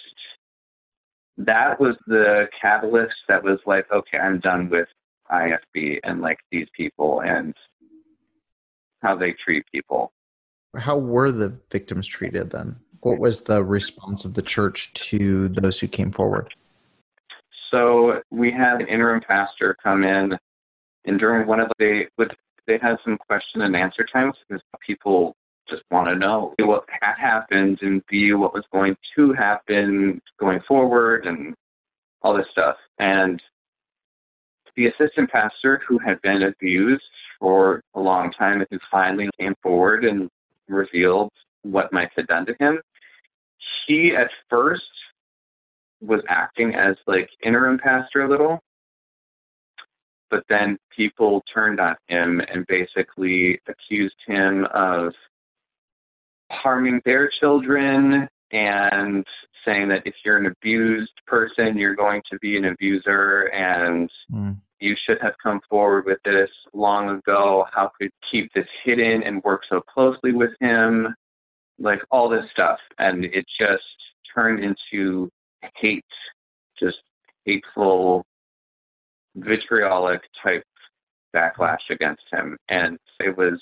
that 1.36 1.80
was 1.80 1.96
the 2.06 2.46
catalyst 2.60 3.14
that 3.28 3.42
was 3.42 3.58
like, 3.66 3.90
okay, 3.90 4.18
I'm 4.18 4.38
done 4.40 4.68
with 4.70 4.88
IFB 5.30 5.98
and 6.04 6.20
like 6.20 6.38
these 6.52 6.68
people 6.76 7.22
and 7.22 7.54
how 9.02 9.16
they 9.16 9.34
treat 9.44 9.64
people. 9.72 10.12
how 10.76 10.96
were 10.98 11.30
the 11.32 11.58
victims 11.70 12.06
treated 12.06 12.50
then 12.50 12.76
what 13.00 13.18
was 13.18 13.42
the 13.42 13.62
response 13.62 14.24
of 14.24 14.34
the 14.34 14.42
church 14.42 14.92
to 14.94 15.48
those 15.48 15.78
who 15.80 15.86
came 15.86 16.10
forward 16.10 16.54
So 17.70 18.22
we 18.30 18.50
had 18.52 18.80
an 18.80 18.88
interim 18.88 19.20
pastor 19.20 19.76
come 19.82 20.04
in, 20.04 20.38
and 21.06 21.18
during 21.18 21.46
one 21.46 21.60
of 21.60 21.68
the 21.68 21.74
they 21.78 22.06
would 22.18 22.34
they 22.66 22.78
had 22.80 22.96
some 23.04 23.18
question 23.18 23.62
and 23.62 23.76
answer 23.76 24.06
times 24.12 24.34
because 24.48 24.62
people 24.84 25.34
just 25.68 25.82
want 25.90 26.08
to 26.08 26.14
know 26.14 26.54
what 26.60 26.84
had 27.00 27.14
happened 27.16 27.78
and 27.82 28.02
view 28.10 28.38
what 28.38 28.54
was 28.54 28.64
going 28.72 28.96
to 29.16 29.32
happen 29.32 30.20
going 30.38 30.60
forward 30.66 31.26
and 31.26 31.54
all 32.22 32.36
this 32.36 32.46
stuff. 32.52 32.76
And 32.98 33.40
the 34.76 34.86
assistant 34.86 35.30
pastor 35.30 35.82
who 35.86 35.98
had 35.98 36.20
been 36.22 36.42
abused 36.42 37.02
for 37.38 37.82
a 37.94 38.00
long 38.00 38.32
time 38.32 38.60
and 38.60 38.66
who 38.70 38.78
finally 38.90 39.30
came 39.38 39.54
forward 39.62 40.04
and 40.04 40.28
revealed 40.68 41.30
what 41.62 41.92
Mike 41.92 42.12
had 42.16 42.26
done 42.26 42.46
to 42.46 42.54
him, 42.58 42.80
he 43.86 44.14
at 44.14 44.30
first 44.50 44.82
was 46.00 46.20
acting 46.28 46.74
as 46.74 46.96
like 47.06 47.28
interim 47.42 47.78
pastor 47.78 48.22
a 48.22 48.28
little, 48.28 48.60
but 50.34 50.42
then 50.48 50.76
people 50.94 51.44
turned 51.52 51.78
on 51.78 51.94
him 52.08 52.40
and 52.52 52.66
basically 52.66 53.56
accused 53.68 54.16
him 54.26 54.66
of 54.74 55.12
harming 56.50 57.00
their 57.04 57.30
children 57.38 58.26
and 58.50 59.24
saying 59.64 59.86
that 59.88 60.02
if 60.04 60.14
you're 60.24 60.38
an 60.38 60.46
abused 60.46 61.12
person, 61.24 61.78
you're 61.78 61.94
going 61.94 62.20
to 62.32 62.36
be 62.40 62.56
an 62.56 62.64
abuser 62.64 63.42
and 63.54 64.10
Mm. 64.32 64.56
you 64.80 64.96
should 65.06 65.20
have 65.22 65.34
come 65.40 65.60
forward 65.70 66.04
with 66.04 66.18
this 66.24 66.50
long 66.72 67.10
ago. 67.10 67.64
How 67.70 67.92
could 67.96 68.10
keep 68.28 68.52
this 68.52 68.66
hidden 68.82 69.22
and 69.22 69.40
work 69.44 69.62
so 69.68 69.82
closely 69.82 70.32
with 70.32 70.50
him? 70.58 71.14
Like 71.78 72.02
all 72.10 72.28
this 72.28 72.50
stuff. 72.50 72.80
And 72.98 73.24
it 73.24 73.46
just 73.56 73.84
turned 74.34 74.58
into 74.64 75.30
hate, 75.76 76.04
just 76.76 76.98
hateful, 77.44 78.26
vitriolic 79.36 80.22
type 80.42 80.64
backlash 81.34 81.78
against 81.90 82.22
him. 82.32 82.56
And 82.68 82.98
it 83.20 83.36
was, 83.36 83.60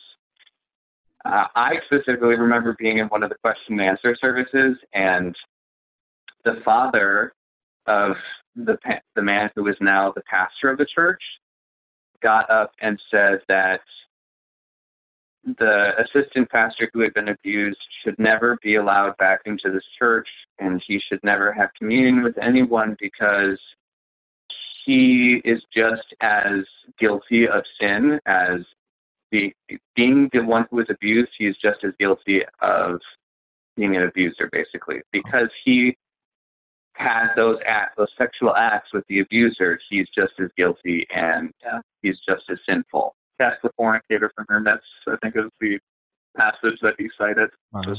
uh, 1.24 1.44
I 1.54 1.74
specifically 1.86 2.36
remember 2.36 2.76
being 2.78 2.98
in 2.98 3.06
one 3.06 3.22
of 3.22 3.30
the 3.30 3.36
question 3.36 3.80
and 3.80 3.82
answer 3.82 4.16
services, 4.20 4.76
and 4.92 5.34
the 6.44 6.60
father 6.64 7.32
of 7.86 8.12
the 8.56 8.76
pa- 8.84 9.00
the 9.14 9.22
man 9.22 9.50
who 9.54 9.66
is 9.68 9.76
now 9.80 10.12
the 10.12 10.22
pastor 10.22 10.70
of 10.70 10.78
the 10.78 10.86
church 10.94 11.22
got 12.22 12.48
up 12.50 12.72
and 12.80 13.00
said 13.10 13.40
that 13.48 13.80
the 15.44 15.90
assistant 15.98 16.48
pastor 16.50 16.88
who 16.92 17.00
had 17.00 17.14
been 17.14 17.28
abused 17.28 17.80
should 18.04 18.16
never 18.18 18.58
be 18.62 18.76
allowed 18.76 19.16
back 19.16 19.40
into 19.46 19.70
this 19.72 19.84
church 19.98 20.28
and 20.58 20.82
he 20.86 21.00
should 21.08 21.18
never 21.24 21.52
have 21.52 21.70
communion 21.76 22.22
with 22.22 22.38
anyone 22.38 22.96
because 23.00 23.58
he 24.84 25.40
is 25.44 25.62
just 25.74 26.14
as 26.20 26.64
guilty 26.98 27.48
of 27.48 27.62
sin 27.80 28.18
as 28.26 28.60
the, 29.30 29.52
being 29.96 30.28
the 30.32 30.40
one 30.40 30.66
who 30.70 30.76
was 30.76 30.86
abused, 30.90 31.30
he 31.38 31.46
is 31.46 31.56
just 31.62 31.84
as 31.84 31.92
guilty 31.98 32.42
of 32.60 33.00
being 33.76 33.96
an 33.96 34.02
abuser, 34.02 34.48
basically, 34.52 35.00
because 35.12 35.48
he 35.64 35.96
had 36.94 37.28
those 37.34 37.58
acts, 37.66 37.94
those 37.96 38.08
sexual 38.18 38.54
acts 38.54 38.92
with 38.92 39.04
the 39.08 39.20
abuser. 39.20 39.78
He's 39.88 40.06
just 40.14 40.34
as 40.38 40.50
guilty, 40.56 41.06
and 41.14 41.50
uh, 41.70 41.80
he's 42.02 42.18
just 42.28 42.42
as 42.50 42.58
sinful. 42.68 43.14
Cast 43.40 43.62
the 43.62 43.70
fornicator 43.76 44.30
from 44.34 44.44
her 44.48 44.60
midst, 44.60 44.84
I 45.08 45.16
think 45.22 45.36
is 45.36 45.50
the 45.60 45.78
passage 46.36 46.78
that 46.82 46.94
he 46.98 47.08
cited. 47.18 47.48
Wow. 47.72 47.82
So 47.82 47.94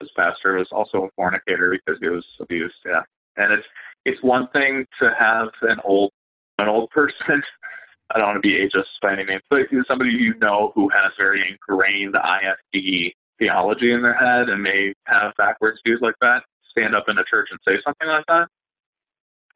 his 0.00 0.10
pastor 0.16 0.54
was 0.54 0.68
also 0.70 1.04
a 1.04 1.08
fornicator 1.16 1.72
because 1.72 2.00
he 2.00 2.08
was 2.08 2.24
abused. 2.40 2.74
Yeah, 2.86 3.02
and 3.36 3.52
it's 3.52 3.66
it's 4.04 4.22
one 4.22 4.48
thing 4.48 4.86
to 5.00 5.12
have 5.18 5.48
an 5.62 5.78
old 5.84 6.12
an 6.58 6.68
old 6.68 6.90
person. 6.90 7.14
I 8.10 8.18
don't 8.18 8.28
want 8.28 8.42
to 8.42 8.48
be 8.48 8.54
ageist 8.54 8.84
by 9.02 9.12
any 9.12 9.24
means, 9.24 9.42
but 9.50 9.60
somebody 9.86 10.10
you 10.10 10.34
know 10.38 10.72
who 10.74 10.88
has 10.88 11.12
very 11.18 11.44
ingrained 11.44 12.14
IFB 12.14 13.12
theology 13.38 13.92
in 13.92 14.02
their 14.02 14.14
head 14.14 14.48
and 14.48 14.62
may 14.62 14.94
have 15.06 15.32
backwards 15.36 15.78
views 15.84 16.00
like 16.02 16.14
that 16.20 16.42
stand 16.70 16.94
up 16.94 17.04
in 17.08 17.18
a 17.18 17.24
church 17.24 17.48
and 17.50 17.60
say 17.66 17.80
something 17.84 18.08
like 18.08 18.24
that. 18.28 18.48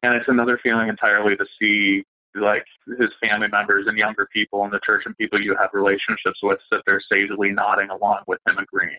And 0.03 0.15
it's 0.15 0.27
another 0.27 0.59
feeling 0.61 0.89
entirely 0.89 1.35
to 1.35 1.45
see 1.59 2.03
like 2.35 2.65
his 2.99 3.09
family 3.21 3.47
members 3.47 3.85
and 3.87 3.97
younger 3.97 4.27
people 4.33 4.65
in 4.65 4.71
the 4.71 4.79
church 4.85 5.03
and 5.05 5.15
people 5.17 5.41
you 5.41 5.55
have 5.59 5.69
relationships 5.73 6.39
with 6.41 6.59
sit 6.71 6.81
there 6.85 7.01
sagely 7.11 7.51
nodding 7.51 7.89
along 7.89 8.21
with 8.27 8.39
him 8.47 8.57
agreeing. 8.57 8.97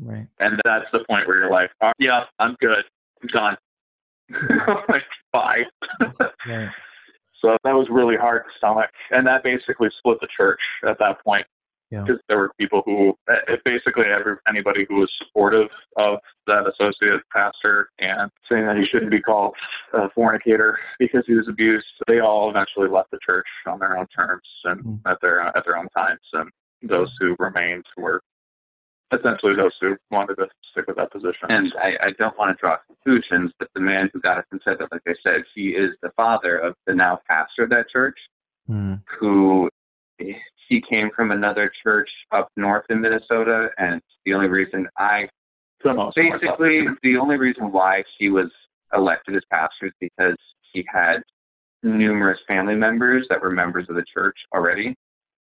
right 0.00 0.26
And 0.40 0.60
that's 0.64 0.86
the 0.92 1.04
point 1.08 1.26
where 1.26 1.38
you're 1.38 1.50
like, 1.50 1.70
oh, 1.82 1.92
yeah, 1.98 2.24
I'm 2.38 2.56
good. 2.60 2.84
I'm 3.22 3.28
done. 3.28 3.56
like, 4.88 5.02
bye. 5.32 5.62
right 6.46 6.70
So 7.42 7.56
that 7.64 7.74
was 7.74 7.88
really 7.90 8.16
hard 8.16 8.44
to 8.44 8.50
stomach. 8.56 8.90
And 9.10 9.26
that 9.26 9.42
basically 9.42 9.88
split 9.98 10.18
the 10.20 10.28
church 10.34 10.60
at 10.88 10.98
that 11.00 11.22
point. 11.22 11.44
Yeah. 11.90 12.04
Because 12.06 12.22
there 12.26 12.38
were 12.38 12.52
people 12.58 12.80
who, 12.86 13.14
basically 13.66 14.04
every, 14.06 14.36
anybody 14.48 14.86
who 14.88 14.94
was 15.00 15.12
supportive 15.18 15.68
of 15.98 16.20
that 16.46 16.64
associate 16.66 17.20
pastor 17.30 17.90
and 17.98 18.30
saying 18.50 18.64
that 18.64 18.78
he 18.78 18.86
shouldn't 18.86 19.10
be 19.10 19.20
called 19.20 19.54
a 19.92 20.08
fornicator 20.16 20.78
because 20.98 21.22
he 21.26 21.34
was 21.34 21.46
abused, 21.48 21.84
they 22.08 22.20
all 22.20 22.48
eventually 22.48 22.88
left 22.88 23.10
the 23.10 23.18
church 23.24 23.44
on 23.66 23.78
their 23.78 23.98
own 23.98 24.06
terms 24.06 24.48
and 24.64 24.82
Mm. 24.82 25.00
at 25.04 25.18
their 25.20 25.40
at 25.42 25.64
their 25.66 25.76
own 25.76 25.88
times. 25.90 26.20
And 26.32 26.50
those 26.82 27.10
who 27.20 27.36
remained 27.38 27.84
were 27.98 28.22
essentially 29.12 29.54
those 29.54 29.72
who 29.80 29.96
wanted 30.10 30.36
to 30.36 30.46
stick 30.70 30.86
with 30.86 30.96
that 30.96 31.12
position. 31.12 31.48
And 31.48 31.72
I, 31.80 32.06
I 32.06 32.10
don't 32.18 32.36
want 32.38 32.56
to 32.56 32.60
draw 32.60 32.76
conclusions, 32.86 33.52
but 33.58 33.68
the 33.74 33.80
man 33.80 34.10
who 34.12 34.20
got 34.20 34.38
us 34.38 34.44
and 34.52 34.60
said 34.64 34.76
that, 34.78 34.90
like 34.92 35.02
I 35.06 35.14
said, 35.22 35.42
he 35.54 35.70
is 35.70 35.90
the 36.02 36.10
father 36.16 36.58
of 36.58 36.74
the 36.86 36.94
now 36.94 37.20
pastor 37.28 37.64
of 37.64 37.70
that 37.70 37.88
church, 37.90 38.16
Hmm. 38.68 38.94
who 39.18 39.68
he 40.68 40.80
came 40.88 41.10
from 41.14 41.32
another 41.32 41.70
church 41.82 42.08
up 42.30 42.48
north 42.56 42.84
in 42.90 43.00
Minnesota, 43.00 43.70
and 43.76 44.00
the 44.24 44.34
only 44.34 44.48
reason 44.48 44.88
I 44.96 45.28
For 45.80 45.88
the 45.88 45.94
most 45.94 46.16
part, 46.16 46.40
basically 46.40 46.86
the 47.02 47.16
only 47.16 47.36
reason 47.36 47.72
why 47.72 48.04
he 48.18 48.30
was 48.30 48.50
elected 48.94 49.34
as 49.36 49.42
pastor 49.50 49.86
is 49.86 49.92
because 50.00 50.36
he 50.72 50.84
had 50.88 51.22
numerous 51.82 52.38
family 52.46 52.76
members 52.76 53.26
that 53.28 53.42
were 53.42 53.50
members 53.50 53.86
of 53.88 53.96
the 53.96 54.04
church 54.14 54.36
already. 54.54 54.94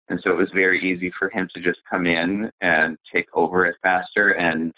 And 0.09 0.21
so 0.23 0.31
it 0.31 0.37
was 0.37 0.51
very 0.55 0.81
easy 0.81 1.13
for 1.19 1.31
him 1.31 1.49
to 1.55 1.63
just 1.63 1.81
come 1.91 2.07
in 2.07 2.51
and 2.61 2.99
take 3.13 3.27
over 3.33 3.67
as 3.67 3.75
pastor. 3.83 4.33
And 4.33 4.73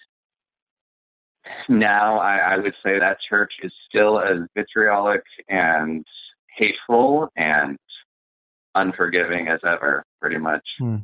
now 1.69 2.19
I, 2.19 2.37
I 2.37 2.57
would 2.59 2.75
say 2.85 2.99
that 2.99 3.19
church 3.29 3.53
is 3.63 3.73
still 3.89 4.21
as 4.21 4.39
vitriolic 4.55 5.23
and 5.49 6.05
hateful 6.57 7.29
and 7.37 7.77
unforgiving 8.75 9.49
as 9.49 9.61
ever, 9.65 10.05
pretty 10.21 10.39
much. 10.39 10.63
Hmm. 10.79 10.97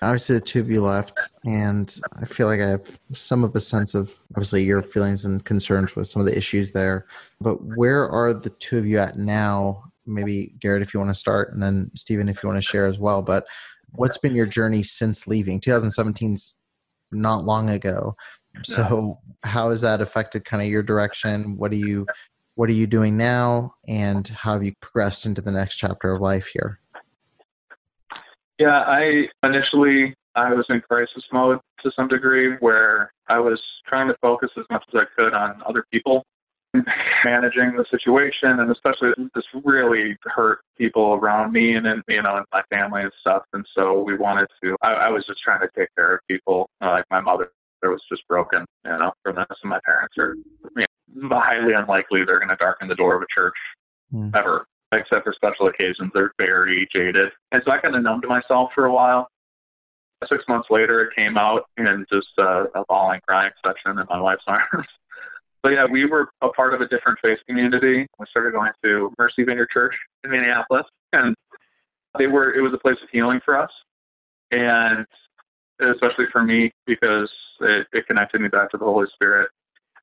Obviously, 0.00 0.34
the 0.34 0.40
two 0.40 0.60
of 0.60 0.68
you 0.68 0.80
left, 0.82 1.16
and 1.44 2.00
I 2.20 2.24
feel 2.24 2.48
like 2.48 2.60
I 2.60 2.66
have 2.66 2.98
some 3.12 3.44
of 3.44 3.54
a 3.54 3.60
sense 3.60 3.94
of 3.94 4.14
obviously 4.32 4.64
your 4.64 4.82
feelings 4.82 5.24
and 5.24 5.44
concerns 5.44 5.94
with 5.94 6.08
some 6.08 6.20
of 6.20 6.26
the 6.26 6.36
issues 6.36 6.72
there. 6.72 7.06
But 7.40 7.62
where 7.62 8.08
are 8.08 8.34
the 8.34 8.50
two 8.50 8.78
of 8.78 8.86
you 8.86 8.98
at 8.98 9.16
now? 9.16 9.91
Maybe 10.06 10.54
Garrett, 10.60 10.82
if 10.82 10.92
you 10.92 11.00
want 11.00 11.10
to 11.10 11.18
start, 11.18 11.52
and 11.52 11.62
then 11.62 11.90
Stephen, 11.96 12.28
if 12.28 12.42
you 12.42 12.48
want 12.48 12.62
to 12.62 12.68
share 12.68 12.86
as 12.86 12.98
well. 12.98 13.22
But 13.22 13.46
what's 13.90 14.18
been 14.18 14.34
your 14.34 14.46
journey 14.46 14.82
since 14.82 15.26
leaving? 15.26 15.60
2017's 15.60 16.54
not 17.12 17.44
long 17.44 17.70
ago. 17.70 18.16
So, 18.64 19.18
how 19.44 19.70
has 19.70 19.80
that 19.80 20.00
affected 20.00 20.44
kind 20.44 20.62
of 20.62 20.68
your 20.68 20.82
direction? 20.82 21.56
What 21.56 21.72
are 21.72 21.76
you, 21.76 22.06
what 22.54 22.68
are 22.68 22.74
you 22.74 22.86
doing 22.86 23.16
now, 23.16 23.74
and 23.88 24.28
how 24.28 24.52
have 24.54 24.62
you 24.62 24.72
progressed 24.80 25.24
into 25.24 25.40
the 25.40 25.52
next 25.52 25.76
chapter 25.76 26.12
of 26.12 26.20
life 26.20 26.48
here? 26.52 26.78
Yeah, 28.58 28.84
I 28.86 29.28
initially 29.42 30.14
I 30.34 30.52
was 30.52 30.66
in 30.68 30.80
crisis 30.82 31.24
mode 31.32 31.60
to 31.82 31.90
some 31.96 32.08
degree 32.08 32.56
where 32.60 33.12
I 33.28 33.38
was 33.38 33.60
trying 33.88 34.08
to 34.08 34.16
focus 34.20 34.50
as 34.58 34.64
much 34.70 34.84
as 34.92 35.00
I 35.00 35.04
could 35.16 35.34
on 35.34 35.62
other 35.66 35.84
people 35.92 36.24
managing 37.24 37.76
the 37.76 37.84
situation 37.90 38.60
and 38.60 38.70
especially 38.70 39.10
this 39.34 39.44
really 39.64 40.16
hurt 40.24 40.60
people 40.78 41.14
around 41.14 41.52
me 41.52 41.74
and 41.74 41.84
then 41.84 42.02
you 42.08 42.22
know 42.22 42.36
and 42.36 42.46
my 42.50 42.62
family 42.70 43.02
and 43.02 43.12
stuff 43.20 43.42
and 43.52 43.66
so 43.74 44.02
we 44.02 44.16
wanted 44.16 44.48
to 44.62 44.74
I, 44.82 44.92
I 44.92 45.08
was 45.10 45.24
just 45.26 45.40
trying 45.42 45.60
to 45.60 45.68
take 45.76 45.94
care 45.94 46.14
of 46.14 46.20
people 46.28 46.70
uh, 46.80 46.90
like 46.90 47.04
my 47.10 47.20
mother 47.20 47.50
was 47.82 48.00
just 48.08 48.26
broken 48.26 48.64
you 48.86 48.90
know 48.90 49.12
for 49.22 49.32
this 49.32 49.44
and 49.62 49.70
my 49.70 49.80
parents 49.84 50.14
are 50.16 50.34
you 50.76 50.86
know, 51.14 51.40
highly 51.40 51.74
unlikely 51.74 52.24
they're 52.24 52.38
going 52.38 52.48
to 52.48 52.56
darken 52.56 52.88
the 52.88 52.94
door 52.94 53.16
of 53.16 53.22
a 53.22 53.26
church 53.34 53.56
Hmm. 54.12 54.28
ever 54.34 54.66
except 54.92 55.24
for 55.24 55.32
special 55.32 55.68
occasions. 55.68 56.10
They're 56.12 56.32
very 56.36 56.86
jaded. 56.94 57.30
And 57.50 57.62
so 57.64 57.72
I 57.72 57.78
kind 57.78 57.96
of 57.96 58.02
numbed 58.02 58.26
myself 58.28 58.70
for 58.74 58.84
a 58.84 58.92
while. 58.92 59.26
Six 60.28 60.44
months 60.48 60.68
later, 60.70 61.00
it 61.00 61.16
came 61.16 61.38
out 61.38 61.62
in 61.78 62.04
just 62.12 62.28
uh, 62.38 62.64
a 62.74 62.84
bawling, 62.86 63.20
crying 63.26 63.50
session 63.64 63.98
in 63.98 64.06
my 64.10 64.20
wife's 64.20 64.44
arms. 64.46 64.86
But 65.62 65.70
yeah, 65.70 65.84
we 65.90 66.06
were 66.06 66.28
a 66.42 66.48
part 66.48 66.74
of 66.74 66.80
a 66.80 66.88
different 66.88 67.18
faith 67.22 67.38
community. 67.46 68.06
We 68.18 68.26
started 68.30 68.52
going 68.52 68.72
to 68.84 69.12
Mercy 69.18 69.44
Vineyard 69.44 69.68
Church 69.72 69.94
in 70.24 70.30
Minneapolis, 70.30 70.86
and 71.12 71.34
they 72.18 72.26
were 72.26 72.54
it 72.54 72.60
was 72.60 72.72
a 72.74 72.78
place 72.78 72.96
of 73.02 73.08
healing 73.10 73.40
for 73.44 73.56
us, 73.56 73.70
and 74.50 75.06
especially 75.80 76.26
for 76.32 76.42
me 76.42 76.70
because 76.86 77.30
it, 77.60 77.86
it 77.92 78.06
connected 78.06 78.40
me 78.40 78.48
back 78.48 78.70
to 78.70 78.76
the 78.76 78.84
Holy 78.84 79.06
Spirit. 79.14 79.50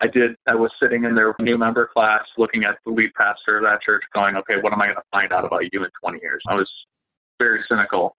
I 0.02 0.08
did. 0.08 0.32
I 0.48 0.56
was 0.56 0.72
sitting 0.82 1.04
in 1.04 1.14
their 1.14 1.36
new 1.40 1.58
member 1.58 1.90
class, 1.94 2.22
looking 2.38 2.64
at 2.64 2.78
the 2.86 2.92
lead 2.92 3.14
pastor 3.16 3.58
of 3.58 3.64
that 3.64 3.82
church, 3.82 4.02
going, 4.14 4.38
"Okay, 4.38 4.56
what 4.62 4.72
am 4.72 4.82
I 4.82 4.88
going 4.88 4.96
to 4.96 5.04
find 5.12 5.34
out 5.34 5.44
about 5.44 5.64
you 5.74 5.84
in 5.84 5.90
20 6.02 6.20
years?" 6.22 6.42
I 6.48 6.56
was 6.56 6.70
very 7.38 7.62
cynical, 7.70 8.16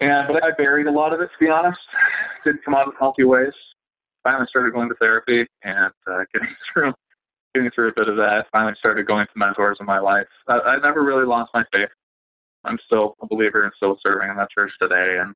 and 0.00 0.26
but 0.26 0.42
I 0.42 0.50
buried 0.58 0.88
a 0.88 0.90
lot 0.90 1.12
of 1.12 1.20
it. 1.20 1.26
To 1.26 1.44
be 1.44 1.48
honest, 1.48 1.78
didn't 2.44 2.64
come 2.64 2.74
out 2.74 2.86
in 2.86 2.92
healthy 2.98 3.22
ways. 3.22 3.52
Finally, 4.26 4.46
started 4.50 4.72
going 4.72 4.88
to 4.88 4.96
therapy 4.96 5.46
and 5.62 5.92
uh, 6.10 6.24
getting 6.34 6.48
through, 6.74 6.92
getting 7.54 7.70
through 7.70 7.90
a 7.90 7.94
bit 7.94 8.08
of 8.08 8.16
that. 8.16 8.24
I 8.28 8.42
finally, 8.50 8.74
started 8.76 9.06
going 9.06 9.24
to 9.24 9.38
mentors 9.38 9.76
in 9.78 9.86
my 9.86 10.00
life. 10.00 10.26
I, 10.48 10.58
I 10.58 10.78
never 10.80 11.04
really 11.04 11.24
lost 11.24 11.52
my 11.54 11.62
faith. 11.72 11.90
I'm 12.64 12.76
still 12.86 13.14
a 13.22 13.26
believer 13.28 13.62
and 13.62 13.72
still 13.76 13.96
serving 14.02 14.28
in 14.28 14.36
that 14.36 14.50
church 14.50 14.72
today, 14.82 15.18
and 15.20 15.32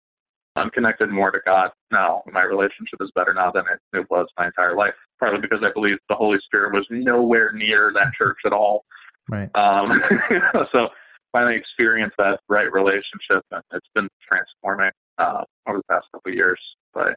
I'm 0.57 0.71
connected 0.71 1.09
more 1.09 1.31
to 1.31 1.39
God 1.47 1.71
now. 1.93 2.25
My 2.33 2.43
relationship 2.43 2.99
is 3.01 3.13
better 3.15 3.33
now 3.33 3.53
than 3.53 3.63
it, 3.73 3.97
it 3.97 4.11
was 4.11 4.27
my 4.37 4.47
entire 4.47 4.75
life. 4.75 4.95
Partly 5.21 5.41
because 5.41 5.61
I 5.63 5.71
believe 5.73 5.99
the 6.09 6.17
Holy 6.17 6.39
Spirit 6.45 6.75
was 6.75 6.85
nowhere 6.91 7.53
near 7.53 7.93
that 7.95 8.13
church 8.19 8.39
at 8.45 8.53
all. 8.53 8.85
Right. 9.29 9.55
Um, 9.55 10.03
so 10.73 10.89
finally 11.31 11.55
experienced 11.55 12.17
that 12.19 12.41
right 12.49 12.73
relationship, 12.73 13.45
and 13.53 13.63
it's 13.73 13.87
been 13.95 14.09
transforming 14.27 14.91
uh, 15.19 15.45
over 15.69 15.79
the 15.79 15.85
past 15.89 16.07
couple 16.13 16.33
of 16.33 16.35
years. 16.35 16.59
But 16.93 17.15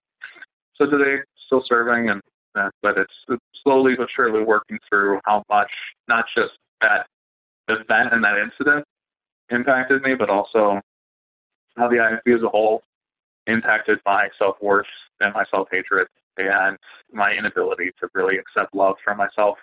so 0.76 0.86
today, 0.86 1.24
still 1.54 1.64
serving, 1.68 2.10
and 2.10 2.22
uh, 2.56 2.70
but 2.82 2.97
it's, 2.97 3.14
it's 3.30 3.43
slowly 3.64 3.93
but 3.97 4.08
surely 4.16 4.43
working 4.43 4.78
through 4.89 5.20
how 5.26 5.43
much 5.49 5.72
not 6.08 6.26
just 6.36 6.51
that 6.82 7.08
event 7.68 8.10
and 8.12 8.24
that 8.24 8.38
incident 8.38 8.86
impacted 9.49 10.01
me, 10.04 10.14
but 10.16 10.30
also 10.30 10.80
how 11.78 11.88
the 11.88 11.95
IFB 11.95 12.36
as 12.36 12.43
a 12.43 12.49
whole 12.49 12.84
impacted 13.47 13.99
my 14.06 14.28
self 14.38 14.56
worth 14.62 14.86
and 15.20 15.34
my 15.34 15.43
self 15.49 15.68
hatred 15.72 16.08
and 16.38 16.78
my 17.12 17.32
inability 17.32 17.91
to 17.99 18.08
really 18.14 18.38
accept 18.38 18.74
love 18.76 18.95
from 19.04 19.18
myself. 19.18 19.58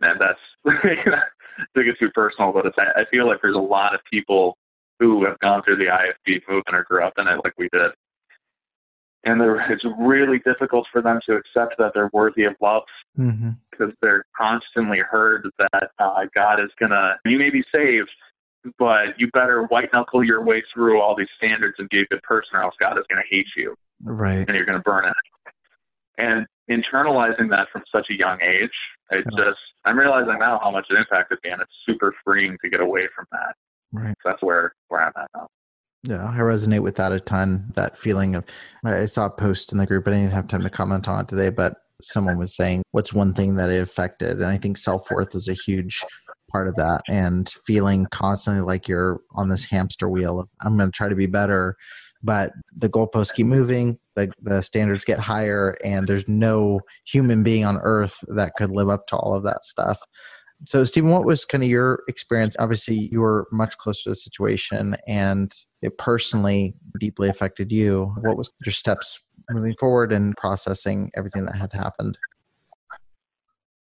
And 0.00 0.20
that's 0.20 0.38
to 1.76 1.84
get 1.84 1.98
too 1.98 2.10
personal, 2.14 2.52
but 2.52 2.66
it's, 2.66 2.76
I 2.78 3.04
feel 3.10 3.26
like 3.26 3.38
there's 3.42 3.56
a 3.56 3.58
lot 3.58 3.94
of 3.94 4.00
people 4.10 4.56
who 5.00 5.24
have 5.24 5.38
gone 5.38 5.62
through 5.62 5.76
the 5.76 5.86
IFB 5.86 6.40
movement 6.48 6.74
or 6.74 6.84
grew 6.84 7.04
up 7.04 7.14
in 7.18 7.26
it 7.26 7.40
like 7.44 7.54
we 7.58 7.68
did. 7.72 7.90
And 9.28 9.42
it's 9.70 9.84
really 9.98 10.38
difficult 10.38 10.86
for 10.90 11.02
them 11.02 11.20
to 11.26 11.34
accept 11.36 11.76
that 11.78 11.92
they're 11.94 12.10
worthy 12.12 12.44
of 12.44 12.54
love 12.60 12.82
Mm-hmm. 13.18 13.50
because 13.70 13.92
they're 14.00 14.24
constantly 14.36 14.98
heard 15.00 15.48
that 15.58 15.90
uh, 15.98 16.24
God 16.34 16.60
is 16.60 16.70
gonna. 16.78 17.16
You 17.24 17.36
may 17.38 17.50
be 17.50 17.64
saved, 17.74 18.08
but 18.78 19.18
you 19.18 19.28
better 19.32 19.64
white 19.64 19.88
knuckle 19.92 20.22
your 20.22 20.44
way 20.44 20.62
through 20.72 21.00
all 21.00 21.16
these 21.16 21.26
standards 21.36 21.74
and 21.78 21.88
be 21.88 22.00
a 22.00 22.06
good 22.06 22.22
person, 22.22 22.50
or 22.54 22.62
else 22.62 22.74
God 22.78 22.96
is 22.96 23.04
gonna 23.10 23.22
hate 23.28 23.48
you 23.56 23.74
Right. 24.04 24.46
and 24.46 24.56
you're 24.56 24.64
gonna 24.66 24.78
burn 24.78 25.04
it. 25.06 25.14
And 26.18 26.46
internalizing 26.70 27.50
that 27.50 27.68
from 27.72 27.82
such 27.90 28.06
a 28.10 28.14
young 28.14 28.38
age, 28.40 28.70
it 29.10 29.24
Yeah. 29.32 29.44
just 29.46 29.58
I'm 29.84 29.98
realizing 29.98 30.38
now 30.38 30.60
how 30.62 30.70
much 30.70 30.86
it 30.90 30.96
impacted 30.96 31.38
me, 31.42 31.50
and 31.50 31.60
it's 31.60 31.72
super 31.84 32.14
freeing 32.24 32.56
to 32.62 32.68
get 32.70 32.80
away 32.80 33.08
from 33.16 33.26
that. 33.32 33.56
Right. 33.92 34.14
So 34.22 34.28
that's 34.30 34.42
where 34.42 34.74
where 34.88 35.00
I'm 35.02 35.12
at 35.16 35.28
now. 35.34 35.48
Yeah, 36.04 36.28
I 36.28 36.38
resonate 36.38 36.82
with 36.82 36.96
that 36.96 37.12
a 37.12 37.20
ton. 37.20 37.70
That 37.74 37.96
feeling 37.96 38.36
of, 38.36 38.44
I 38.84 39.06
saw 39.06 39.26
a 39.26 39.30
post 39.30 39.72
in 39.72 39.78
the 39.78 39.86
group, 39.86 40.06
I 40.06 40.12
didn't 40.12 40.30
have 40.30 40.46
time 40.46 40.62
to 40.62 40.70
comment 40.70 41.08
on 41.08 41.22
it 41.22 41.28
today. 41.28 41.48
But 41.50 41.74
someone 42.02 42.38
was 42.38 42.54
saying, 42.54 42.82
"What's 42.92 43.12
one 43.12 43.34
thing 43.34 43.56
that 43.56 43.70
it 43.70 43.82
affected?" 43.82 44.36
And 44.36 44.46
I 44.46 44.58
think 44.58 44.78
self 44.78 45.10
worth 45.10 45.34
is 45.34 45.48
a 45.48 45.54
huge 45.54 46.04
part 46.52 46.68
of 46.68 46.76
that, 46.76 47.02
and 47.08 47.48
feeling 47.66 48.06
constantly 48.06 48.62
like 48.62 48.86
you're 48.88 49.20
on 49.34 49.48
this 49.48 49.64
hamster 49.64 50.08
wheel 50.08 50.38
of, 50.40 50.48
"I'm 50.60 50.76
going 50.76 50.88
to 50.90 50.96
try 50.96 51.08
to 51.08 51.16
be 51.16 51.26
better," 51.26 51.76
but 52.22 52.52
the 52.76 52.88
goalposts 52.88 53.34
keep 53.34 53.46
moving, 53.46 53.98
the 54.14 54.30
the 54.40 54.62
standards 54.62 55.04
get 55.04 55.18
higher, 55.18 55.76
and 55.84 56.06
there's 56.06 56.28
no 56.28 56.80
human 57.06 57.42
being 57.42 57.64
on 57.64 57.78
earth 57.82 58.24
that 58.28 58.52
could 58.56 58.70
live 58.70 58.88
up 58.88 59.08
to 59.08 59.16
all 59.16 59.34
of 59.34 59.42
that 59.44 59.64
stuff. 59.64 59.98
So, 60.64 60.84
Stephen, 60.84 61.10
what 61.10 61.24
was 61.24 61.44
kind 61.44 61.62
of 61.64 61.70
your 61.70 62.02
experience? 62.08 62.56
Obviously, 62.58 62.96
you 63.12 63.20
were 63.20 63.46
much 63.52 63.76
closer 63.78 64.04
to 64.04 64.08
the 64.10 64.16
situation, 64.16 64.96
and 65.08 65.52
it 65.82 65.98
personally 65.98 66.74
deeply 66.98 67.28
affected 67.28 67.70
you. 67.70 68.14
What 68.20 68.36
was 68.36 68.50
your 68.64 68.72
steps 68.72 69.20
moving 69.50 69.74
forward 69.78 70.12
and 70.12 70.36
processing 70.36 71.10
everything 71.16 71.46
that 71.46 71.56
had 71.56 71.72
happened? 71.72 72.18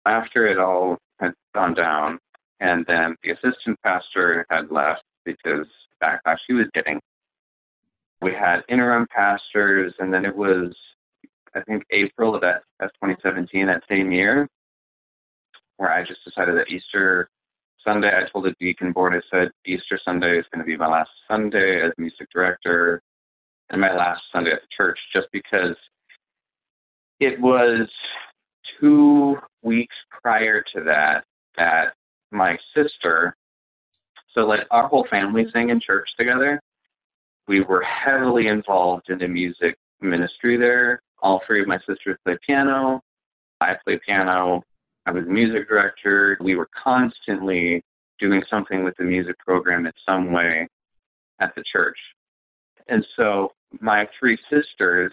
after 0.07 0.47
it 0.47 0.59
all 0.59 0.99
had 1.21 1.33
gone 1.55 1.75
down, 1.75 2.19
and 2.61 2.85
then 2.87 3.17
the 3.23 3.31
assistant 3.31 3.79
pastor 3.83 4.47
had 4.51 4.71
left 4.71 5.03
because 5.25 5.67
backlash 6.03 6.39
he 6.47 6.55
was 6.55 6.67
getting. 6.75 7.01
We 8.21 8.33
had 8.33 8.61
interim 8.69 9.07
pastors, 9.15 9.95
and 9.99 10.13
then 10.13 10.25
it 10.25 10.35
was, 10.35 10.75
I 11.55 11.61
think, 11.63 11.85
April 11.91 12.35
of 12.35 12.41
that, 12.43 12.63
that 12.81 12.93
2017, 13.03 13.67
that 13.67 13.83
same 13.89 14.13
year, 14.13 14.49
where 15.77 15.93
I 15.93 16.05
just 16.05 16.25
decided 16.25 16.57
that 16.57 16.69
Easter 16.69 17.29
Sunday, 17.85 18.09
I 18.09 18.31
told 18.31 18.45
the 18.45 18.55
deacon 18.61 18.93
board, 18.93 19.15
I 19.15 19.21
said, 19.31 19.51
Easter 19.67 19.99
Sunday 20.05 20.39
is 20.39 20.47
going 20.53 20.65
to 20.65 20.67
be 20.67 20.77
my 20.77 20.89
last 20.89 21.11
Sunday 21.29 21.85
as 21.85 21.93
music 21.99 22.29
director 22.33 23.03
and 23.71 23.81
my 23.81 23.95
last 23.95 24.23
Sunday 24.33 24.53
at 24.53 24.61
the 24.61 24.69
church, 24.77 24.99
just 25.13 25.29
because 25.33 25.77
it 27.21 27.41
was 27.41 27.89
two 28.81 29.37
weeks 29.63 29.95
prior 30.23 30.63
to 30.75 30.83
that 30.85 31.25
that 31.57 31.95
my 32.31 32.57
sister, 32.75 33.37
so 34.35 34.43
like 34.43 34.61
our 34.71 34.89
whole 34.89 35.07
family 35.11 35.47
sang 35.53 35.71
in 35.71 35.81
church 35.81 36.09
together. 36.19 36.61
We 37.49 37.61
were 37.61 37.83
heavily 37.83 38.47
involved 38.47 39.11
in 39.11 39.19
the 39.19 39.29
music 39.29 39.77
ministry 40.01 40.57
there. 40.57 41.03
All 41.23 41.43
three 41.47 41.61
of 41.61 41.69
my 41.69 41.79
sisters 41.79 42.17
play 42.25 42.39
piano. 42.47 43.01
I 43.61 43.75
play 43.85 44.01
piano. 44.05 44.63
I 45.07 45.11
was 45.11 45.25
music 45.27 45.69
director. 45.69 46.37
We 46.41 46.55
were 46.55 46.69
constantly 46.83 47.83
doing 48.19 48.43
something 48.49 48.85
with 48.85 48.95
the 48.99 49.05
music 49.05 49.37
program 49.39 49.87
in 49.87 49.93
some 50.07 50.33
way 50.33 50.69
at 51.41 51.55
the 51.57 51.65
church. 51.73 51.99
And 52.89 53.05
so 53.17 53.53
my 53.81 54.07
three 54.19 54.39
sisters 54.51 55.13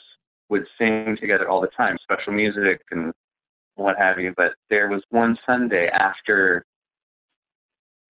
would 0.50 0.66
sing 0.78 1.18
together 1.20 1.50
all 1.50 1.62
the 1.62 1.68
time, 1.68 1.98
special 2.04 2.34
music 2.34 2.82
and 2.92 3.12
what 3.76 3.98
have 3.98 4.20
you. 4.20 4.34
But 4.36 4.54
there 4.70 4.90
was 4.90 5.02
one 5.10 5.38
Sunday 5.46 5.88
after, 5.88 6.64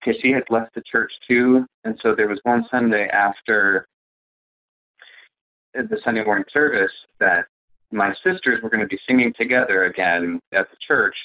because 0.00 0.20
she 0.20 0.32
had 0.32 0.44
left 0.50 0.74
the 0.74 0.82
church 0.90 1.12
too, 1.28 1.64
and 1.84 1.98
so 2.02 2.14
there 2.14 2.28
was 2.28 2.40
one 2.42 2.64
Sunday 2.70 3.08
after 3.08 3.86
the 5.72 5.98
Sunday 6.04 6.24
morning 6.24 6.44
service 6.52 6.92
that 7.20 7.46
my 7.92 8.12
sisters 8.24 8.62
were 8.62 8.70
going 8.70 8.80
to 8.80 8.86
be 8.86 8.98
singing 9.06 9.32
together 9.38 9.84
again 9.84 10.40
at 10.52 10.68
the 10.70 10.76
church 10.86 11.16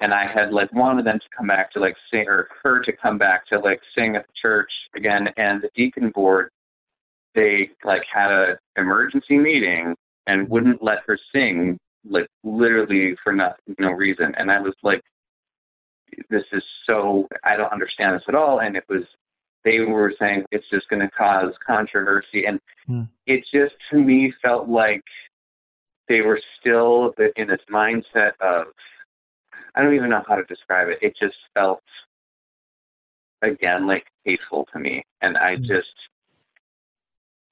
and 0.00 0.12
I 0.12 0.26
had 0.26 0.52
like 0.52 0.72
wanted 0.72 1.06
them 1.06 1.18
to 1.18 1.36
come 1.36 1.46
back 1.46 1.72
to 1.72 1.80
like 1.80 1.96
sing 2.10 2.26
or 2.28 2.48
her 2.62 2.80
to 2.82 2.92
come 2.92 3.18
back 3.18 3.46
to 3.48 3.58
like 3.58 3.80
sing 3.96 4.16
at 4.16 4.26
the 4.26 4.32
church 4.40 4.70
again. 4.94 5.28
And 5.36 5.62
the 5.62 5.70
deacon 5.74 6.10
board 6.10 6.50
they 7.34 7.70
like 7.84 8.02
had 8.12 8.30
a 8.30 8.58
emergency 8.76 9.36
meeting 9.36 9.94
and 10.26 10.48
wouldn't 10.48 10.82
let 10.82 10.98
her 11.06 11.18
sing 11.34 11.78
like 12.08 12.28
literally 12.44 13.14
for 13.22 13.32
no, 13.32 13.52
no 13.78 13.90
reason. 13.90 14.34
And 14.38 14.50
I 14.50 14.60
was 14.60 14.74
like 14.82 15.02
this 16.30 16.44
is 16.52 16.62
so 16.86 17.26
I 17.44 17.56
don't 17.56 17.72
understand 17.72 18.16
this 18.16 18.24
at 18.28 18.34
all. 18.34 18.60
And 18.60 18.76
it 18.76 18.84
was 18.88 19.02
they 19.64 19.80
were 19.80 20.14
saying 20.18 20.44
it's 20.52 20.68
just 20.70 20.88
going 20.88 21.00
to 21.00 21.10
cause 21.10 21.52
controversy. 21.66 22.44
And 22.46 22.60
hmm. 22.86 23.02
it 23.26 23.44
just 23.52 23.74
to 23.90 23.98
me 23.98 24.32
felt 24.42 24.68
like 24.68 25.02
they 26.08 26.20
were 26.20 26.40
still 26.60 27.12
in 27.34 27.48
this 27.48 27.60
mindset 27.70 28.32
of 28.40 28.66
I 29.76 29.82
don't 29.82 29.94
even 29.94 30.10
know 30.10 30.22
how 30.26 30.36
to 30.36 30.44
describe 30.44 30.88
it. 30.88 30.98
It 31.02 31.14
just 31.20 31.36
felt 31.54 31.82
again 33.42 33.86
like 33.86 34.06
hateful 34.24 34.66
to 34.72 34.78
me, 34.78 35.04
and 35.20 35.36
I 35.36 35.54
mm-hmm. 35.54 35.64
just 35.64 35.88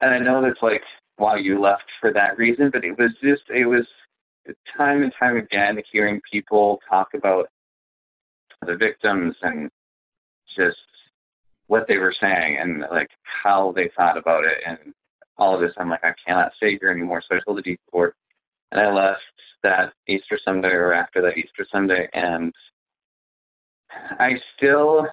and 0.01 0.13
I 0.15 0.19
know 0.19 0.43
that's 0.43 0.63
like 0.63 0.83
why 1.17 1.37
you 1.37 1.61
left 1.61 1.85
for 2.01 2.13
that 2.13 2.39
reason, 2.39 2.71
but 2.73 2.85
it 2.85 2.99
was 2.99 3.13
just 3.23 3.43
it 3.51 3.67
was 3.67 3.87
time 4.77 5.03
and 5.03 5.13
time 5.19 5.37
again 5.37 5.79
hearing 5.93 6.21
people 6.31 6.81
talk 6.89 7.09
about 7.15 7.49
the 8.67 8.77
victims 8.77 9.35
and 9.43 9.71
just 10.57 10.77
what 11.67 11.87
they 11.89 11.97
were 11.97 12.15
saying 12.21 12.59
and 12.61 12.85
like 12.91 13.09
how 13.43 13.73
they 13.75 13.91
thought 13.97 14.19
about 14.19 14.45
it 14.45 14.59
and 14.67 14.95
all 15.39 15.55
of 15.55 15.61
this. 15.61 15.73
I'm 15.77 15.91
like, 15.91 16.05
I 16.05 16.15
cannot 16.27 16.53
stay 16.57 16.79
here 16.81 16.91
anymore. 16.91 17.23
So 17.29 17.37
I 17.37 17.41
told 17.45 17.59
the 17.59 17.63
deep 17.63 17.81
court 17.91 18.15
and 18.71 18.81
I 18.81 18.93
left 18.93 19.21
that 19.65 19.93
Easter 20.07 20.39
Sunday 20.45 20.69
or 20.69 20.93
after 20.93 21.21
that 21.23 21.37
Easter 21.37 21.67
Sunday, 21.73 22.09
and 22.13 22.53
I 24.21 24.35
still, 24.57 25.07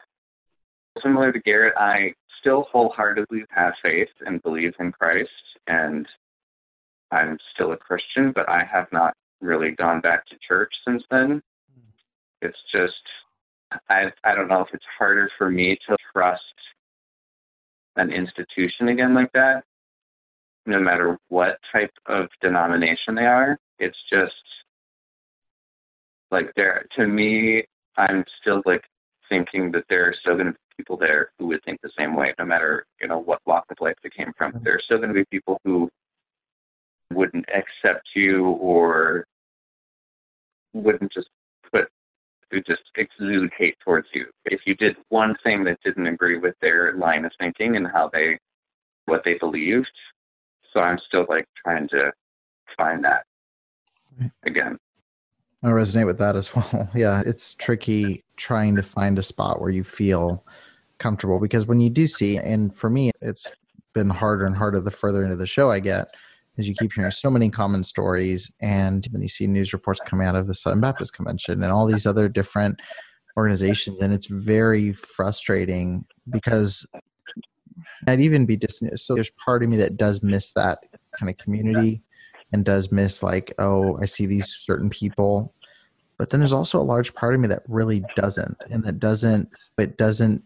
similar 1.01 1.31
to 1.31 1.39
Garrett, 1.39 1.73
I 1.77 2.13
still 2.39 2.67
wholeheartedly 2.71 3.43
have 3.49 3.73
faith 3.81 4.09
and 4.25 4.43
believe 4.43 4.73
in 4.79 4.91
Christ, 4.91 5.29
and 5.67 6.07
I'm 7.11 7.37
still 7.53 7.71
a 7.71 7.77
Christian, 7.77 8.31
but 8.33 8.47
I 8.47 8.63
have 8.71 8.87
not 8.91 9.13
really 9.41 9.71
gone 9.71 10.01
back 10.01 10.25
to 10.27 10.35
church 10.47 10.73
since 10.85 11.03
then. 11.09 11.41
Hmm. 11.73 11.89
It's 12.41 12.59
just, 12.71 12.93
I 13.89 14.11
I 14.23 14.35
don't 14.35 14.47
know 14.47 14.61
if 14.61 14.73
it's 14.73 14.85
harder 14.97 15.29
for 15.37 15.49
me 15.49 15.77
to 15.87 15.97
trust 16.13 16.41
an 17.95 18.11
institution 18.11 18.89
again 18.89 19.13
like 19.13 19.31
that 19.33 19.63
no 20.65 20.79
matter 20.79 21.17
what 21.29 21.57
type 21.71 21.93
of 22.07 22.27
denomination 22.41 23.15
they 23.15 23.25
are. 23.25 23.57
It's 23.79 23.97
just 24.11 24.33
like 26.29 26.51
there 26.55 26.85
to 26.97 27.07
me, 27.07 27.63
I'm 27.97 28.23
still 28.41 28.61
like 28.65 28.83
thinking 29.29 29.71
that 29.71 29.85
there 29.89 30.07
are 30.07 30.15
still 30.21 30.35
going 30.35 30.47
to 30.47 30.51
be 30.51 30.57
people 30.77 30.97
there 30.97 31.31
who 31.37 31.47
would 31.47 31.63
think 31.63 31.79
the 31.81 31.91
same 31.97 32.15
way, 32.15 32.33
no 32.39 32.45
matter 32.45 32.85
you 33.01 33.07
know 33.07 33.19
what 33.19 33.39
walk 33.45 33.65
of 33.69 33.77
life 33.81 33.95
they 34.03 34.09
came 34.09 34.31
from. 34.37 34.53
Mm-hmm. 34.53 34.63
There 34.63 34.75
are 34.75 34.81
still 34.83 34.97
going 34.97 35.09
to 35.09 35.15
be 35.15 35.25
people 35.31 35.59
who 35.63 35.89
wouldn't 37.11 37.45
accept 37.49 38.07
you 38.15 38.45
or 38.45 39.25
wouldn't 40.73 41.11
just 41.11 41.27
put 41.71 41.89
who 42.49 42.61
just 42.61 42.83
exude 42.95 43.51
hate 43.57 43.77
towards 43.83 44.07
you. 44.13 44.25
If 44.45 44.61
you 44.65 44.75
did 44.75 44.95
one 45.09 45.35
thing 45.43 45.63
that 45.65 45.79
didn't 45.83 46.07
agree 46.07 46.37
with 46.37 46.55
their 46.61 46.95
line 46.95 47.25
of 47.25 47.31
thinking 47.39 47.75
and 47.77 47.87
how 47.87 48.09
they 48.11 48.37
what 49.05 49.21
they 49.25 49.35
believed, 49.39 49.91
so 50.73 50.79
I'm 50.79 50.99
still 51.07 51.25
like 51.29 51.45
trying 51.63 51.87
to 51.89 52.11
find 52.77 53.03
that 53.03 53.25
again. 54.43 54.77
I 55.63 55.67
resonate 55.67 56.05
with 56.05 56.17
that 56.17 56.35
as 56.35 56.55
well. 56.55 56.89
Yeah, 56.95 57.21
it's 57.25 57.53
tricky 57.55 58.23
trying 58.37 58.75
to 58.75 58.83
find 58.83 59.19
a 59.19 59.23
spot 59.23 59.61
where 59.61 59.69
you 59.69 59.83
feel 59.83 60.43
comfortable 60.99 61.39
because 61.39 61.67
when 61.67 61.79
you 61.79 61.89
do 61.89 62.07
see, 62.07 62.37
and 62.37 62.73
for 62.75 62.89
me, 62.89 63.11
it's 63.21 63.51
been 63.93 64.09
harder 64.09 64.45
and 64.45 64.55
harder 64.55 64.79
the 64.79 64.91
further 64.91 65.23
into 65.23 65.35
the 65.35 65.47
show 65.47 65.71
I 65.71 65.79
get, 65.79 66.09
as 66.57 66.67
you 66.67 66.75
keep 66.75 66.93
hearing 66.93 67.11
so 67.11 67.29
many 67.29 67.49
common 67.49 67.83
stories, 67.83 68.51
and 68.61 69.07
then 69.11 69.21
you 69.21 69.27
see 69.27 69.47
news 69.47 69.73
reports 69.73 70.01
coming 70.05 70.27
out 70.27 70.35
of 70.35 70.47
the 70.47 70.53
Southern 70.53 70.81
Baptist 70.81 71.13
Convention 71.13 71.63
and 71.63 71.71
all 71.71 71.85
these 71.85 72.05
other 72.05 72.27
different 72.29 72.79
organizations, 73.37 74.01
and 74.01 74.13
it's 74.13 74.27
very 74.27 74.93
frustrating 74.93 76.05
because 76.29 76.85
I'd 78.07 78.21
even 78.21 78.45
be 78.45 78.55
distant. 78.55 78.99
So 78.99 79.15
there's 79.15 79.31
part 79.31 79.63
of 79.63 79.69
me 79.69 79.77
that 79.77 79.97
does 79.97 80.21
miss 80.23 80.53
that 80.53 80.79
kind 81.17 81.29
of 81.29 81.37
community 81.37 82.01
and 82.53 82.65
does 82.65 82.91
miss 82.91 83.23
like, 83.23 83.53
oh, 83.59 83.99
I 84.01 84.05
see 84.05 84.25
these 84.25 84.47
certain 84.65 84.89
people. 84.89 85.53
But 86.17 86.29
then 86.29 86.39
there's 86.39 86.53
also 86.53 86.79
a 86.79 86.83
large 86.83 87.13
part 87.13 87.33
of 87.33 87.41
me 87.41 87.47
that 87.47 87.63
really 87.67 88.03
doesn't, 88.15 88.57
and 88.69 88.83
that 88.83 88.99
doesn't, 88.99 89.57
it 89.77 89.97
doesn't. 89.97 90.43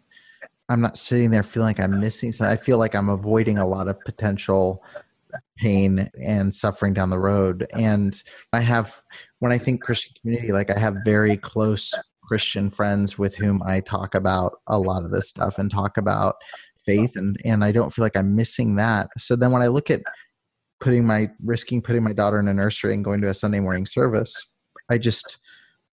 I'm 0.69 0.81
not 0.81 0.97
sitting 0.97 1.29
there 1.29 1.43
feeling 1.43 1.67
like 1.67 1.79
I'm 1.79 1.99
missing. 1.99 2.31
So 2.31 2.45
I 2.45 2.55
feel 2.55 2.77
like 2.77 2.95
I'm 2.95 3.09
avoiding 3.09 3.57
a 3.57 3.67
lot 3.67 3.87
of 3.87 3.99
potential 4.01 4.83
pain 5.57 6.09
and 6.23 6.53
suffering 6.53 6.93
down 6.93 7.09
the 7.09 7.19
road. 7.19 7.67
And 7.73 8.21
I 8.53 8.61
have, 8.61 9.01
when 9.39 9.51
I 9.51 9.57
think 9.57 9.81
Christian 9.81 10.13
community, 10.19 10.51
like 10.51 10.75
I 10.75 10.79
have 10.79 10.95
very 11.03 11.37
close 11.37 11.93
Christian 12.23 12.71
friends 12.71 13.19
with 13.19 13.35
whom 13.35 13.61
I 13.63 13.81
talk 13.81 14.15
about 14.15 14.59
a 14.67 14.79
lot 14.79 15.03
of 15.03 15.11
this 15.11 15.29
stuff 15.29 15.59
and 15.59 15.69
talk 15.69 15.97
about 15.97 16.37
faith 16.85 17.15
and 17.15 17.37
and 17.43 17.63
I 17.63 17.71
don't 17.71 17.93
feel 17.93 18.03
like 18.03 18.17
I'm 18.17 18.35
missing 18.35 18.75
that. 18.75 19.09
So 19.17 19.35
then 19.35 19.51
when 19.51 19.61
I 19.61 19.67
look 19.67 19.89
at 19.89 20.01
putting 20.79 21.05
my 21.05 21.29
risking 21.43 21.81
putting 21.81 22.03
my 22.03 22.13
daughter 22.13 22.39
in 22.39 22.47
a 22.47 22.53
nursery 22.53 22.93
and 22.93 23.03
going 23.03 23.21
to 23.21 23.29
a 23.29 23.33
Sunday 23.33 23.59
morning 23.59 23.85
service, 23.85 24.33
I 24.89 24.97
just 24.97 25.37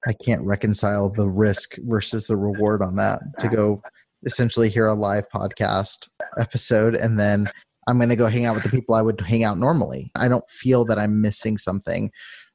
I 0.06 0.12
can't 0.12 0.42
reconcile 0.42 1.10
the 1.10 1.28
risk 1.28 1.76
versus 1.80 2.26
the 2.26 2.36
reward 2.36 2.82
on 2.82 2.96
that 2.96 3.20
to 3.38 3.48
go 3.48 3.82
essentially 4.24 4.68
hear 4.68 4.86
a 4.86 4.94
live 4.94 5.28
podcast 5.28 6.08
episode 6.38 6.94
and 6.94 7.18
then 7.18 7.48
I'm 7.88 7.98
going 7.98 8.10
to 8.10 8.16
go 8.16 8.28
hang 8.28 8.44
out 8.44 8.54
with 8.54 8.64
the 8.64 8.70
people 8.70 8.94
I 8.94 9.02
would 9.02 9.20
hang 9.20 9.44
out 9.44 9.58
normally. 9.58 10.10
I 10.14 10.28
don't 10.28 10.48
feel 10.48 10.84
that 10.86 10.98
I'm 10.98 11.20
missing 11.20 11.58
something. 11.58 12.10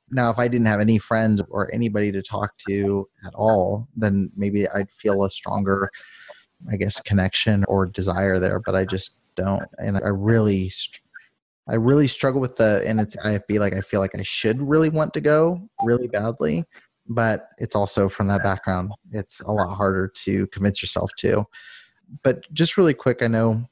Now, 0.09 0.29
if 0.29 0.39
I 0.39 0.47
didn't 0.47 0.67
have 0.67 0.79
any 0.79 0.97
friends 0.97 1.41
or 1.49 1.73
anybody 1.73 2.13
to 2.13 2.21
talk 2.21 2.57
to 2.69 3.07
at 3.25 3.33
all, 3.35 3.89
then 3.95 4.31
maybe 4.37 4.67
I'd 4.69 4.89
feel 4.91 5.25
a 5.25 5.29
stronger 5.29 5.91
I 6.71 6.77
guess, 6.77 6.99
connection 7.01 7.63
or 7.65 7.85
desire 7.85 8.39
there, 8.39 8.59
but 8.59 8.75
I 8.75 8.85
just 8.85 9.15
don't. 9.35 9.63
And 9.77 9.97
I 9.97 10.09
really, 10.09 10.71
I 11.67 11.75
really 11.75 12.07
struggle 12.07 12.41
with 12.41 12.55
the, 12.55 12.83
and 12.85 12.99
it's 12.99 13.15
IFB, 13.17 13.59
like 13.59 13.75
I 13.75 13.81
feel 13.81 13.99
like 13.99 14.17
I 14.17 14.23
should 14.23 14.61
really 14.61 14.89
want 14.89 15.13
to 15.13 15.21
go 15.21 15.61
really 15.83 16.07
badly, 16.07 16.65
but 17.07 17.49
it's 17.57 17.75
also 17.75 18.09
from 18.09 18.27
that 18.27 18.43
background, 18.43 18.91
it's 19.11 19.39
a 19.41 19.51
lot 19.51 19.73
harder 19.75 20.07
to 20.07 20.47
convince 20.47 20.81
yourself 20.81 21.11
to. 21.19 21.45
But 22.23 22.51
just 22.53 22.77
really 22.77 22.93
quick, 22.93 23.21
I 23.21 23.27
know 23.27 23.65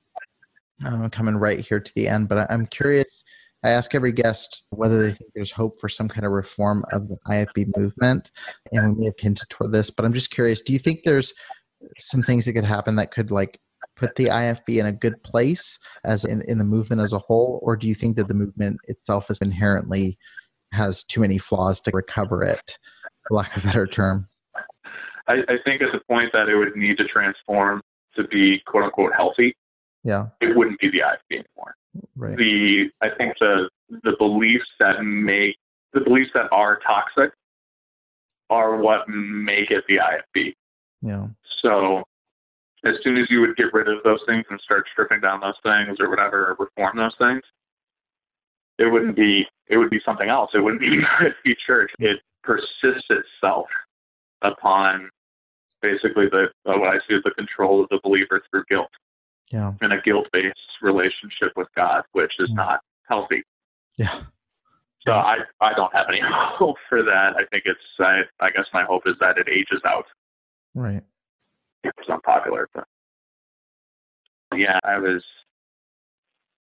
um, 0.83 1.03
I'm 1.03 1.09
coming 1.09 1.37
right 1.37 1.59
here 1.59 1.79
to 1.79 1.93
the 1.95 2.07
end, 2.07 2.27
but 2.27 2.49
I'm 2.51 2.67
curious. 2.67 3.23
I 3.63 3.71
ask 3.71 3.95
every 3.95 4.11
guest 4.11 4.63
whether 4.69 5.01
they 5.01 5.13
think 5.13 5.31
there's 5.33 5.51
hope 5.51 5.79
for 5.79 5.89
some 5.89 6.07
kind 6.07 6.25
of 6.25 6.31
reform 6.31 6.85
of 6.91 7.07
the 7.07 7.17
IFB 7.27 7.75
movement, 7.75 8.29
and 8.71 8.95
we 8.95 8.99
may 8.99 9.05
have 9.05 9.15
hinted 9.17 9.49
toward 9.49 9.71
this, 9.71 9.89
but 9.89 10.05
I'm 10.05 10.13
just 10.13 10.31
curious. 10.31 10.61
Do 10.61 10.71
you 10.71 10.79
think 10.79 10.99
there's 11.03 11.33
some 11.97 12.23
things 12.23 12.45
that 12.45 12.53
could 12.53 12.63
happen 12.65 12.95
that 12.95 13.11
could 13.11 13.31
like 13.31 13.59
put 13.95 14.15
the 14.15 14.25
IFB 14.25 14.79
in 14.79 14.85
a 14.85 14.91
good 14.91 15.21
place 15.23 15.79
as 16.03 16.25
in, 16.25 16.41
in 16.47 16.57
the 16.57 16.63
movement 16.63 17.01
as 17.01 17.13
a 17.13 17.19
whole, 17.19 17.59
or 17.63 17.75
do 17.75 17.87
you 17.87 17.95
think 17.95 18.15
that 18.17 18.27
the 18.27 18.33
movement 18.33 18.77
itself 18.85 19.29
is 19.29 19.39
inherently 19.41 20.17
has 20.71 21.03
too 21.03 21.21
many 21.21 21.37
flaws 21.37 21.79
to 21.81 21.91
recover 21.93 22.43
it, 22.43 22.77
for 23.27 23.35
lack 23.35 23.55
of 23.55 23.63
a 23.63 23.67
better 23.67 23.87
term? 23.87 24.27
I, 25.27 25.35
I 25.47 25.55
think 25.63 25.81
at 25.81 25.91
the 25.91 26.01
point 26.09 26.31
that 26.33 26.49
it 26.49 26.55
would 26.55 26.75
need 26.75 26.97
to 26.97 27.05
transform 27.07 27.81
to 28.15 28.23
be 28.27 28.61
quote 28.67 28.83
unquote 28.83 29.13
healthy, 29.15 29.55
Yeah. 30.03 30.27
it 30.41 30.55
wouldn't 30.55 30.79
be 30.79 30.89
the 30.89 30.99
IFB 30.99 31.31
anymore. 31.45 31.75
Right. 32.15 32.37
The 32.37 32.89
I 33.01 33.09
think 33.17 33.35
the 33.39 33.69
the 34.03 34.15
beliefs 34.19 34.65
that 34.79 35.01
make 35.03 35.55
the 35.93 36.01
beliefs 36.01 36.31
that 36.33 36.51
are 36.51 36.79
toxic 36.85 37.31
are 38.49 38.77
what 38.77 39.07
make 39.07 39.71
it 39.71 39.83
the 39.87 39.97
IFB. 39.99 40.53
Yeah. 41.01 41.27
So 41.65 42.03
as 42.85 42.93
soon 43.03 43.17
as 43.17 43.25
you 43.31 43.41
would 43.41 43.55
get 43.55 43.73
rid 43.73 43.87
of 43.87 44.03
those 44.03 44.19
things 44.27 44.45
and 44.51 44.59
start 44.61 44.85
stripping 44.91 45.19
down 45.19 45.39
those 45.39 45.57
things 45.63 45.97
or 45.99 46.09
whatever, 46.09 46.51
or 46.51 46.55
reform 46.59 46.97
those 46.97 47.15
things, 47.17 47.41
it 48.77 48.85
wouldn't 48.91 49.15
be 49.15 49.45
it 49.67 49.77
would 49.77 49.89
be 49.89 49.99
something 50.05 50.29
else. 50.29 50.51
It 50.53 50.59
wouldn't 50.59 50.81
be 50.81 50.99
IFB 51.21 51.53
church. 51.65 51.91
It 51.97 52.19
persists 52.43 53.09
itself 53.09 53.65
upon 54.43 55.09
basically 55.81 56.27
the 56.29 56.47
what 56.65 56.87
I 56.89 56.97
see 57.07 57.15
as 57.15 57.23
the 57.23 57.31
control 57.31 57.81
of 57.81 57.89
the 57.89 57.99
believer 58.03 58.41
through 58.51 58.65
guilt 58.69 58.89
Yeah. 59.51 59.73
and 59.81 59.91
a 59.93 60.01
guilt 60.01 60.27
based 60.31 60.59
relationship 60.83 61.53
with 61.55 61.67
God, 61.75 62.03
which 62.11 62.33
is 62.39 62.49
Mm. 62.51 62.55
not 62.57 62.81
healthy. 63.09 63.41
Yeah. 63.97 64.21
So 65.07 65.13
I 65.13 65.37
I 65.61 65.73
don't 65.73 65.93
have 65.95 66.07
any 66.09 66.19
hope 66.23 66.77
for 66.89 67.01
that. 67.01 67.35
I 67.37 67.45
think 67.45 67.63
it's 67.65 67.79
I 67.99 68.21
I 68.39 68.51
guess 68.51 68.65
my 68.73 68.83
hope 68.83 69.07
is 69.07 69.15
that 69.19 69.39
it 69.39 69.47
ages 69.49 69.81
out. 69.85 70.05
Right. 70.75 71.01
It's 71.97 72.09
unpopular, 72.09 72.67
but 72.73 72.85
yeah, 74.55 74.79
I 74.83 74.97
was 74.97 75.23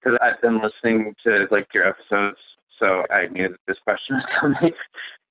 because 0.02 0.18
I've 0.22 0.42
been 0.42 0.62
listening 0.62 1.14
to 1.26 1.48
like 1.52 1.68
your 1.74 1.88
episodes, 1.88 2.38
so 2.80 3.04
I 3.10 3.28
knew 3.28 3.50
that 3.50 3.60
this 3.68 3.78
question 3.84 4.18
was 4.18 4.26
coming. 4.40 4.74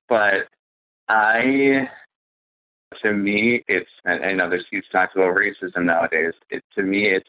But 0.08 0.48
I, 1.08 1.88
to 3.02 3.12
me, 3.12 3.64
it's 3.68 3.90
and 4.04 4.24
I 4.24 4.32
know 4.32 4.48
there's 4.48 4.66
huge 4.70 4.84
talks 4.92 5.14
about 5.14 5.34
racism 5.34 5.84
nowadays. 5.84 6.34
It 6.50 6.62
to 6.76 6.82
me, 6.82 7.08
it's 7.08 7.28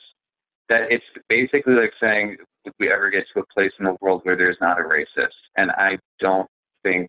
that 0.69 0.83
it's 0.89 1.03
basically 1.29 1.73
like 1.73 1.93
saying, 2.01 2.37
would 2.65 2.73
we 2.79 2.91
ever 2.91 3.09
get 3.09 3.25
to 3.33 3.41
a 3.41 3.45
place 3.53 3.71
in 3.79 3.85
the 3.85 3.97
world 4.01 4.21
where 4.23 4.37
there's 4.37 4.57
not 4.61 4.79
a 4.79 4.83
racist? 4.83 5.33
And 5.57 5.71
I 5.71 5.97
don't 6.19 6.49
think 6.83 7.07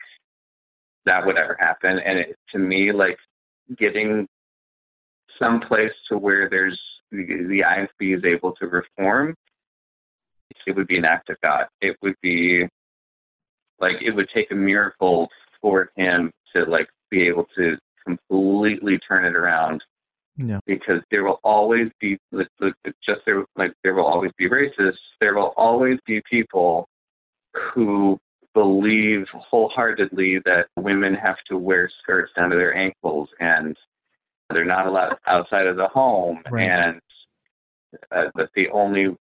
that 1.06 1.24
would 1.24 1.38
ever 1.38 1.56
happen. 1.60 1.98
And 1.98 2.18
it, 2.18 2.36
to 2.52 2.58
me, 2.58 2.92
like 2.92 3.18
getting 3.78 4.26
some 5.38 5.60
place 5.60 5.92
to 6.10 6.18
where 6.18 6.48
there's 6.48 6.78
the, 7.10 7.24
the 7.24 7.60
IFB 7.66 8.18
is 8.18 8.24
able 8.24 8.52
to 8.56 8.66
reform, 8.66 9.34
it 10.66 10.76
would 10.76 10.86
be 10.86 10.98
an 10.98 11.04
act 11.04 11.30
of 11.30 11.36
God. 11.42 11.66
It 11.80 11.96
would 12.02 12.14
be 12.22 12.66
like 13.80 13.96
it 14.00 14.12
would 14.12 14.28
take 14.34 14.50
a 14.50 14.54
miracle 14.54 15.28
for 15.60 15.90
him 15.96 16.30
to 16.54 16.64
like 16.64 16.88
be 17.10 17.26
able 17.26 17.46
to 17.56 17.76
completely 18.06 18.98
turn 19.06 19.24
it 19.24 19.36
around 19.36 19.82
Yeah. 20.36 20.60
because 20.66 21.00
there 21.10 21.24
will 21.24 21.40
always 21.42 21.90
be 22.00 22.18
like, 22.32 22.48
just 23.04 23.20
there 23.26 23.44
like 23.56 23.72
there 23.82 23.94
will 23.94 24.06
always 24.06 24.32
be 24.38 24.48
racists. 24.48 24.98
There 25.20 25.34
will 25.34 25.54
always 25.56 25.98
be 26.06 26.22
people 26.30 26.86
who 27.74 28.18
believe 28.54 29.26
wholeheartedly 29.32 30.38
that 30.44 30.66
women 30.76 31.14
have 31.14 31.36
to 31.48 31.58
wear 31.58 31.90
skirts 32.02 32.32
down 32.36 32.50
to 32.50 32.56
their 32.56 32.74
ankles 32.76 33.28
and 33.40 33.76
they're 34.50 34.64
not 34.64 34.86
allowed 34.86 35.16
outside 35.26 35.66
of 35.66 35.76
the 35.76 35.88
home 35.88 36.42
Right. 36.50 36.68
and 36.68 37.00
uh, 38.12 38.24
that 38.34 38.50
the 38.54 38.68
only 38.70 39.16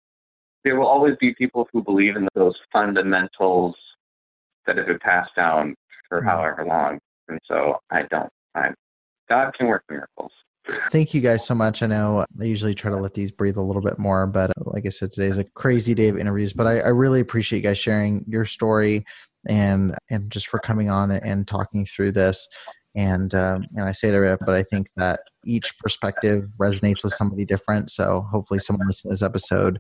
there 0.65 0.79
will 0.79 0.87
always 0.87 1.17
be 1.21 1.35
people 1.35 1.69
who 1.73 1.83
believe 1.83 2.17
in 2.17 2.29
those 2.35 2.55
fundamentals 2.73 3.75
that 4.67 4.77
have 4.77 4.87
been 4.87 4.99
passed 4.99 5.35
down 5.35 5.75
for 6.09 6.21
Mhm. 6.21 6.25
however 6.25 6.65
long 6.65 6.99
and 7.29 7.39
so 7.47 7.79
i 7.91 8.03
don't 8.03 8.31
i 8.55 8.71
god 9.29 9.53
can 9.55 9.67
work 9.67 9.85
miracles 9.91 10.33
Thank 10.93 11.15
you 11.15 11.21
guys 11.21 11.45
so 11.47 11.55
much. 11.55 11.83
I 11.83 11.87
know 11.87 12.25
I 12.39 12.45
usually 12.45 12.75
try 12.75 12.91
to 12.91 12.97
let 12.97 13.15
these 13.15 13.31
breathe 13.33 13.57
a 13.57 13.63
little 13.63 13.81
bit 13.83 13.99
more, 13.99 14.27
but 14.27 14.51
uh, 14.51 14.63
like 14.67 14.85
I 14.87 14.91
said, 14.91 15.11
today's 15.11 15.39
a 15.39 15.45
crazy 15.45 15.95
day 15.95 16.09
of 16.09 16.19
interviews. 16.19 16.53
But 16.53 16.67
I, 16.67 16.81
I 16.81 16.89
really 16.89 17.21
appreciate 17.21 17.61
you 17.61 17.63
guys 17.63 17.79
sharing 17.79 18.25
your 18.29 18.45
story 18.45 19.05
and 19.49 19.95
and 20.11 20.31
just 20.31 20.49
for 20.49 20.59
coming 20.59 20.91
on 20.91 21.11
and 21.11 21.49
talking 21.49 21.87
through 21.87 22.13
this. 22.13 22.47
And 22.95 23.35
um, 23.35 23.67
and 23.77 23.89
I 23.89 23.93
say 23.93 24.09
it 24.09 24.15
every 24.15 24.37
but 24.37 24.55
I 24.55 24.63
think 24.65 24.89
that 24.97 25.21
each 25.45 25.79
perspective 25.79 26.49
resonates 26.59 27.05
with 27.05 27.13
somebody 27.13 27.45
different. 27.45 27.91
So 27.91 28.27
hopefully, 28.31 28.61
someone 28.61 28.87
listening 28.87 29.11
to 29.11 29.15
this 29.15 29.23
episode 29.23 29.79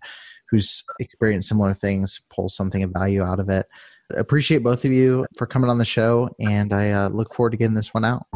who's 0.48 0.84
experienced 0.98 1.48
similar 1.48 1.74
things 1.74 2.20
pulls 2.34 2.54
something 2.54 2.82
of 2.82 2.90
value 2.90 3.22
out 3.22 3.40
of 3.40 3.48
it. 3.48 3.66
Appreciate 4.16 4.62
both 4.62 4.84
of 4.84 4.92
you 4.92 5.26
for 5.36 5.46
coming 5.46 5.70
on 5.70 5.78
the 5.78 5.84
show, 5.84 6.28
and 6.40 6.72
I 6.72 6.90
uh, 6.90 7.08
look 7.08 7.32
forward 7.34 7.50
to 7.50 7.56
getting 7.56 7.74
this 7.74 7.94
one 7.94 8.04
out. 8.04 8.26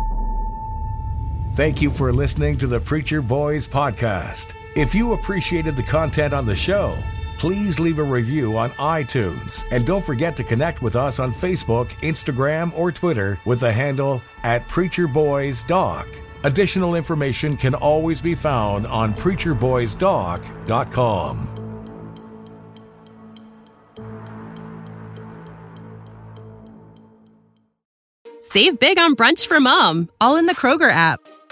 Thank 1.55 1.81
you 1.81 1.91
for 1.91 2.13
listening 2.13 2.57
to 2.59 2.67
the 2.67 2.81
Preacher 2.81 3.23
Boys 3.23 3.67
podcast. 3.67 4.55
If 4.77 4.95
you 4.95 5.13
appreciated 5.13 5.77
the 5.77 5.85
content 5.85 6.35
on 6.35 6.47
the 6.47 6.55
show, 6.55 6.97
please 7.39 7.81
leave 7.81 7.99
a 7.99 8.03
review 8.03 8.57
on 8.57 8.71
iTunes. 8.73 9.65
And 9.71 9.87
don't 9.87 10.05
forget 10.05 10.37
to 10.37 10.45
connect 10.45 10.83
with 10.83 10.97
us 10.97 11.19
on 11.19 11.33
Facebook, 11.33 11.89
Instagram, 12.03 12.77
or 12.77 12.93
Twitter 12.93 13.39
with 13.45 13.61
the 13.61 13.73
handle 13.73 14.21
at 14.43 14.67
Preacher 14.69 15.07
Boys 15.07 15.63
Doc. 15.63 16.07
Additional 16.45 16.95
information 16.95 17.57
can 17.57 17.75
always 17.75 18.21
be 18.21 18.35
found 18.35 18.87
on 18.87 19.15
preacherboysdoc.com. 19.15 21.51
Save 28.41 28.79
big 28.79 28.99
on 28.99 29.17
brunch 29.17 29.47
for 29.47 29.59
mom, 29.59 30.11
all 30.21 30.37
in 30.37 30.45
the 30.47 30.55
Kroger 30.55 30.91
app. 30.91 31.19